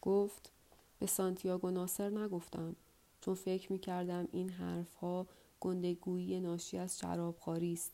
گفت 0.00 0.52
به 0.98 1.06
سانتیاگو 1.06 1.70
ناصر 1.70 2.10
نگفتم 2.10 2.76
چون 3.20 3.34
فکر 3.34 3.72
می 3.72 3.78
کردم 3.78 4.28
این 4.32 4.48
حرفها 4.48 5.26
گندگویی 5.60 6.40
ناشی 6.40 6.78
از 6.78 6.98
شرابخواری 6.98 7.72
است. 7.72 7.92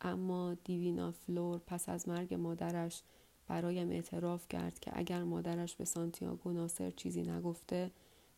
اما 0.00 0.54
دیوینا 0.54 1.10
فلور 1.10 1.60
پس 1.66 1.88
از 1.88 2.08
مرگ 2.08 2.34
مادرش 2.34 3.02
برایم 3.48 3.90
اعتراف 3.90 4.48
کرد 4.48 4.78
که 4.78 4.90
اگر 4.94 5.22
مادرش 5.22 5.76
به 5.76 5.84
سانتیاگو 5.84 6.52
ناصر 6.52 6.90
چیزی 6.90 7.22
نگفته 7.22 7.90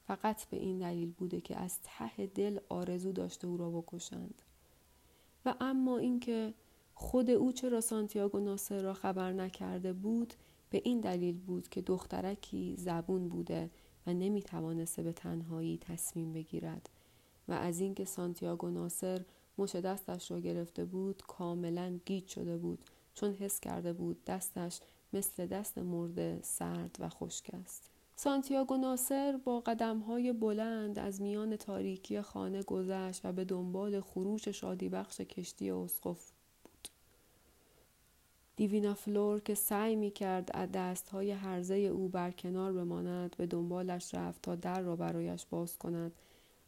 فقط 0.07 0.45
به 0.45 0.57
این 0.57 0.79
دلیل 0.79 1.11
بوده 1.11 1.41
که 1.41 1.57
از 1.57 1.79
ته 1.83 2.27
دل 2.27 2.59
آرزو 2.69 3.13
داشته 3.13 3.47
او 3.47 3.57
را 3.57 3.71
بکشند. 3.71 4.43
و 5.45 5.55
اما 5.61 5.99
اینکه 5.99 6.55
خود 6.95 7.31
او 7.31 7.53
چرا 7.53 7.81
سانتیاگو 7.81 8.41
ناصر 8.41 8.83
را 8.83 8.95
خبر 8.95 9.33
نکرده 9.33 9.93
بود 9.93 10.35
به 10.71 10.81
این 10.85 11.01
دلیل 11.01 11.39
بود 11.39 11.69
که 11.69 11.83
دخترکی 11.83 12.75
زبون 12.79 13.29
بوده 13.29 13.71
و 14.07 14.13
نمی 14.13 14.43
توانسته 14.43 15.03
به 15.03 15.13
تنهایی 15.13 15.79
تصمیم 15.79 16.33
بگیرد. 16.33 16.91
و 17.49 17.53
از 17.53 17.81
اینکه 17.81 18.05
سانتیاگو 18.05 18.71
ناصر 18.71 19.25
مچ 19.59 19.75
دستش 19.75 20.31
را 20.31 20.41
گرفته 20.41 20.85
بود 20.85 21.23
کاملا 21.27 21.99
گیج 22.05 22.29
شده 22.29 22.57
بود. 22.57 22.85
چون 23.15 23.33
حس 23.33 23.61
کرده 23.61 23.93
بود 23.93 24.25
دستش 24.25 24.81
مثل 25.13 25.47
دست 25.47 25.79
مرده 25.79 26.41
سرد 26.43 26.97
و 26.99 27.09
خشک 27.09 27.51
است. 27.55 27.91
سانتیاگو 28.17 28.77
ناصر 28.77 29.41
با 29.45 29.63
های 30.07 30.33
بلند 30.33 30.99
از 30.99 31.23
میان 31.23 31.57
تاریکی 31.57 32.21
خانه 32.21 32.63
گذشت 32.63 33.21
و 33.25 33.33
به 33.33 33.45
دنبال 33.45 34.01
خروش 34.01 34.49
شادی 34.49 34.89
بخش 34.89 35.21
کشتی 35.21 35.71
اسقف 35.71 36.31
بود. 36.63 36.89
دیوینا 38.57 38.95
فلور 38.95 39.41
که 39.41 39.55
سعی 39.55 39.97
می 39.97 40.11
کرد 40.11 40.51
از 40.55 40.73
دست 40.73 41.09
های 41.09 41.33
هرزه 41.33 41.75
او 41.75 42.09
برکنار 42.09 42.73
بماند 42.73 43.37
به 43.37 43.47
دنبالش 43.47 44.15
رفت 44.15 44.43
تا 44.43 44.55
در 44.55 44.81
را 44.81 44.97
برایش 44.97 45.47
باز 45.47 45.79
کند. 45.79 46.13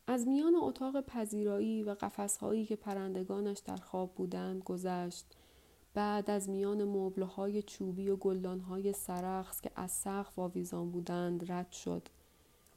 از 0.06 0.26
میان 0.26 0.54
اتاق 0.54 1.00
پذیرایی 1.00 1.82
و 1.82 1.94
قفسهایی 1.94 2.66
که 2.66 2.76
پرندگانش 2.76 3.58
در 3.58 3.76
خواب 3.76 4.14
بودند 4.14 4.62
گذشت 4.62 5.26
بعد 5.94 6.30
از 6.30 6.48
میان 6.48 6.84
مبلهای 6.84 7.62
چوبی 7.62 8.08
و 8.08 8.16
گلدانهای 8.16 8.92
سرخص 8.92 9.60
که 9.60 9.70
از 9.76 9.90
سقف 9.90 10.38
آویزان 10.38 10.90
بودند 10.90 11.52
رد 11.52 11.72
شد. 11.72 12.08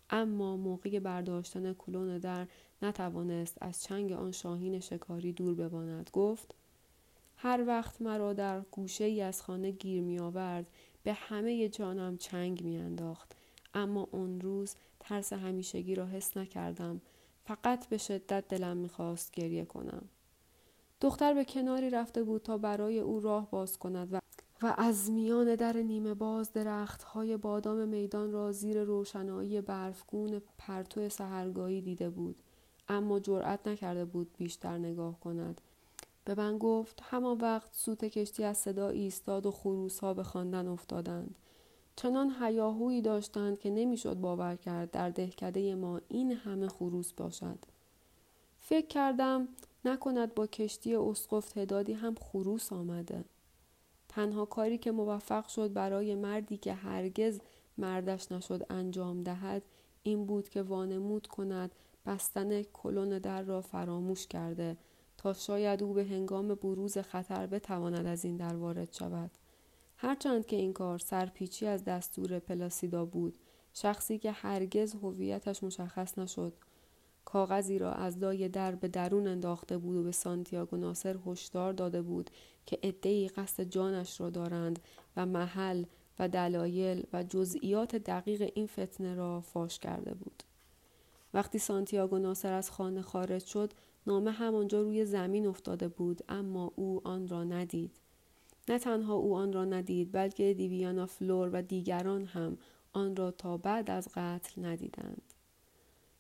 اما 0.09 0.57
موقع 0.57 0.99
برداشتن 0.99 1.73
کلون 1.73 2.17
در 2.17 2.47
نتوانست 2.81 3.57
از 3.61 3.83
چنگ 3.83 4.11
آن 4.11 4.31
شاهین 4.31 4.79
شکاری 4.79 5.33
دور 5.33 5.53
بماند 5.53 6.09
گفت 6.13 6.55
هر 7.37 7.63
وقت 7.67 8.01
مرا 8.01 8.33
در 8.33 8.61
گوشه 8.61 9.03
ای 9.03 9.21
از 9.21 9.41
خانه 9.41 9.71
گیر 9.71 10.01
می 10.01 10.19
آورد 10.19 10.67
به 11.03 11.13
همه 11.13 11.69
جانم 11.69 12.17
چنگ 12.17 12.63
می 12.63 12.77
انداخت. 12.77 13.35
اما 13.73 14.07
اون 14.11 14.41
روز 14.41 14.75
ترس 14.99 15.33
همیشگی 15.33 15.95
را 15.95 16.05
حس 16.05 16.37
نکردم. 16.37 17.01
فقط 17.45 17.87
به 17.87 17.97
شدت 17.97 18.47
دلم 18.47 18.77
می‌خواست 18.77 19.31
گریه 19.31 19.65
کنم. 19.65 20.09
دختر 21.03 21.33
به 21.33 21.45
کناری 21.45 21.89
رفته 21.89 22.23
بود 22.23 22.41
تا 22.41 22.57
برای 22.57 22.99
او 22.99 23.19
راه 23.19 23.49
باز 23.51 23.77
کند 23.77 24.13
و 24.13 24.19
و 24.61 24.73
از 24.77 25.11
میان 25.11 25.55
در 25.55 25.77
نیمه 25.77 26.13
باز 26.13 26.53
درخت 26.53 27.03
های 27.03 27.37
بادام 27.37 27.87
میدان 27.87 28.31
را 28.31 28.51
زیر 28.51 28.83
روشنایی 28.83 29.61
برفگون 29.61 30.41
پرتو 30.57 31.09
سهرگاهی 31.09 31.81
دیده 31.81 32.09
بود. 32.09 32.35
اما 32.87 33.19
جرأت 33.19 33.67
نکرده 33.67 34.05
بود 34.05 34.31
بیشتر 34.37 34.77
نگاه 34.77 35.19
کند. 35.19 35.61
به 36.25 36.35
من 36.35 36.57
گفت 36.57 36.99
همان 37.03 37.37
وقت 37.37 37.69
سوت 37.71 38.05
کشتی 38.05 38.43
از 38.43 38.57
صدا 38.57 38.89
ایستاد 38.89 39.45
و 39.45 39.51
خروس 39.51 39.99
ها 39.99 40.13
به 40.13 40.23
خواندن 40.23 40.67
افتادند. 40.67 41.35
چنان 41.95 42.35
هیاهویی 42.39 43.01
داشتند 43.01 43.59
که 43.59 43.69
نمی‌شد 43.69 44.13
باور 44.13 44.55
کرد 44.55 44.91
در 44.91 45.09
دهکده 45.09 45.75
ما 45.75 46.01
این 46.07 46.31
همه 46.31 46.67
خروس 46.67 47.13
باشد. 47.13 47.59
فکر 48.59 48.87
کردم 48.87 49.47
نکند 49.85 50.33
با 50.33 50.47
کشتی 50.47 50.95
اسقف 50.95 51.49
تعدادی 51.49 51.93
هم 51.93 52.15
خروس 52.15 52.73
آمده. 52.73 53.23
تنها 54.09 54.45
کاری 54.45 54.77
که 54.77 54.91
موفق 54.91 55.47
شد 55.47 55.73
برای 55.73 56.15
مردی 56.15 56.57
که 56.57 56.73
هرگز 56.73 57.39
مردش 57.77 58.31
نشد 58.31 58.65
انجام 58.69 59.23
دهد 59.23 59.63
این 60.03 60.25
بود 60.25 60.49
که 60.49 60.61
وانمود 60.61 61.27
کند 61.27 61.71
بستن 62.05 62.63
کلون 62.63 63.19
در 63.19 63.41
را 63.41 63.61
فراموش 63.61 64.27
کرده 64.27 64.77
تا 65.17 65.33
شاید 65.33 65.83
او 65.83 65.93
به 65.93 66.03
هنگام 66.03 66.55
بروز 66.55 66.97
خطر 66.97 67.47
بتواند 67.47 68.05
از 68.05 68.25
این 68.25 68.37
در 68.37 68.55
وارد 68.55 68.93
شود. 68.93 69.31
هرچند 69.97 70.45
که 70.45 70.55
این 70.55 70.73
کار 70.73 70.99
سرپیچی 70.99 71.67
از 71.67 71.83
دستور 71.83 72.39
پلاسیدا 72.39 73.05
بود 73.05 73.37
شخصی 73.73 74.17
که 74.17 74.31
هرگز 74.31 74.95
هویتش 74.95 75.63
مشخص 75.63 76.17
نشد. 76.17 76.53
کاغذی 77.33 77.79
را 77.79 77.91
از 77.91 78.17
لای 78.17 78.49
در 78.49 78.75
به 78.75 78.87
درون 78.87 79.27
انداخته 79.27 79.77
بود 79.77 79.97
و 79.97 80.03
به 80.03 80.11
سانتیاگو 80.11 80.77
ناصر 80.77 81.17
هشدار 81.25 81.73
داده 81.73 82.01
بود 82.01 82.29
که 82.65 82.79
عدهای 82.83 83.27
قصد 83.27 83.63
جانش 83.63 84.21
را 84.21 84.29
دارند 84.29 84.79
و 85.17 85.25
محل 85.25 85.83
و 86.19 86.27
دلایل 86.27 87.03
و 87.13 87.23
جزئیات 87.23 87.95
دقیق 87.95 88.51
این 88.55 88.67
فتنه 88.67 89.15
را 89.15 89.41
فاش 89.41 89.79
کرده 89.79 90.13
بود. 90.13 90.43
وقتی 91.33 91.59
سانتیاگو 91.59 92.17
ناصر 92.17 92.53
از 92.53 92.71
خانه 92.71 93.01
خارج 93.01 93.45
شد 93.45 93.73
نامه 94.07 94.31
همانجا 94.31 94.81
روی 94.81 95.05
زمین 95.05 95.47
افتاده 95.47 95.87
بود 95.87 96.21
اما 96.29 96.71
او 96.75 97.01
آن 97.03 97.27
را 97.27 97.43
ندید. 97.43 97.91
نه 98.69 98.79
تنها 98.79 99.13
او 99.13 99.35
آن 99.35 99.53
را 99.53 99.65
ندید 99.65 100.11
بلکه 100.11 100.53
دیوینا 100.53 101.05
فلور 101.05 101.49
و 101.53 101.61
دیگران 101.61 102.25
هم 102.25 102.57
آن 102.93 103.15
را 103.15 103.31
تا 103.31 103.57
بعد 103.57 103.91
از 103.91 104.07
قتل 104.15 104.65
ندیدند. 104.65 105.32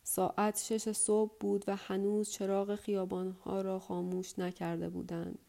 ساعت 0.03 0.59
شش 0.59 0.91
صبح 0.91 1.31
بود 1.39 1.63
و 1.67 1.75
هنوز 1.75 2.29
چراغ 2.29 2.75
خیابانها 2.75 3.61
را 3.61 3.79
خاموش 3.79 4.39
نکرده 4.39 4.89
بودند 4.89 5.39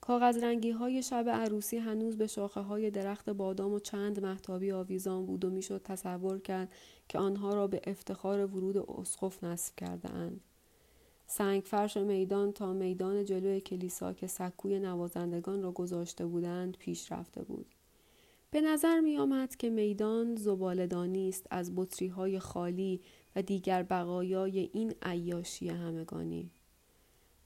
کاغذ 0.00 0.44
رنگی 0.44 0.70
های 0.70 1.02
شب 1.02 1.28
عروسی 1.28 1.76
هنوز 1.76 2.16
به 2.16 2.26
شاخه 2.26 2.60
های 2.60 2.90
درخت 2.90 3.30
بادام 3.30 3.72
و 3.72 3.78
چند 3.78 4.20
محتابی 4.20 4.72
آویزان 4.72 5.26
بود 5.26 5.44
و 5.44 5.50
می‌شد 5.50 5.82
تصور 5.82 6.38
کرد 6.38 6.72
که 7.08 7.18
آنها 7.18 7.54
را 7.54 7.66
به 7.66 7.80
افتخار 7.84 8.46
ورود 8.46 8.76
اسقف 8.76 9.44
نصب 9.44 9.74
کرده 9.76 10.10
اند. 10.10 10.40
سنگ 11.26 11.62
فرش 11.62 11.96
میدان 11.96 12.52
تا 12.52 12.72
میدان 12.72 13.24
جلوی 13.24 13.60
کلیسا 13.60 14.12
که 14.12 14.26
سکوی 14.26 14.78
نوازندگان 14.78 15.62
را 15.62 15.72
گذاشته 15.72 16.26
بودند 16.26 16.76
پیش 16.76 17.12
رفته 17.12 17.42
بود. 17.42 17.66
به 18.50 18.60
نظر 18.60 19.00
می 19.00 19.18
آمد 19.18 19.56
که 19.56 19.70
میدان 19.70 20.36
زبالدانی 20.36 21.28
است 21.28 21.46
از 21.50 21.72
بطری 21.76 22.08
های 22.08 22.38
خالی 22.38 23.00
و 23.36 23.42
دیگر 23.42 23.82
بقایای 23.82 24.70
این 24.72 24.94
عیاشی 25.02 25.68
همگانی. 25.68 26.50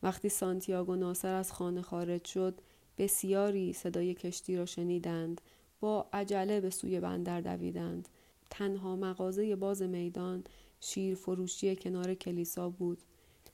وقتی 0.03 0.29
سانتیاگو 0.29 0.97
ناصر 0.97 1.35
از 1.35 1.53
خانه 1.53 1.83
خارج 1.83 2.25
شد 2.25 2.61
بسیاری 2.99 3.73
صدای 3.73 4.15
کشتی 4.15 4.57
را 4.57 4.67
شنیدند 4.67 5.41
با 5.81 6.09
عجله 6.13 6.61
به 6.61 6.71
سوی 6.71 7.01
بندر 7.01 7.41
دویدند. 7.41 8.09
تنها 8.51 8.97
مغازه 8.97 9.57
باز 9.57 9.83
میدان 9.83 10.45
شیر 10.81 11.15
فروشی 11.15 11.77
کنار 11.77 12.15
کلیسا 12.15 12.71
بود. 12.71 13.03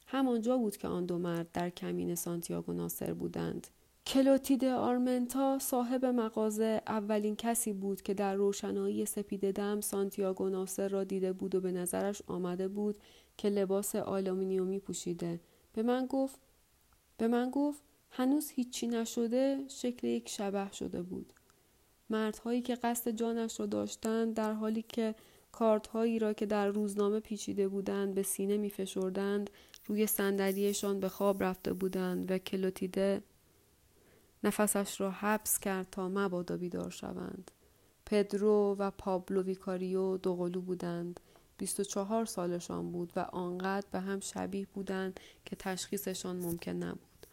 همانجا 0.07 0.59
بود 0.59 0.77
که 0.77 0.89
آن 0.89 1.07
دو 1.07 1.19
مرد 1.19 1.53
در 1.53 1.71
کمین 1.71 2.15
سانتیاگو 2.15 2.73
ناصر 2.73 3.15
بودند. 3.15 3.67
کلوتید 4.07 4.65
آرمنتا 4.65 5.59
صاحب 5.59 6.05
مغازه 6.05 6.83
اولین 6.87 7.37
کسی 7.37 7.73
بود 7.73 8.03
که 8.03 8.15
در 8.15 8.35
روشنایی 8.35 9.07
سپید 9.07 9.51
دم 9.51 9.81
سانتیاگو 9.81 10.49
ناصر 10.49 10.89
را 10.89 11.05
دیده 11.05 11.33
بود 11.33 11.55
و 11.55 11.61
به 11.61 11.73
نظرش 11.73 12.23
آمده 12.27 12.69
بود 12.69 12.97
که 13.37 13.49
لباس 13.49 13.97
آلومینیومی 13.97 14.81
پوشیده 14.81 15.41
به 15.73 15.83
من 15.83 16.07
گفت 16.07 16.41
به 17.19 17.29
من 17.29 17.51
گفت 17.51 17.83
هنوز 18.11 18.51
هیچی 18.51 18.87
نشده 18.87 19.65
شکل 19.69 20.07
یک 20.07 20.29
شبح 20.29 20.73
شده 20.73 21.03
بود. 21.03 21.33
مردهایی 22.11 22.63
که 22.63 22.75
قصد 22.75 23.11
جانش 23.11 23.61
را 23.61 23.67
داشتند 23.67 24.35
در 24.35 24.53
حالی 24.53 24.83
که 24.83 25.15
کاردهایی 25.53 26.19
را 26.19 26.33
که 26.33 26.47
در 26.47 26.69
روزنامه 26.69 27.21
پیچیده 27.21 27.69
بودند 27.69 28.15
به 28.15 28.23
سینه 28.23 28.57
می 28.57 28.71
فشردند 28.71 29.51
روی 29.87 30.07
صندلیشان 30.07 31.01
به 31.01 31.09
خواب 31.09 31.43
رفته 31.43 31.73
بودند 31.73 32.31
و 32.31 32.39
کلوتیده 32.39 33.23
نفسش 34.47 35.01
را 35.01 35.11
حبس 35.11 35.59
کرد 35.59 35.87
تا 35.91 36.09
مبادا 36.09 36.57
بیدار 36.57 36.91
شوند 36.91 37.51
پدرو 38.07 38.77
و 38.79 38.91
پابلو 38.91 39.43
ویکاریو 39.43 40.17
دوقلو 40.17 40.61
بودند 40.61 41.21
24 41.59 42.25
سالشان 42.25 42.93
بود 42.93 43.13
و 43.17 43.21
آنقدر 43.21 43.87
به 43.91 44.01
هم 44.01 44.21
شبیه 44.21 44.67
بودند 44.75 45.21
که 45.45 45.57
تشخیصشان 45.57 46.37
ممکن 46.37 46.73
نبود. 46.73 47.27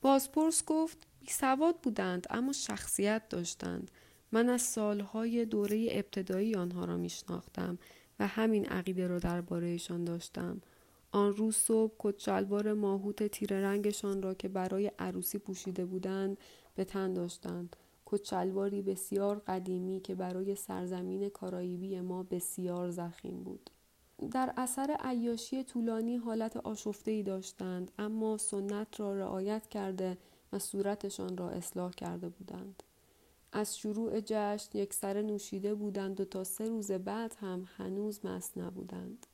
بازپرس 0.00 0.64
گفت 0.64 0.98
بی 1.20 1.26
سواد 1.30 1.76
بودند 1.82 2.26
اما 2.30 2.52
شخصیت 2.52 3.28
داشتند. 3.28 3.90
من 4.32 4.48
از 4.48 4.62
سالهای 4.62 5.44
دوره 5.44 5.88
ابتدایی 5.90 6.54
آنها 6.54 6.84
را 6.84 6.96
میشناختم 6.96 7.78
و 8.20 8.26
همین 8.26 8.66
عقیده 8.66 9.06
را 9.06 9.18
دربارهشان 9.18 10.04
داشتم. 10.04 10.60
آن 11.12 11.36
روز 11.36 11.56
صبح 11.56 11.94
کچلوار 11.98 12.72
ماهوت 12.72 13.26
تیر 13.26 13.60
رنگشان 13.60 14.22
را 14.22 14.34
که 14.34 14.48
برای 14.48 14.90
عروسی 14.98 15.38
پوشیده 15.38 15.84
بودند 15.84 16.38
به 16.74 16.84
تن 16.84 17.12
داشتند. 17.12 17.76
کچلواری 18.04 18.82
بسیار 18.82 19.38
قدیمی 19.38 20.00
که 20.00 20.14
برای 20.14 20.54
سرزمین 20.54 21.28
کارائیبی 21.28 22.00
ما 22.00 22.22
بسیار 22.22 22.90
زخیم 22.90 23.42
بود. 23.42 23.70
در 24.30 24.54
اثر 24.56 24.96
عیاشی 25.00 25.64
طولانی 25.64 26.16
حالت 26.16 26.56
آشفته 26.56 27.10
ای 27.10 27.22
داشتند 27.22 27.90
اما 27.98 28.36
سنت 28.36 29.00
را 29.00 29.18
رعایت 29.18 29.68
کرده 29.68 30.18
و 30.52 30.58
صورتشان 30.58 31.36
را 31.36 31.50
اصلاح 31.50 31.90
کرده 31.90 32.28
بودند. 32.28 32.82
از 33.52 33.78
شروع 33.78 34.20
جشن 34.20 34.78
یک 34.78 34.94
سر 34.94 35.22
نوشیده 35.22 35.74
بودند 35.74 36.20
و 36.20 36.24
تا 36.24 36.44
سه 36.44 36.64
روز 36.64 36.90
بعد 36.92 37.36
هم 37.40 37.68
هنوز 37.76 38.26
مست 38.26 38.58
نبودند. 38.58 39.26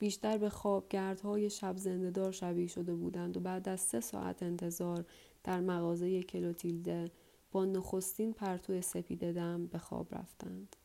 بیشتر 0.00 0.38
به 0.38 0.50
خوابگردهای 0.50 1.50
شب 1.50 1.76
زندهدار 1.76 2.32
شبیه 2.32 2.66
شده 2.66 2.94
بودند 2.94 3.36
و 3.36 3.40
بعد 3.40 3.68
از 3.68 3.80
سه 3.80 4.00
ساعت 4.00 4.42
انتظار 4.42 5.04
در 5.44 5.60
مغازه 5.60 6.22
کلوتیلده 6.22 7.10
با 7.52 7.64
نخستین 7.64 8.32
پرتو 8.32 8.80
سپید 8.80 9.32
دم 9.32 9.66
به 9.66 9.78
خواب 9.78 10.14
رفتند 10.14 10.76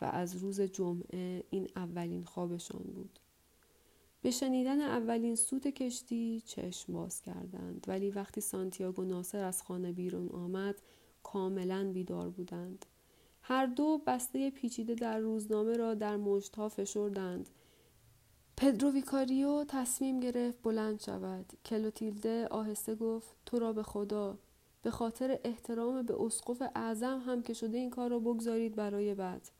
و 0.00 0.04
از 0.04 0.36
روز 0.36 0.60
جمعه 0.60 1.44
این 1.50 1.68
اولین 1.76 2.24
خوابشان 2.24 2.82
بود. 2.82 3.18
به 4.22 4.30
شنیدن 4.30 4.80
اولین 4.80 5.34
سوت 5.34 5.66
کشتی 5.66 6.42
چشم 6.46 6.92
باز 6.92 7.22
کردند 7.22 7.84
ولی 7.88 8.10
وقتی 8.10 8.40
سانتیاگو 8.40 9.04
ناصر 9.04 9.44
از 9.44 9.62
خانه 9.62 9.92
بیرون 9.92 10.28
آمد 10.28 10.74
کاملا 11.22 11.92
بیدار 11.92 12.30
بودند. 12.30 12.86
هر 13.42 13.66
دو 13.66 14.02
بسته 14.06 14.50
پیچیده 14.50 14.94
در 14.94 15.18
روزنامه 15.18 15.76
را 15.76 15.94
در 15.94 16.16
مشتها 16.16 16.68
فشردند. 16.68 17.48
پدرو 18.62 18.90
ویکاریو 18.90 19.64
تصمیم 19.68 20.20
گرفت 20.20 20.62
بلند 20.62 21.00
شود. 21.00 21.52
کلوتیلده 21.66 22.46
آهسته 22.46 22.94
گفت 22.94 23.36
تو 23.46 23.58
را 23.58 23.72
به 23.72 23.82
خدا. 23.82 24.38
به 24.82 24.90
خاطر 24.90 25.38
احترام 25.44 26.02
به 26.02 26.22
اسقف 26.22 26.62
اعظم 26.74 27.22
هم 27.26 27.42
که 27.42 27.54
شده 27.54 27.78
این 27.78 27.90
کار 27.90 28.10
را 28.10 28.18
بگذارید 28.18 28.74
برای 28.74 29.14
بعد. 29.14 29.50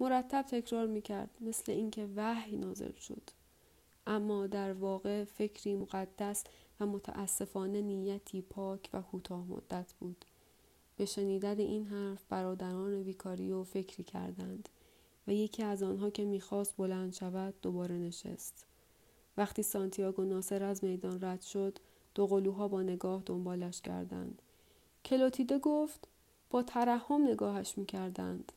مرتب 0.00 0.42
تکرار 0.42 0.86
می‌کرد 0.86 1.38
مثل 1.40 1.72
اینکه 1.72 2.08
وحی 2.16 2.56
نازل 2.56 2.92
شد. 2.92 3.22
اما 4.06 4.46
در 4.46 4.72
واقع 4.72 5.24
فکری 5.24 5.74
مقدس 5.74 6.44
و 6.80 6.86
متاسفانه 6.86 7.80
نیتی 7.80 8.42
پاک 8.42 8.90
و 8.92 9.02
کوتاه 9.02 9.44
مدت 9.46 9.92
بود. 10.00 10.24
به 10.96 11.04
شنیدن 11.04 11.60
این 11.60 11.86
حرف 11.86 12.24
برادران 12.28 12.94
ویکاریو 12.94 13.64
فکری 13.64 14.04
کردند. 14.04 14.68
و 15.28 15.32
یکی 15.32 15.62
از 15.62 15.82
آنها 15.82 16.10
که 16.10 16.24
می‌خواست 16.24 16.76
بلند 16.76 17.12
شود 17.12 17.54
دوباره 17.62 17.94
نشست. 17.94 18.66
وقتی 19.36 19.62
سانتیاگو 19.62 20.24
ناصر 20.24 20.62
از 20.62 20.84
میدان 20.84 21.24
رد 21.24 21.40
شد 21.40 21.78
دو 22.14 22.26
قلوها 22.26 22.68
با 22.68 22.82
نگاه 22.82 23.22
دنبالش 23.26 23.80
کردند. 23.80 24.42
کلوتیده 25.04 25.58
گفت 25.58 26.08
با 26.50 26.62
ترحم 26.62 27.28
نگاهش 27.28 27.78
می‌کردند. 27.78 28.52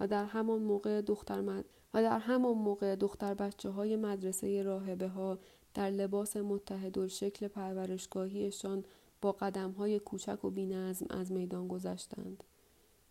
و 0.00 0.06
در 0.06 0.24
همان 0.24 0.62
موقع 0.62 1.00
دختر 1.00 1.40
مد... 1.40 1.64
و 1.94 2.02
در 2.02 2.18
همان 2.18 2.58
موقع 2.58 2.96
دختر 2.96 3.34
بچه 3.34 3.70
های 3.70 3.96
مدرسه 3.96 4.62
راهبه 4.62 5.08
ها 5.08 5.38
در 5.74 5.90
لباس 5.90 6.36
متحد 6.36 7.06
شکل 7.06 7.48
پرورشگاهیشان 7.48 8.84
با 9.20 9.32
قدم 9.32 9.70
های 9.70 9.98
کوچک 9.98 10.44
و 10.44 10.50
بینظم 10.50 11.06
از 11.10 11.32
میدان 11.32 11.68
گذشتند. 11.68 12.44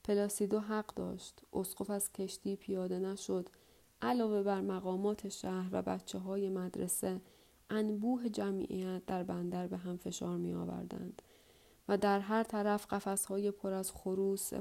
پلاسیدو 0.07 0.59
حق 0.59 0.93
داشت. 0.93 1.41
اسقف 1.53 1.89
از 1.89 2.11
کشتی 2.13 2.55
پیاده 2.55 2.99
نشد. 2.99 3.49
علاوه 4.01 4.43
بر 4.43 4.61
مقامات 4.61 5.29
شهر 5.29 5.69
و 5.71 5.81
بچه 5.81 6.19
های 6.19 6.49
مدرسه 6.49 7.21
انبوه 7.69 8.29
جمعیت 8.29 9.05
در 9.05 9.23
بندر 9.23 9.67
به 9.67 9.77
هم 9.77 9.97
فشار 9.97 10.37
می 10.37 10.53
آوردند. 10.53 11.21
و 11.87 11.97
در 11.97 12.19
هر 12.19 12.43
طرف 12.43 13.25
های 13.25 13.51
پر 13.51 13.73
از 13.73 13.91
خروس 13.91 14.51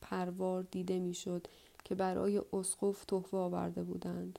پروار 0.00 0.62
دیده 0.62 0.98
می‌شد 0.98 1.46
که 1.84 1.94
برای 1.94 2.42
اسقف 2.52 3.04
تحفه 3.04 3.36
آورده 3.36 3.82
بودند 3.82 4.38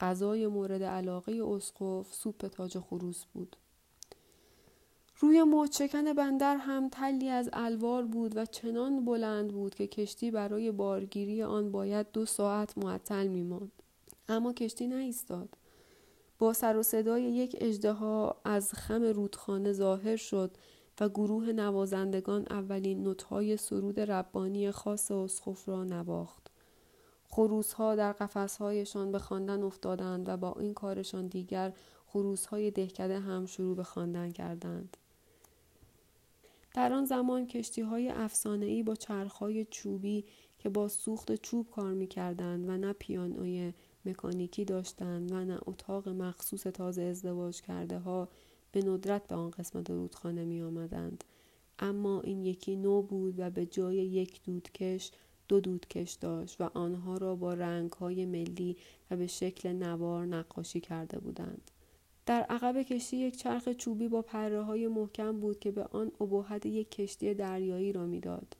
غذای 0.00 0.46
مورد 0.46 0.82
علاقه 0.82 1.42
اسقف 1.44 2.14
سوپ 2.14 2.46
تاج 2.46 2.78
خروس 2.78 3.24
بود 3.24 3.56
روی 5.22 5.42
موچکن 5.42 6.12
بندر 6.12 6.56
هم 6.56 6.88
تلی 6.88 7.28
از 7.28 7.50
الوار 7.52 8.02
بود 8.02 8.36
و 8.36 8.46
چنان 8.46 9.04
بلند 9.04 9.52
بود 9.52 9.74
که 9.74 9.86
کشتی 9.86 10.30
برای 10.30 10.70
بارگیری 10.70 11.42
آن 11.42 11.72
باید 11.72 12.06
دو 12.12 12.26
ساعت 12.26 12.78
معطل 12.78 13.26
میماند 13.26 13.72
اما 14.28 14.52
کشتی 14.52 14.86
نایستاد 14.86 15.48
با 16.38 16.52
سر 16.52 16.76
و 16.76 16.82
صدای 16.82 17.22
یک 17.22 17.56
اژدها 17.60 18.36
از 18.44 18.72
خم 18.72 19.02
رودخانه 19.02 19.72
ظاهر 19.72 20.16
شد 20.16 20.50
و 21.00 21.08
گروه 21.08 21.52
نوازندگان 21.52 22.46
اولین 22.50 23.02
نوتهای 23.02 23.56
سرود 23.56 24.00
ربانی 24.00 24.70
خاص 24.70 25.10
اسخف 25.10 25.68
را 25.68 25.84
نواخت. 25.84 26.50
خروسها 27.24 27.94
در 27.94 28.12
قفسهایشان 28.12 29.12
به 29.12 29.18
خواندن 29.18 29.62
افتادند 29.62 30.28
و 30.28 30.36
با 30.36 30.56
این 30.60 30.74
کارشان 30.74 31.26
دیگر 31.26 31.72
خروسهای 32.06 32.70
دهکده 32.70 33.20
هم 33.20 33.46
شروع 33.46 33.76
به 33.76 33.82
خواندن 33.82 34.30
کردند. 34.30 34.96
در 36.74 36.92
آن 36.92 37.04
زمان 37.04 37.46
کشتی 37.46 37.80
های 37.80 38.12
ای 38.44 38.82
با 38.82 38.94
چرخهای 38.94 39.64
چوبی 39.64 40.24
که 40.58 40.68
با 40.68 40.88
سوخت 40.88 41.34
چوب 41.34 41.70
کار 41.70 41.92
می 41.92 42.06
کردند 42.06 42.68
و 42.68 42.76
نه 42.76 42.92
پیانوی 42.92 43.72
مکانیکی 44.04 44.64
داشتند 44.64 45.32
و 45.32 45.44
نه 45.44 45.58
اتاق 45.66 46.08
مخصوص 46.08 46.62
تازه 46.62 47.02
ازدواج 47.02 47.60
کرده 47.62 47.98
ها 47.98 48.28
به 48.72 48.82
ندرت 48.82 49.26
به 49.26 49.34
آن 49.34 49.50
قسمت 49.50 49.90
رودخانه 49.90 50.44
می 50.44 50.62
آمدند. 50.62 51.24
اما 51.78 52.20
این 52.20 52.44
یکی 52.44 52.76
نو 52.76 53.02
بود 53.02 53.34
و 53.38 53.50
به 53.50 53.66
جای 53.66 53.96
یک 53.96 54.42
دودکش 54.44 55.10
دو 55.48 55.60
دودکش 55.60 56.12
داشت 56.12 56.60
و 56.60 56.70
آنها 56.74 57.16
را 57.16 57.34
با 57.36 57.54
رنگهای 57.54 58.26
ملی 58.26 58.76
و 59.10 59.16
به 59.16 59.26
شکل 59.26 59.72
نوار 59.72 60.26
نقاشی 60.26 60.80
کرده 60.80 61.18
بودند. 61.18 61.71
در 62.26 62.42
عقب 62.42 62.82
کشتی 62.82 63.16
یک 63.16 63.36
چرخ 63.36 63.68
چوبی 63.68 64.08
با 64.08 64.22
پره 64.22 64.62
های 64.62 64.88
محکم 64.88 65.40
بود 65.40 65.58
که 65.58 65.70
به 65.70 65.84
آن 65.84 66.12
ابهت 66.20 66.66
یک 66.66 66.90
کشتی 66.90 67.34
دریایی 67.34 67.92
را 67.92 68.06
می‌داد. 68.06 68.56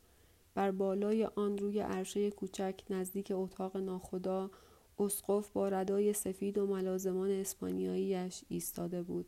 بر 0.55 0.71
بالای 0.71 1.25
آن 1.25 1.57
روی 1.57 1.79
عرشه 1.79 2.31
کوچک 2.31 2.81
نزدیک 2.89 3.31
اتاق 3.35 3.77
ناخدا 3.77 4.51
اسقف 4.99 5.49
با 5.49 5.69
ردای 5.69 6.13
سفید 6.13 6.57
و 6.57 6.67
ملازمان 6.67 7.31
اسپانیاییش 7.31 8.43
ایستاده 8.49 9.01
بود. 9.01 9.25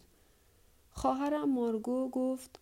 خواهرم 0.89 1.53
مارگو 1.53 2.09
گفت 2.09 2.59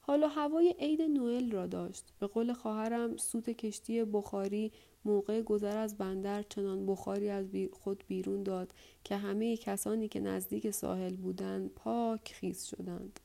حالا 0.00 0.28
هوای 0.28 0.74
عید 0.78 1.02
نوئل 1.02 1.50
را 1.50 1.66
داشت 1.66 2.12
به 2.20 2.26
قول 2.26 2.52
خواهرم 2.52 3.16
سوت 3.16 3.50
کشتی 3.50 4.04
بخاری 4.04 4.72
موقع 5.04 5.42
گذر 5.42 5.76
از 5.76 5.96
بندر 5.96 6.42
چنان 6.42 6.86
بخاری 6.86 7.28
از 7.28 7.46
خود 7.72 8.04
بیرون 8.08 8.42
داد 8.42 8.72
که 9.04 9.16
همه 9.16 9.56
کسانی 9.56 10.08
که 10.08 10.20
نزدیک 10.20 10.70
ساحل 10.70 11.16
بودند 11.16 11.70
پاک 11.70 12.32
خیز 12.32 12.64
شدند. 12.64 13.20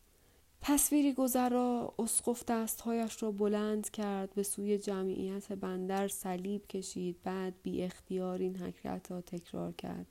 تصویری 0.62 1.14
گذرا 1.14 1.94
اسقف 2.00 2.46
دستهایش 2.46 3.24
را 3.24 3.32
بلند 3.32 3.90
کرد 3.90 4.34
به 4.34 4.44
سوی 4.44 4.78
جمعیت 4.78 5.52
بندر 5.54 6.08
صلیب 6.08 6.68
کشید 6.68 7.16
بعد 7.24 7.54
بی 7.64 7.84
اختیار 7.84 8.40
این 8.40 8.56
حرکت 8.56 9.12
را 9.12 9.22
تکرار 9.22 9.72
کرد. 9.72 10.06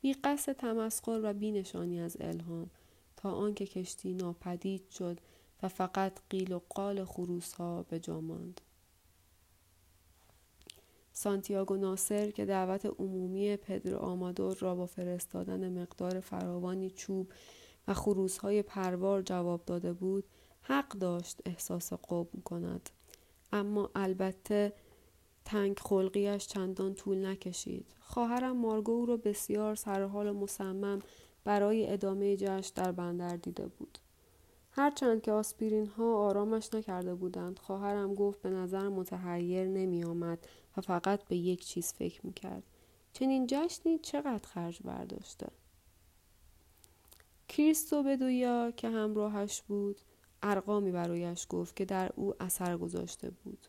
بی 0.00 0.12
قصد 0.12 0.52
تمسخر 0.52 1.20
و 1.22 1.32
بی 1.32 1.52
نشانی 1.52 2.00
از 2.00 2.16
الهام. 2.20 2.70
تا 3.16 3.32
آنکه 3.32 3.66
کشتی 3.66 4.14
ناپدید 4.14 4.90
شد 4.90 5.18
و 5.62 5.68
فقط 5.68 6.12
قیل 6.30 6.52
و 6.52 6.60
قال 6.68 7.04
خروس 7.04 7.52
ها 7.52 7.82
به 7.82 7.98
جا 7.98 8.20
ماند. 8.20 8.60
سانتیاگو 11.20 11.76
ناصر 11.76 12.30
که 12.30 12.44
دعوت 12.44 12.86
عمومی 12.86 13.56
پدر 13.56 13.94
آمادور 13.94 14.56
را 14.60 14.74
با 14.74 14.86
فرستادن 14.86 15.80
مقدار 15.82 16.20
فراوانی 16.20 16.90
چوب 16.90 17.32
و 17.88 17.94
خروس 17.94 18.38
های 18.38 18.62
پروار 18.62 19.22
جواب 19.22 19.64
داده 19.64 19.92
بود 19.92 20.24
حق 20.62 20.88
داشت 20.88 21.40
احساس 21.44 21.92
قوم 21.92 22.42
کند. 22.44 22.90
اما 23.52 23.90
البته 23.94 24.72
تنگ 25.44 25.78
خلقیش 25.78 26.46
چندان 26.46 26.94
طول 26.94 27.26
نکشید. 27.26 27.86
خواهرم 28.00 28.56
مارگو 28.56 28.92
او 28.92 29.06
را 29.06 29.16
بسیار 29.16 29.74
سرحال 29.74 30.30
مصمم 30.30 30.98
برای 31.44 31.92
ادامه 31.92 32.36
جشن 32.36 32.72
در 32.74 32.92
بندر 32.92 33.36
دیده 33.36 33.66
بود. 33.66 33.98
هرچند 34.72 35.22
که 35.22 35.32
آسپرین 35.32 35.86
ها 35.86 36.16
آرامش 36.16 36.74
نکرده 36.74 37.14
بودند 37.14 37.58
خواهرم 37.58 38.14
گفت 38.14 38.42
به 38.42 38.50
نظر 38.50 38.88
متحیر 38.88 39.64
نمی 39.64 40.04
آمد 40.04 40.48
و 40.76 40.80
فقط 40.80 41.24
به 41.24 41.36
یک 41.36 41.66
چیز 41.66 41.92
فکر 41.92 42.26
می 42.26 42.32
کرد. 42.32 42.62
چنین 43.12 43.46
جشنی 43.46 43.98
چقدر 43.98 44.46
خرج 44.46 44.78
برداشته؟ 44.84 45.46
کریستو 47.48 48.02
بدویا 48.02 48.70
که 48.70 48.88
همراهش 48.88 49.62
بود 49.62 50.00
ارقامی 50.42 50.92
برایش 50.92 51.46
گفت 51.48 51.76
که 51.76 51.84
در 51.84 52.10
او 52.16 52.34
اثر 52.40 52.76
گذاشته 52.76 53.30
بود. 53.30 53.66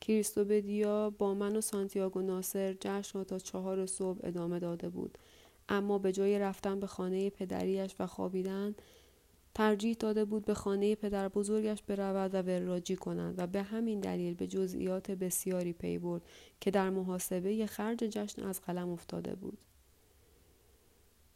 کریستو 0.00 0.44
بدیا 0.44 1.10
با 1.10 1.34
من 1.34 1.56
و 1.56 1.60
سانتیاگو 1.60 2.22
ناصر 2.22 2.76
جشن 2.80 3.18
را 3.18 3.24
تا 3.24 3.38
چهار 3.38 3.86
صبح 3.86 4.18
ادامه 4.22 4.58
داده 4.58 4.88
بود 4.88 5.18
اما 5.68 5.98
به 5.98 6.12
جای 6.12 6.38
رفتن 6.38 6.80
به 6.80 6.86
خانه 6.86 7.30
پدریش 7.30 7.94
و 7.98 8.06
خوابیدن 8.06 8.74
ترجیح 9.54 9.96
داده 10.00 10.24
بود 10.24 10.44
به 10.44 10.54
خانه 10.54 10.94
پدر 10.94 11.28
بزرگش 11.28 11.82
برود 11.82 12.34
و 12.34 12.42
وراجی 12.42 12.96
کند 12.96 13.34
و 13.38 13.46
به 13.46 13.62
همین 13.62 14.00
دلیل 14.00 14.34
به 14.34 14.46
جزئیات 14.46 15.10
بسیاری 15.10 15.72
پی 15.72 15.98
برد 15.98 16.22
که 16.60 16.70
در 16.70 16.90
محاسبه 16.90 17.66
خرج 17.66 17.98
جشن 17.98 18.42
از 18.42 18.60
قلم 18.60 18.88
افتاده 18.88 19.34
بود. 19.34 19.58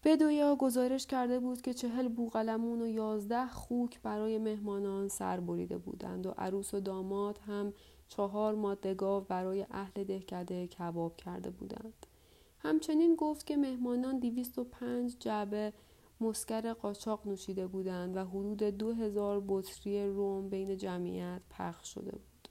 بدویا 0.05 0.57
گزارش 0.57 1.07
کرده 1.07 1.41
بود 1.41 1.61
که 1.61 1.75
چهل 1.75 2.09
بوغلمون 2.09 2.83
و 2.83 2.87
یازده 2.87 3.47
خوک 3.47 4.01
برای 4.03 4.39
مهمانان 4.39 5.09
سر 5.09 5.41
بریده 5.41 5.79
بودند 5.79 6.27
و 6.27 6.31
عروس 6.39 6.75
و 6.75 6.81
داماد 6.81 7.39
هم 7.39 7.73
چهار 8.09 8.55
ماده 8.55 8.95
گاو 8.95 9.25
برای 9.25 9.67
اهل 9.71 10.05
دهکده 10.05 10.67
کباب 10.67 11.17
کرده 11.17 11.51
بودند. 11.51 12.07
همچنین 12.59 13.15
گفت 13.15 13.47
که 13.47 13.57
مهمانان 13.57 14.19
دیویست 14.19 14.59
و 14.59 14.65
پنج 14.65 15.17
جعبه 15.19 15.73
مسکر 16.21 16.73
قاچاق 16.73 17.27
نوشیده 17.27 17.67
بودند 17.67 18.17
و 18.17 18.25
حدود 18.25 18.63
دو 18.63 18.93
هزار 18.93 19.45
بطری 19.49 20.07
روم 20.07 20.49
بین 20.49 20.77
جمعیت 20.77 21.41
پخش 21.51 21.95
شده 21.95 22.11
بود. 22.11 22.49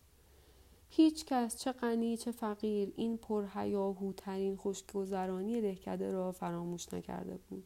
هیچ 0.89 1.25
کس 1.25 1.57
چه 1.57 1.71
غنی 1.71 2.17
چه 2.17 2.31
فقیر 2.31 2.93
این 2.95 3.17
پرهیاهوترین 3.17 4.55
خوشگذرانی 4.55 5.61
دهکده 5.61 6.11
را 6.11 6.31
فراموش 6.31 6.93
نکرده 6.93 7.37
بود. 7.49 7.63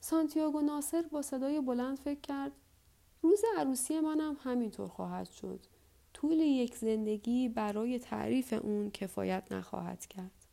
سانتیاگو 0.00 0.60
ناصر 0.60 1.02
با 1.02 1.22
صدای 1.22 1.60
بلند 1.60 1.98
فکر 1.98 2.20
کرد 2.20 2.52
روز 3.22 3.42
عروسی 3.58 4.00
منم 4.00 4.36
همینطور 4.40 4.88
خواهد 4.88 5.30
شد. 5.30 5.60
طول 6.14 6.40
یک 6.40 6.76
زندگی 6.76 7.48
برای 7.48 7.98
تعریف 7.98 8.52
اون 8.52 8.90
کفایت 8.90 9.52
نخواهد 9.52 10.06
کرد. 10.06 10.45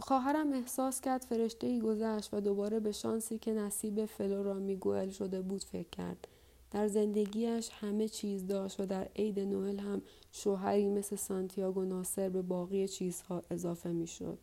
خواهرم 0.00 0.52
احساس 0.52 1.00
کرد 1.00 1.22
فرشته 1.22 1.66
ای 1.66 1.80
گذشت 1.80 2.34
و 2.34 2.40
دوباره 2.40 2.80
به 2.80 2.92
شانسی 2.92 3.38
که 3.38 3.52
نصیب 3.52 4.04
فلورا 4.04 4.54
میگوئل 4.54 5.10
شده 5.10 5.40
بود 5.42 5.64
فکر 5.64 5.88
کرد. 5.88 6.28
در 6.70 6.88
زندگیش 6.88 7.70
همه 7.72 8.08
چیز 8.08 8.46
داشت 8.46 8.80
و 8.80 8.86
در 8.86 9.08
عید 9.16 9.40
نوئل 9.40 9.78
هم 9.78 10.02
شوهری 10.32 10.88
مثل 10.88 11.16
سانتیاگو 11.16 11.84
ناصر 11.84 12.28
به 12.28 12.42
باقی 12.42 12.88
چیزها 12.88 13.42
اضافه 13.50 13.92
می‌شد. 13.92 14.38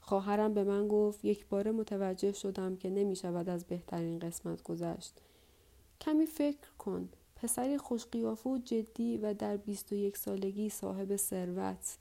خواهرم 0.00 0.54
به 0.54 0.64
من 0.64 0.88
گفت 0.88 1.24
یک 1.24 1.46
بار 1.46 1.70
متوجه 1.70 2.32
شدم 2.32 2.76
که 2.76 2.90
نمی 2.90 3.16
شود 3.16 3.48
از 3.48 3.64
بهترین 3.64 4.18
قسمت 4.18 4.62
گذشت. 4.62 5.12
کمی 6.00 6.26
فکر 6.26 6.70
کن. 6.78 7.08
پسری 7.36 7.78
خوشقیافه 7.78 8.50
و 8.50 8.58
جدی 8.58 9.16
و 9.16 9.34
در 9.34 9.56
21 9.56 10.16
سالگی 10.16 10.68
صاحب 10.68 11.16
ثروت 11.16 11.98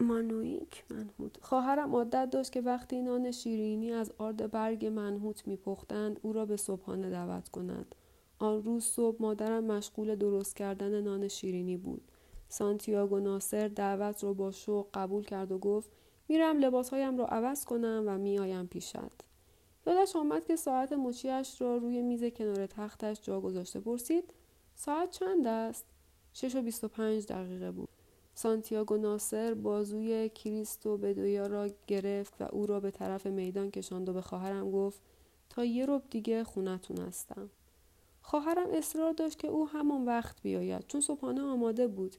مانویک 0.00 0.84
منحوت 0.90 1.36
خواهرم 1.40 1.94
عادت 1.94 2.30
داشت 2.30 2.52
که 2.52 2.60
وقتی 2.60 3.02
نان 3.02 3.30
شیرینی 3.30 3.92
از 3.92 4.12
آرد 4.18 4.50
برگ 4.50 4.86
منحوت 4.86 5.46
میپختند 5.46 6.20
او 6.22 6.32
را 6.32 6.46
به 6.46 6.56
صبحانه 6.56 7.10
دعوت 7.10 7.48
کند. 7.48 7.94
آن 8.38 8.62
روز 8.62 8.84
صبح 8.84 9.16
مادرم 9.22 9.64
مشغول 9.64 10.14
درست 10.14 10.56
کردن 10.56 11.00
نان 11.00 11.28
شیرینی 11.28 11.76
بود. 11.76 12.02
سانتیاگو 12.48 13.20
ناصر 13.20 13.68
دعوت 13.68 14.24
را 14.24 14.32
با 14.32 14.50
شوق 14.50 14.86
قبول 14.94 15.24
کرد 15.24 15.52
و 15.52 15.58
گفت 15.58 15.90
میرم 16.28 16.58
لباسهایم 16.58 17.18
را 17.18 17.26
عوض 17.26 17.64
کنم 17.64 18.04
و 18.06 18.18
میآیم 18.18 18.66
پیشت. 18.66 18.96
یادش 19.86 20.16
آمد 20.16 20.44
که 20.44 20.56
ساعت 20.56 20.92
مچیاش 20.92 21.60
را 21.60 21.76
روی 21.76 22.02
میز 22.02 22.24
کنار 22.24 22.66
تختش 22.66 23.20
جا 23.22 23.40
گذاشته. 23.40 23.80
پرسید 23.80 24.34
ساعت 24.74 25.10
چند 25.10 25.46
است؟ 25.46 25.84
شش 26.32 26.56
و 26.56 26.62
بیست 26.62 26.84
و 26.84 26.88
پنج 26.88 27.26
دقیقه 27.26 27.70
بود. 27.70 27.95
سانتیاگو 28.38 28.96
ناصر 28.96 29.54
بازوی 29.54 30.28
کریستو 30.28 30.96
بدویا 30.96 31.46
را 31.46 31.68
گرفت 31.86 32.34
و 32.40 32.48
او 32.52 32.66
را 32.66 32.80
به 32.80 32.90
طرف 32.90 33.26
میدان 33.26 33.70
کشاند 33.70 34.08
و 34.08 34.12
به 34.12 34.20
خواهرم 34.20 34.70
گفت 34.70 35.00
تا 35.50 35.64
یه 35.64 35.86
رب 35.86 36.02
دیگه 36.10 36.44
خونتون 36.44 36.98
هستم. 36.98 37.50
خواهرم 38.22 38.66
اصرار 38.72 39.12
داشت 39.12 39.38
که 39.38 39.48
او 39.48 39.68
همان 39.68 40.04
وقت 40.04 40.42
بیاید 40.42 40.84
چون 40.88 41.00
صبحانه 41.00 41.42
آماده 41.42 41.88
بود. 41.88 42.16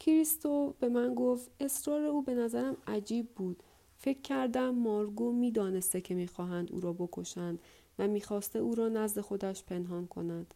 کریستو 0.00 0.74
به 0.80 0.88
من 0.88 1.14
گفت 1.14 1.50
اصرار 1.60 2.02
او 2.02 2.22
به 2.22 2.34
نظرم 2.34 2.76
عجیب 2.86 3.28
بود 3.28 3.62
فکر 3.96 4.20
کردم 4.20 4.70
مارگو 4.70 5.32
می‌دانسته 5.32 6.00
که 6.00 6.14
می‌خواهند 6.14 6.72
او 6.72 6.80
را 6.80 6.92
بکشند 6.92 7.58
و 7.98 8.08
می‌خواسته 8.08 8.58
او 8.58 8.74
را 8.74 8.88
نزد 8.88 9.20
خودش 9.20 9.64
پنهان 9.64 10.06
کند 10.06 10.54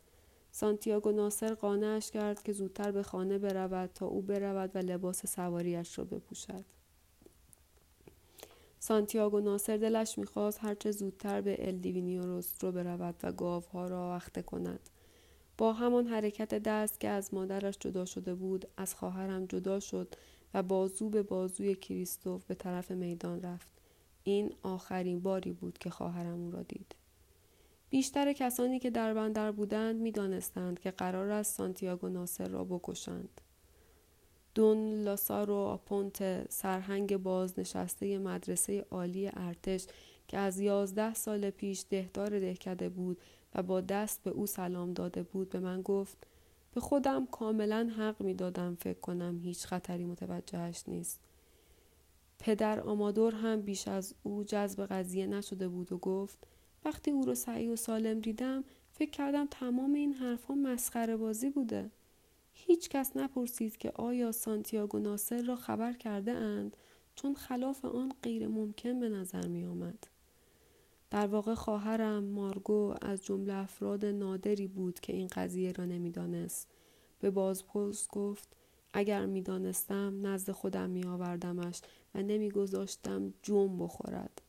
سانتیاگو 0.52 1.12
ناصر 1.12 1.54
قانعش 1.54 2.10
کرد 2.10 2.42
که 2.42 2.52
زودتر 2.52 2.90
به 2.90 3.02
خانه 3.02 3.38
برود 3.38 3.90
تا 3.94 4.06
او 4.06 4.22
برود 4.22 4.70
و 4.74 4.78
لباس 4.78 5.26
سواریش 5.26 5.98
را 5.98 6.04
بپوشد. 6.04 6.64
سانتیاگو 8.78 9.40
ناصر 9.40 9.76
دلش 9.76 10.18
می‌خواست 10.18 10.58
هرچه 10.62 10.90
زودتر 10.90 11.40
به 11.40 11.68
الدیوینیو 11.68 12.22
رو 12.22 12.72
برود 12.72 13.14
و 13.22 13.32
گاوها 13.32 13.86
را 13.86 14.10
وقته 14.10 14.42
کند. 14.42 14.80
با 15.58 15.72
همان 15.72 16.06
حرکت 16.06 16.54
دست 16.54 17.00
که 17.00 17.08
از 17.08 17.34
مادرش 17.34 17.78
جدا 17.80 18.04
شده 18.04 18.34
بود 18.34 18.68
از 18.76 18.94
خواهرم 18.94 19.46
جدا 19.46 19.80
شد 19.80 20.14
و 20.54 20.62
بازو 20.62 21.08
به 21.08 21.22
بازوی 21.22 21.74
کریستوف 21.74 22.44
به 22.44 22.54
طرف 22.54 22.90
میدان 22.90 23.42
رفت. 23.42 23.68
این 24.24 24.52
آخرین 24.62 25.20
باری 25.20 25.52
بود 25.52 25.78
که 25.78 25.90
خواهرم 25.90 26.40
او 26.40 26.50
را 26.50 26.62
دید. 26.62 26.94
بیشتر 27.90 28.32
کسانی 28.32 28.78
که 28.78 28.90
در 28.90 29.14
بندر 29.14 29.52
بودند 29.52 29.96
می‌دانستند 29.96 30.80
که 30.80 30.90
قرار 30.90 31.30
است 31.30 31.56
سانتیاگو 31.56 32.08
ناصر 32.08 32.48
را 32.48 32.64
بکشند 32.64 33.40
دون 34.54 35.02
لاسارو 35.02 35.54
آپونت 35.54 36.50
سرهنگ 36.52 37.16
بازنشسته 37.16 38.18
مدرسه 38.18 38.86
عالی 38.90 39.30
ارتش 39.34 39.86
که 40.28 40.38
از 40.38 40.60
یازده 40.60 41.14
سال 41.14 41.50
پیش 41.50 41.84
دهدار 41.90 42.40
دهکده 42.40 42.88
بود 42.88 43.20
و 43.54 43.62
با 43.62 43.80
دست 43.80 44.22
به 44.22 44.30
او 44.30 44.46
سلام 44.46 44.92
داده 44.92 45.22
بود 45.22 45.50
به 45.50 45.60
من 45.60 45.82
گفت 45.82 46.26
به 46.74 46.80
خودم 46.80 47.26
کاملا 47.26 47.90
حق 47.98 48.22
می 48.22 48.34
دادم 48.34 48.74
فکر 48.74 49.00
کنم 49.00 49.38
هیچ 49.38 49.66
خطری 49.66 50.04
متوجهش 50.04 50.84
نیست. 50.86 51.20
پدر 52.38 52.80
آمادور 52.80 53.34
هم 53.34 53.60
بیش 53.60 53.88
از 53.88 54.14
او 54.22 54.44
جذب 54.44 54.86
قضیه 54.86 55.26
نشده 55.26 55.68
بود 55.68 55.92
و 55.92 55.98
گفت 55.98 56.46
وقتی 56.84 57.10
او 57.10 57.24
رو 57.24 57.34
سعی 57.34 57.68
و 57.68 57.76
سالم 57.76 58.20
دیدم 58.20 58.64
فکر 58.92 59.10
کردم 59.10 59.46
تمام 59.50 59.94
این 59.94 60.12
حرفها 60.12 60.54
مسخره 60.54 61.16
بازی 61.16 61.50
بوده. 61.50 61.90
هیچ 62.52 62.88
کس 62.88 63.16
نپرسید 63.16 63.76
که 63.76 63.92
آیا 63.94 64.32
سانتیاگو 64.32 64.98
ناصر 64.98 65.42
را 65.42 65.56
خبر 65.56 65.92
کرده 65.92 66.32
اند 66.32 66.76
چون 67.14 67.34
خلاف 67.34 67.84
آن 67.84 68.12
غیر 68.22 68.48
ممکن 68.48 69.00
به 69.00 69.08
نظر 69.08 69.46
می 69.46 69.64
آمد. 69.64 70.06
در 71.10 71.26
واقع 71.26 71.54
خواهرم 71.54 72.24
مارگو 72.24 72.94
از 73.02 73.24
جمله 73.24 73.54
افراد 73.54 74.04
نادری 74.04 74.66
بود 74.66 75.00
که 75.00 75.12
این 75.12 75.26
قضیه 75.26 75.72
را 75.72 75.84
نمی‌دانست. 75.84 76.68
به 77.20 77.30
بازپرس 77.30 78.08
گفت 78.08 78.48
اگر 78.92 79.26
می‌دانستم 79.26 80.26
نزد 80.26 80.50
خودم 80.50 80.90
می 80.90 81.04
آوردمش 81.04 81.80
و 82.14 82.22
نمیگذاشتم 82.22 83.34
جم 83.42 83.78
بخورد. 83.78 84.42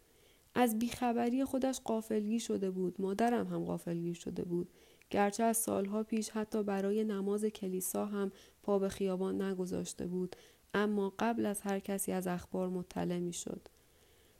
از 0.55 0.79
بیخبری 0.79 1.45
خودش 1.45 1.79
قافلگی 1.79 2.39
شده 2.39 2.71
بود. 2.71 3.01
مادرم 3.01 3.47
هم 3.47 3.65
قافلگی 3.65 4.15
شده 4.15 4.43
بود. 4.43 4.69
گرچه 5.09 5.43
از 5.43 5.57
سالها 5.57 6.03
پیش 6.03 6.29
حتی 6.29 6.63
برای 6.63 7.03
نماز 7.03 7.45
کلیسا 7.45 8.05
هم 8.05 8.31
پا 8.63 8.79
به 8.79 8.89
خیابان 8.89 9.41
نگذاشته 9.41 10.07
بود 10.07 10.35
اما 10.73 11.13
قبل 11.19 11.45
از 11.45 11.61
هر 11.61 11.79
کسی 11.79 12.11
از 12.11 12.27
اخبار 12.27 12.69
مطلع 12.69 13.19
می 13.19 13.33
شد. 13.33 13.61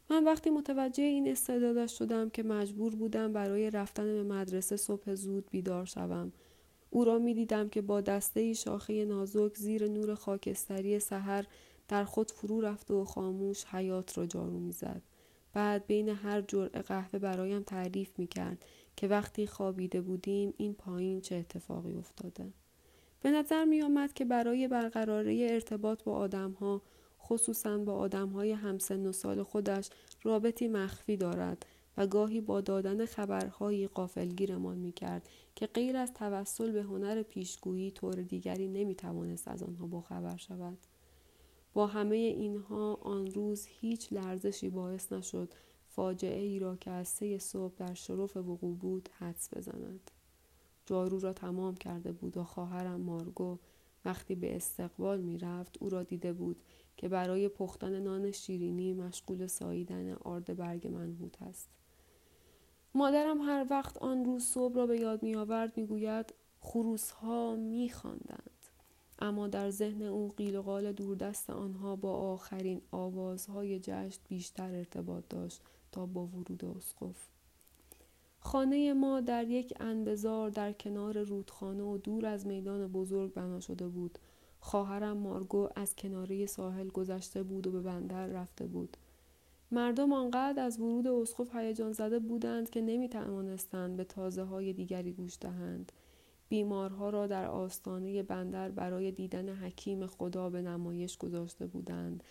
من 0.10 0.24
وقتی 0.24 0.50
متوجه 0.50 1.04
این 1.04 1.28
استعدادش 1.28 1.98
شدم 1.98 2.30
که 2.30 2.44
مجبور 2.44 2.96
بودم 2.96 3.34
برای 3.34 3.72
رفتن 3.72 4.04
به 4.04 4.24
مدرسه 4.24 4.78
صبح 4.78 5.16
زود 5.16 5.50
بیدار 5.52 5.86
شوم. 5.86 6.32
او 6.90 7.04
را 7.04 7.20
می 7.20 7.34
دیدم 7.34 7.70
که 7.70 7.82
با 7.82 8.02
دسته 8.02 8.54
شاخه 8.54 9.06
نازک 9.06 9.56
زیر 9.56 9.88
نور 9.88 10.16
خاکستری 10.16 11.00
سحر 11.00 11.46
در 11.88 12.04
خود 12.04 12.32
فرو 12.32 12.62
رفته 12.62 12.94
و 12.94 13.06
خاموش 13.06 13.66
حیات 13.66 14.18
را 14.18 14.26
جارو 14.26 14.60
می‌زد. 14.60 15.02
بعد 15.54 15.88
بین 15.88 16.10
هر 16.10 16.42
جرعه 16.42 16.82
قهوه 16.82 17.20
برایم 17.20 17.64
تعریف 17.64 18.20
می 18.20 18.28
کرد 18.28 18.66
که 18.96 19.08
وقتی 19.08 19.48
خوابیده 19.48 20.02
بودیم 20.02 20.54
این 20.58 20.74
پایین 20.74 21.22
چه 21.22 21.36
اتفاقی 21.36 21.94
افتاده. 21.94 22.54
به 23.22 23.32
نظر 23.32 23.66
می 23.66 23.82
آمد 23.82 24.14
که 24.14 24.26
برای 24.26 24.68
برقراری 24.68 25.50
ارتباط 25.50 26.04
با 26.04 26.16
آدم 26.16 26.52
ها 26.52 26.82
خصوصا 27.22 27.78
با 27.78 27.94
آدم 27.94 28.30
های 28.30 28.52
همسن 28.52 29.06
و 29.06 29.12
سال 29.12 29.44
خودش 29.44 29.90
رابطی 30.24 30.68
مخفی 30.68 31.18
دارد 31.18 31.66
و 31.98 32.08
گاهی 32.08 32.42
با 32.42 32.62
دادن 32.62 33.06
خبرهایی 33.06 33.88
قافلگیرمان 33.88 34.78
می 34.78 34.92
کرد 34.92 35.30
که 35.56 35.68
غیر 35.68 35.98
از 35.98 36.14
توسل 36.14 36.72
به 36.72 36.84
هنر 36.84 37.24
پیشگویی 37.24 37.92
طور 37.92 38.16
دیگری 38.16 38.68
نمی 38.68 38.96
توانست 38.96 39.48
از 39.48 39.64
آنها 39.64 39.88
باخبر 39.88 40.38
شود. 40.38 40.78
با 41.74 41.88
همه 41.88 42.16
اینها 42.16 42.94
آن 42.94 43.26
روز 43.26 43.66
هیچ 43.70 44.14
لرزشی 44.14 44.70
باعث 44.70 45.12
نشد 45.12 45.54
فاجعه 45.88 46.42
ای 46.42 46.60
را 46.60 46.76
که 46.76 46.92
از 46.92 47.08
سه 47.08 47.38
صبح 47.38 47.74
در 47.78 47.94
شرف 47.94 48.38
وقوع 48.38 48.76
بود 48.76 49.10
حدس 49.20 49.54
بزند. 49.54 50.12
جارو 50.86 51.20
را 51.20 51.34
تمام 51.34 51.76
کرده 51.76 52.12
بود 52.12 52.38
و 52.38 52.44
خواهرم 52.44 53.02
مارگو 53.02 53.58
وقتی 54.06 54.36
به 54.36 54.56
استقبال 54.56 55.22
می 55.22 55.38
رفت 55.38 55.78
او 55.80 55.90
را 55.90 56.04
دیده 56.04 56.34
بود 56.34 56.62
که 56.98 57.08
برای 57.08 57.48
پختن 57.48 58.00
نان 58.00 58.32
شیرینی 58.32 58.94
مشغول 58.94 59.48
ساییدن 59.48 60.14
آرد 60.14 60.58
برگ 60.58 60.88
منحوت 60.88 61.42
است. 61.42 61.70
مادرم 62.94 63.42
هر 63.42 63.66
وقت 63.70 63.98
آن 63.98 64.26
روز 64.26 64.44
صبح 64.44 64.76
را 64.76 64.88
به 64.88 65.00
یاد 65.00 65.24
می 65.24 65.36
آورد 65.36 65.78
می 65.78 65.86
گوید 65.86 66.34
خروس 66.62 67.12
ها 67.12 67.56
می 67.56 67.90
خاندند. 67.90 68.61
اما 69.22 69.48
در 69.48 69.70
ذهن 69.70 70.02
او 70.02 70.34
قیل 70.38 70.56
و 70.56 70.62
قال 70.62 70.92
دوردست 70.92 71.50
آنها 71.50 71.96
با 71.96 72.14
آخرین 72.14 72.82
آوازهای 72.92 73.80
جشن 73.80 74.20
بیشتر 74.30 74.76
ارتباط 74.76 75.24
داشت 75.30 75.62
تا 75.92 76.06
با 76.06 76.26
ورود 76.26 76.66
اسقف. 76.66 77.28
خانه 78.40 78.94
ما 78.94 79.22
در 79.22 79.48
یک 79.48 79.74
انبزار 79.80 80.50
در 80.50 80.74
کنار 80.74 81.24
رودخانه 81.24 81.84
و 81.84 81.98
دور 81.98 82.26
از 82.26 82.48
میدان 82.48 82.88
بزرگ 82.88 83.34
بنا 83.34 83.60
شده 83.60 83.88
بود 83.88 84.20
خواهرم 84.60 85.18
مارگو 85.18 85.70
از 85.76 85.96
کناره 85.96 86.46
ساحل 86.46 86.88
گذشته 86.88 87.44
بود 87.44 87.68
و 87.68 87.72
به 87.72 87.82
بندر 87.82 88.28
رفته 88.28 88.68
بود. 88.68 88.98
مردم 89.72 90.14
آنقدر 90.14 90.64
از 90.64 90.80
ورود 90.80 91.08
اسقف 91.08 91.56
هیجان 91.56 91.94
زده 91.94 92.20
بودند 92.20 92.70
که 92.70 92.82
نمی 92.82 93.10
به 93.98 94.04
تازه 94.04 94.44
های 94.44 94.74
دیگری 94.74 95.12
گوش 95.12 95.38
دهند. 95.42 95.92
بیمارها 96.52 97.10
را 97.10 97.28
در 97.28 97.46
آستانه 97.46 98.24
بندر 98.24 98.72
برای 98.72 99.12
دیدن 99.12 99.50
حکیم 99.50 100.08
خدا 100.08 100.50
به 100.50 100.62
نمایش 100.62 101.18
گذاشته 101.18 101.68
بودند 101.68 102.24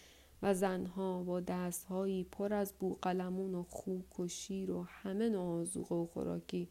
و 0.43 0.55
زنها 0.55 1.23
با 1.23 1.41
دستهایی 1.41 2.25
پر 2.25 2.55
از 2.55 2.73
بوقلمون 2.79 3.55
و 3.55 3.63
خوک 3.63 4.21
و 4.21 4.29
شیر 4.29 4.71
و 4.71 4.83
همه 4.83 5.29
نوع 5.29 5.79
و 5.79 6.07
خوراکی 6.07 6.69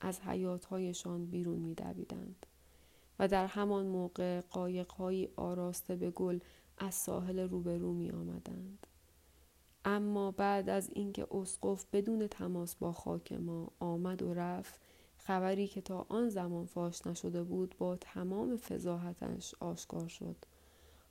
از 0.00 0.20
حیاتهایشان 0.20 1.26
بیرون 1.26 1.58
میدویدند. 1.58 2.46
و 3.18 3.28
در 3.28 3.46
همان 3.46 3.86
موقع 3.86 4.40
قایقهایی 4.40 5.28
آراسته 5.36 5.96
به 5.96 6.10
گل 6.10 6.38
از 6.78 6.94
ساحل 6.94 7.38
روبرو 7.38 7.92
می 7.92 8.10
آمدند. 8.10 8.86
اما 9.84 10.30
بعد 10.30 10.68
از 10.68 10.90
اینکه 10.92 11.26
اسقف 11.30 11.86
بدون 11.92 12.26
تماس 12.26 12.74
با 12.74 12.92
خاک 12.92 13.32
ما 13.32 13.72
آمد 13.80 14.22
و 14.22 14.34
رفت 14.34 14.87
خبری 15.28 15.66
که 15.66 15.80
تا 15.80 16.06
آن 16.08 16.28
زمان 16.28 16.66
فاش 16.66 17.06
نشده 17.06 17.42
بود 17.42 17.74
با 17.78 17.96
تمام 17.96 18.56
فضاحتش 18.56 19.54
آشکار 19.60 20.08
شد. 20.08 20.36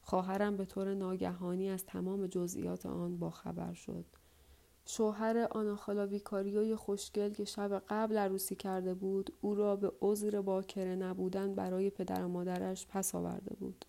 خواهرم 0.01 0.57
به 0.57 0.65
طور 0.65 0.93
ناگهانی 0.93 1.69
از 1.69 1.85
تمام 1.85 2.27
جزئیات 2.27 2.85
آن 2.85 3.17
با 3.17 3.29
خبر 3.29 3.73
شد. 3.73 4.05
شوهر 4.85 5.47
آناخالا 5.51 6.07
ویکاریوی 6.07 6.75
خوشگل 6.75 7.33
که 7.33 7.45
شب 7.45 7.83
قبل 7.89 8.17
عروسی 8.17 8.55
کرده 8.55 8.93
بود 8.93 9.33
او 9.41 9.55
را 9.55 9.75
به 9.75 9.91
عذر 10.01 10.41
باکره 10.41 10.95
نبودن 10.95 11.55
برای 11.55 11.89
پدر 11.89 12.25
و 12.25 12.27
مادرش 12.27 12.87
پس 12.87 13.15
آورده 13.15 13.55
بود. 13.55 13.85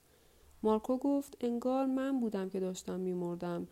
مارکو 0.63 0.97
گفت 0.97 1.37
انگار 1.41 1.87
من 1.87 2.21
بودم 2.21 2.49
که 2.49 2.61
داشتم 2.61 3.01
میمردم. 3.01 3.69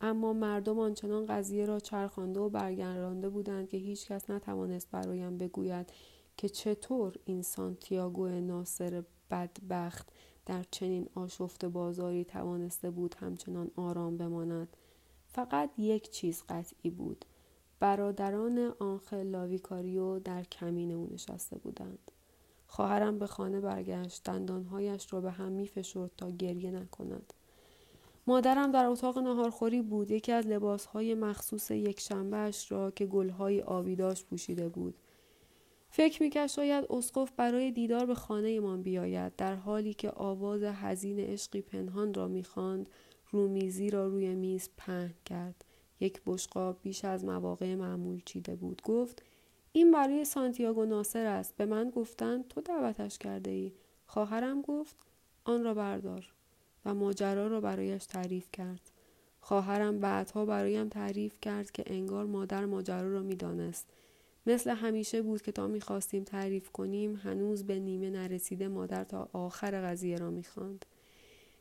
اما 0.00 0.32
مردم 0.32 0.78
آنچنان 0.78 1.26
قضیه 1.26 1.64
را 1.64 1.80
چرخانده 1.80 2.40
و 2.40 2.48
برگردانده 2.48 3.28
بودند 3.28 3.68
که 3.68 3.76
هیچکس 3.76 4.30
نتوانست 4.30 4.90
برایم 4.90 5.38
بگوید 5.38 5.92
که 6.36 6.48
چطور 6.48 7.14
این 7.24 7.42
سانتیاگو 7.42 8.28
ناصر 8.28 9.02
بدبخت 9.30 10.08
در 10.46 10.64
چنین 10.70 11.08
آشفت 11.14 11.64
بازاری 11.64 12.24
توانسته 12.24 12.90
بود 12.90 13.14
همچنان 13.18 13.70
آرام 13.76 14.16
بماند. 14.16 14.76
فقط 15.26 15.70
یک 15.78 16.10
چیز 16.10 16.42
قطعی 16.48 16.90
بود. 16.90 17.24
برادران 17.80 18.72
آنخل 18.78 19.22
لاویکاریو 19.22 20.18
در 20.18 20.44
کمین 20.44 20.92
او 20.92 21.08
نشسته 21.12 21.58
بودند. 21.58 22.10
خواهرم 22.66 23.18
به 23.18 23.26
خانه 23.26 23.60
برگشت. 23.60 24.24
دندانهایش 24.24 25.12
را 25.12 25.20
به 25.20 25.30
هم 25.30 25.52
میفشرد 25.52 26.10
تا 26.16 26.30
گریه 26.30 26.70
نکند. 26.70 27.32
مادرم 28.28 28.72
در 28.72 28.86
اتاق 28.86 29.18
ناهارخوری 29.18 29.82
بود. 29.82 30.10
یکی 30.10 30.32
از 30.32 30.46
لباسهای 30.46 31.14
مخصوص 31.14 31.70
یک 31.70 32.00
شنبهش 32.00 32.72
را 32.72 32.90
که 32.90 33.06
گلهای 33.06 33.60
آبی 33.60 33.96
داشت 33.96 34.26
پوشیده 34.26 34.68
بود. 34.68 34.94
فکر 35.90 36.22
می‌کرد 36.22 36.46
شاید 36.46 36.84
اسقف 36.90 37.32
برای 37.36 37.70
دیدار 37.70 38.06
به 38.06 38.14
خانه 38.14 38.60
من 38.60 38.82
بیاید 38.82 39.36
در 39.36 39.54
حالی 39.54 39.94
که 39.94 40.10
آواز 40.10 40.62
حزین 40.62 41.18
عشقی 41.18 41.60
پنهان 41.60 42.14
را 42.14 42.28
می‌خواند 42.28 42.90
رومیزی 43.30 43.90
را 43.90 44.06
روی 44.06 44.34
میز 44.34 44.70
پهن 44.76 45.14
کرد. 45.24 45.64
یک 46.00 46.20
بشقاب 46.26 46.76
بیش 46.82 47.04
از 47.04 47.24
مواقع 47.24 47.74
معمول 47.74 48.22
چیده 48.24 48.56
بود. 48.56 48.82
گفت 48.82 49.22
این 49.72 49.90
برای 49.92 50.24
سانتیاگو 50.24 50.84
ناصر 50.84 51.26
است. 51.26 51.56
به 51.56 51.66
من 51.66 51.90
گفتند 51.90 52.48
تو 52.48 52.60
دعوتش 52.60 53.18
کرده 53.18 53.50
ای 53.50 53.72
خواهرم 54.06 54.62
گفت 54.62 54.96
آن 55.44 55.64
را 55.64 55.74
بردار. 55.74 56.37
و 56.84 56.94
ماجرا 56.94 57.46
را 57.46 57.60
برایش 57.60 58.06
تعریف 58.06 58.48
کرد. 58.52 58.90
خواهرم 59.40 60.00
بعدها 60.00 60.44
برایم 60.44 60.88
تعریف 60.88 61.40
کرد 61.40 61.70
که 61.70 61.84
انگار 61.86 62.26
مادر 62.26 62.64
ماجرا 62.64 63.12
را 63.12 63.22
می‌دانست. 63.22 63.86
مثل 64.46 64.70
همیشه 64.70 65.22
بود 65.22 65.42
که 65.42 65.52
تا 65.52 65.66
می‌خواستیم 65.66 66.24
تعریف 66.24 66.70
کنیم 66.70 67.16
هنوز 67.16 67.64
به 67.64 67.78
نیمه 67.78 68.10
نرسیده 68.10 68.68
مادر 68.68 69.04
تا 69.04 69.28
آخر 69.32 69.90
قضیه 69.90 70.16
را 70.16 70.30
می‌خواند. 70.30 70.86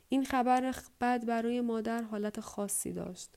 این 0.09 0.25
خبر 0.25 0.75
بد 1.01 1.25
برای 1.25 1.61
مادر 1.61 2.01
حالت 2.01 2.39
خاصی 2.39 2.91
داشت. 2.91 3.29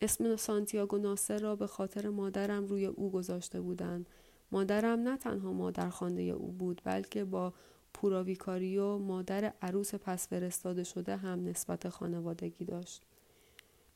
اسم 0.00 0.36
سانتیاگو 0.36 0.98
ناصر 0.98 1.38
را 1.38 1.56
به 1.56 1.66
خاطر 1.66 2.08
مادرم 2.08 2.66
روی 2.66 2.86
او 2.86 3.10
گذاشته 3.10 3.60
بودند. 3.60 4.08
مادرم 4.52 5.00
نه 5.00 5.16
تنها 5.16 5.52
مادر 5.52 5.88
خانده 5.88 6.22
او 6.22 6.52
بود 6.52 6.80
بلکه 6.84 7.24
با 7.24 7.52
پوراویکاریو 7.94 8.98
مادر 8.98 9.52
عروس 9.62 9.94
پس 9.94 10.28
فرستاده 10.28 10.84
شده 10.84 11.16
هم 11.16 11.44
نسبت 11.44 11.88
خانوادگی 11.88 12.64
داشت 12.64 13.02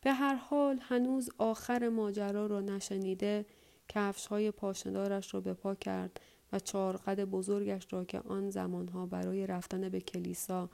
به 0.00 0.12
هر 0.12 0.34
حال 0.34 0.78
هنوز 0.82 1.30
آخر 1.38 1.88
ماجرا 1.88 2.46
را 2.46 2.60
نشنیده 2.60 3.46
کفش 3.88 4.26
های 4.26 4.50
پاشندارش 4.50 5.34
را 5.34 5.40
به 5.40 5.54
پا 5.54 5.74
کرد 5.74 6.20
و 6.52 6.58
چارقد 6.58 7.24
بزرگش 7.24 7.86
را 7.90 8.04
که 8.04 8.20
آن 8.20 8.50
زمانها 8.50 9.06
برای 9.06 9.46
رفتن 9.46 9.88
به 9.88 10.00
کلیسا 10.00 10.70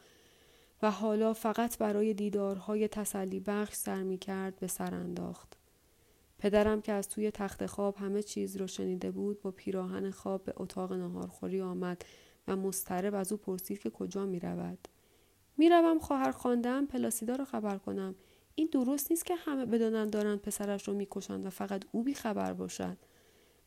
و 0.83 0.91
حالا 0.91 1.33
فقط 1.33 1.79
برای 1.79 2.15
دیدارهای 2.15 2.89
تسلی 2.89 3.41
بخش 3.41 3.75
سر 3.75 4.03
می 4.03 4.19
کرد 4.19 4.57
به 4.57 4.67
سر 4.67 4.95
انداخت. 4.95 5.57
پدرم 6.39 6.81
که 6.81 6.93
از 6.93 7.09
توی 7.09 7.31
تخت 7.31 7.67
خواب 7.67 7.97
همه 7.97 8.23
چیز 8.23 8.57
را 8.57 8.67
شنیده 8.67 9.11
بود 9.11 9.43
با 9.43 9.51
پیراهن 9.51 10.11
خواب 10.11 10.45
به 10.45 10.53
اتاق 10.57 10.93
نهارخوری 10.93 11.61
آمد 11.61 12.05
و 12.49 12.57
مسترب 12.57 13.15
از 13.15 13.33
او 13.33 13.39
پرسید 13.39 13.79
که 13.79 13.91
کجا 13.91 14.27
می 15.57 15.71
روم 15.71 15.99
خواهر 15.99 16.31
خواندم 16.31 16.87
پلاسیدا 16.87 17.37
را 17.37 17.45
خبر 17.45 17.79
کنم. 17.79 18.15
این 18.55 18.69
درست 18.73 19.11
نیست 19.11 19.27
که 19.27 19.35
همه 19.35 19.67
بدانند 19.67 20.11
دارند 20.11 20.41
پسرش 20.41 20.89
رو 20.89 20.95
می‌کشند 20.95 21.47
و 21.47 21.51
فقط 21.51 21.85
او 21.93 22.03
بی 22.03 22.15
خبر 22.15 22.53
باشد. 22.53 22.97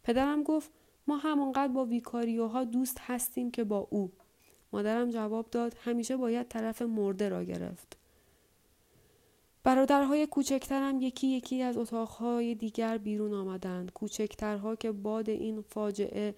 پدرم 0.03 0.43
گفت 0.43 0.71
ما 1.07 1.17
همانقدر 1.17 1.73
با 1.73 1.85
ویکاریوها 1.85 2.63
دوست 2.63 2.97
هستیم 2.99 3.51
که 3.51 3.63
با 3.63 3.87
او. 3.89 4.11
مادرم 4.73 5.09
جواب 5.09 5.49
داد 5.49 5.75
همیشه 5.83 6.17
باید 6.17 6.47
طرف 6.47 6.81
مرده 6.81 7.29
را 7.29 7.43
گرفت. 7.43 7.97
برادرهای 9.63 10.27
کوچکترم 10.27 11.01
یکی 11.01 11.27
یکی 11.27 11.61
از 11.61 11.77
اتاقهای 11.77 12.55
دیگر 12.55 12.97
بیرون 12.97 13.33
آمدند. 13.33 13.91
کوچکترها 13.91 14.75
که 14.75 14.91
باد 14.91 15.29
این 15.29 15.61
فاجعه 15.61 16.35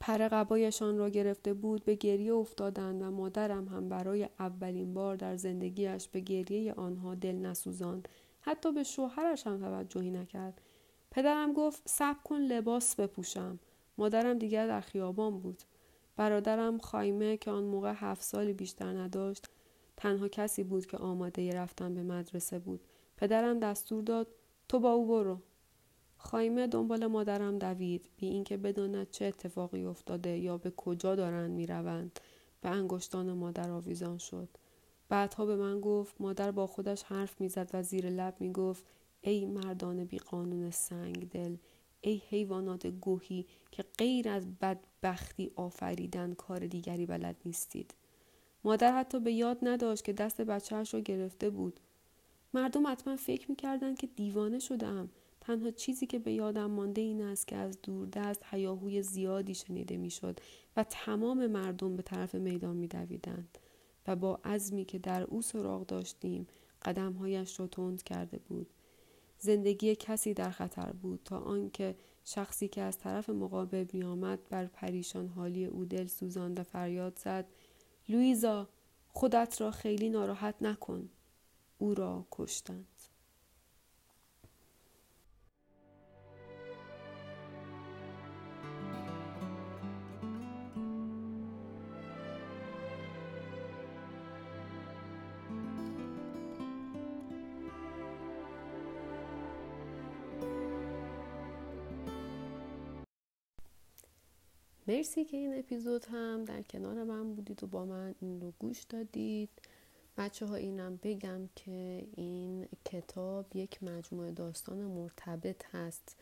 پر 0.00 0.28
قبایشان 0.28 0.98
را 0.98 1.08
گرفته 1.08 1.54
بود 1.54 1.84
به 1.84 1.94
گریه 1.94 2.34
افتادند 2.34 3.02
و 3.02 3.10
مادرم 3.10 3.68
هم 3.68 3.88
برای 3.88 4.28
اولین 4.38 4.94
بار 4.94 5.16
در 5.16 5.36
زندگیش 5.36 6.08
به 6.08 6.20
گریه 6.20 6.74
آنها 6.74 7.14
دل 7.14 7.36
نسوزاند. 7.36 8.08
حتی 8.40 8.72
به 8.72 8.82
شوهرش 8.82 9.46
هم 9.46 9.58
توجهی 9.58 10.10
نکرد. 10.10 10.60
پدرم 11.10 11.52
گفت 11.52 11.82
صبر 11.88 12.18
کن 12.24 12.36
لباس 12.36 12.96
بپوشم. 12.96 13.58
مادرم 13.98 14.38
دیگر 14.38 14.66
در 14.66 14.80
خیابان 14.80 15.38
بود. 15.38 15.62
برادرم 16.16 16.78
خایمه 16.78 17.36
که 17.36 17.50
آن 17.50 17.64
موقع 17.64 17.92
هفت 17.96 18.22
سالی 18.22 18.52
بیشتر 18.52 18.98
نداشت 18.98 19.48
تنها 19.96 20.28
کسی 20.28 20.62
بود 20.64 20.86
که 20.86 20.96
آماده 20.96 21.54
رفتن 21.54 21.94
به 21.94 22.02
مدرسه 22.02 22.58
بود. 22.58 22.80
پدرم 23.16 23.58
دستور 23.58 24.02
داد 24.02 24.26
تو 24.68 24.78
با 24.78 24.92
او 24.92 25.06
برو. 25.06 25.38
خایمه 26.22 26.66
دنبال 26.66 27.06
مادرم 27.06 27.58
دوید 27.58 28.08
بی 28.16 28.26
اینکه 28.26 28.56
بداند 28.56 29.10
چه 29.10 29.24
اتفاقی 29.24 29.84
افتاده 29.84 30.38
یا 30.38 30.58
به 30.58 30.70
کجا 30.70 31.14
دارند 31.14 31.50
می‌روند. 31.50 32.20
به 32.60 32.68
انگشتان 32.68 33.32
مادر 33.32 33.70
آویزان 33.70 34.18
شد. 34.18 34.48
بعدها 35.08 35.46
به 35.46 35.56
من 35.56 35.80
گفت 35.80 36.14
مادر 36.20 36.50
با 36.50 36.66
خودش 36.66 37.02
حرف 37.02 37.40
می‌زد 37.40 37.70
و 37.72 37.82
زیر 37.82 38.10
لب 38.10 38.36
می‌گفت 38.40 38.84
ای 39.20 39.46
مردان 39.46 40.04
بی 40.04 40.18
قانون 40.18 40.70
سنگ 40.70 41.28
دل 41.30 41.56
ای 42.00 42.22
حیوانات 42.28 42.86
گوهی 42.86 43.46
که 43.70 43.84
غیر 43.98 44.28
از 44.28 44.46
بدبختی 44.58 45.50
آفریدن 45.56 46.34
کار 46.34 46.66
دیگری 46.66 47.06
بلد 47.06 47.36
نیستید. 47.44 47.94
مادر 48.64 48.98
حتی 48.98 49.20
به 49.20 49.32
یاد 49.32 49.58
نداشت 49.62 50.04
که 50.04 50.12
دست 50.12 50.40
بچهش 50.40 50.94
را 50.94 51.00
گرفته 51.00 51.50
بود. 51.50 51.80
مردم 52.54 52.86
حتما 52.86 53.16
فکر 53.16 53.50
می‌کردند 53.50 53.98
که 53.98 54.06
دیوانه 54.06 54.58
شدم 54.58 55.10
تنها 55.42 55.70
چیزی 55.70 56.06
که 56.06 56.18
به 56.18 56.32
یادم 56.32 56.70
مانده 56.70 57.00
این 57.00 57.22
است 57.22 57.46
که 57.46 57.56
از 57.56 57.78
دوردست 57.82 58.42
هیاهوی 58.50 59.02
زیادی 59.02 59.54
شنیده 59.54 59.96
می‌شد 59.96 60.40
و 60.76 60.84
تمام 60.84 61.46
مردم 61.46 61.96
به 61.96 62.02
طرف 62.02 62.34
میدان 62.34 62.76
میدویدند 62.76 63.58
و 64.06 64.16
با 64.16 64.40
عزمی 64.44 64.84
که 64.84 64.98
در 64.98 65.22
او 65.22 65.42
سراغ 65.42 65.86
داشتیم 65.86 66.46
قدمهایش 66.82 67.60
را 67.60 67.66
تند 67.66 68.02
کرده 68.02 68.38
بود. 68.38 68.66
زندگی 69.38 69.96
کسی 69.96 70.34
در 70.34 70.50
خطر 70.50 70.92
بود 70.92 71.20
تا 71.24 71.38
آنکه 71.38 71.96
شخصی 72.24 72.68
که 72.68 72.80
از 72.82 72.98
طرف 72.98 73.30
مقابل 73.30 73.86
میآمد 73.92 74.38
بر 74.50 74.66
پریشان 74.66 75.28
حالی 75.28 75.64
او 75.64 75.84
دل 75.84 76.06
سوزاند 76.06 76.60
و 76.60 76.62
فریاد 76.62 77.18
زد 77.18 77.46
لویزا 78.08 78.68
خودت 79.08 79.60
را 79.60 79.70
خیلی 79.70 80.10
ناراحت 80.10 80.54
نکن. 80.60 81.08
او 81.78 81.94
را 81.94 82.26
کشتند 82.30 82.86
مرسی 104.88 105.24
که 105.24 105.36
این 105.36 105.58
اپیزود 105.58 106.04
هم 106.04 106.44
در 106.44 106.62
کنار 106.62 107.04
من 107.04 107.34
بودید 107.34 107.64
و 107.64 107.66
با 107.66 107.84
من 107.84 108.14
این 108.20 108.40
رو 108.40 108.52
گوش 108.58 108.82
دادید. 108.82 109.48
بچه 110.16 110.46
ها 110.46 110.54
اینم 110.54 110.98
بگم 111.02 111.48
که 111.56 112.06
این 112.16 112.68
کتاب 112.84 113.56
یک 113.56 113.82
مجموعه 113.82 114.30
داستان 114.30 114.78
مرتبط 114.78 115.64
هست. 115.72 116.16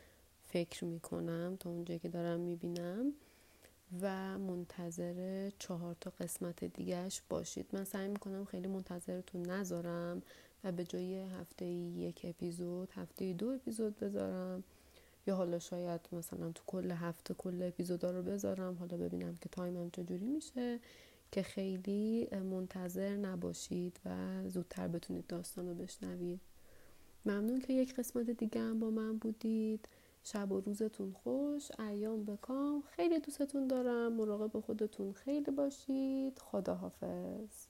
فکر 0.48 0.84
می‌کنم 0.84 1.56
تا 1.60 1.70
اونجایی 1.70 1.98
که 2.00 2.08
دارم 2.08 2.40
می‌بینم 2.40 3.12
و 4.00 4.38
منتظر 4.38 5.50
چهار 5.58 5.96
تا 6.00 6.12
قسمت 6.20 6.64
دیگهش 6.64 7.22
باشید. 7.28 7.66
من 7.72 7.84
سعی 7.84 8.08
می‌کنم 8.08 8.44
خیلی 8.44 8.68
منتظرتون 8.68 9.42
نذارم 9.42 10.22
و 10.64 10.72
به 10.72 10.84
جای 10.84 11.14
هفته 11.18 11.64
یک 11.64 12.20
اپیزود 12.24 12.88
هفته 12.94 13.32
دو 13.32 13.48
اپیزود 13.48 13.98
بذارم. 13.98 14.64
یا 15.26 15.36
حالا 15.36 15.58
شاید 15.58 16.00
مثلا 16.12 16.52
تو 16.52 16.62
کل 16.66 16.90
هفته 16.90 17.34
کل 17.34 17.62
اپیزودا 17.62 18.10
رو 18.10 18.22
بذارم 18.22 18.76
حالا 18.78 18.96
ببینم 18.96 19.36
که 19.36 19.48
تایمم 19.48 19.90
چجوری 19.90 20.26
میشه 20.26 20.80
که 21.32 21.42
خیلی 21.42 22.28
منتظر 22.32 23.16
نباشید 23.16 24.00
و 24.04 24.10
زودتر 24.48 24.88
بتونید 24.88 25.26
داستان 25.26 25.68
رو 25.68 25.74
بشنوید. 25.74 26.40
ممنون 27.26 27.60
که 27.60 27.72
یک 27.72 27.94
قسمت 27.94 28.30
دیگه 28.30 28.60
هم 28.60 28.78
با 28.78 28.90
من 28.90 29.18
بودید. 29.18 29.88
شب 30.22 30.52
و 30.52 30.60
روزتون 30.60 31.12
خوش. 31.12 31.80
ایام 31.80 32.24
بکام 32.24 32.82
خیلی 32.96 33.20
دوستتون 33.20 33.66
دارم. 33.66 34.12
مراقب 34.12 34.60
خودتون 34.60 35.12
خیلی 35.12 35.50
باشید. 35.50 36.38
خداحافظ. 36.38 37.69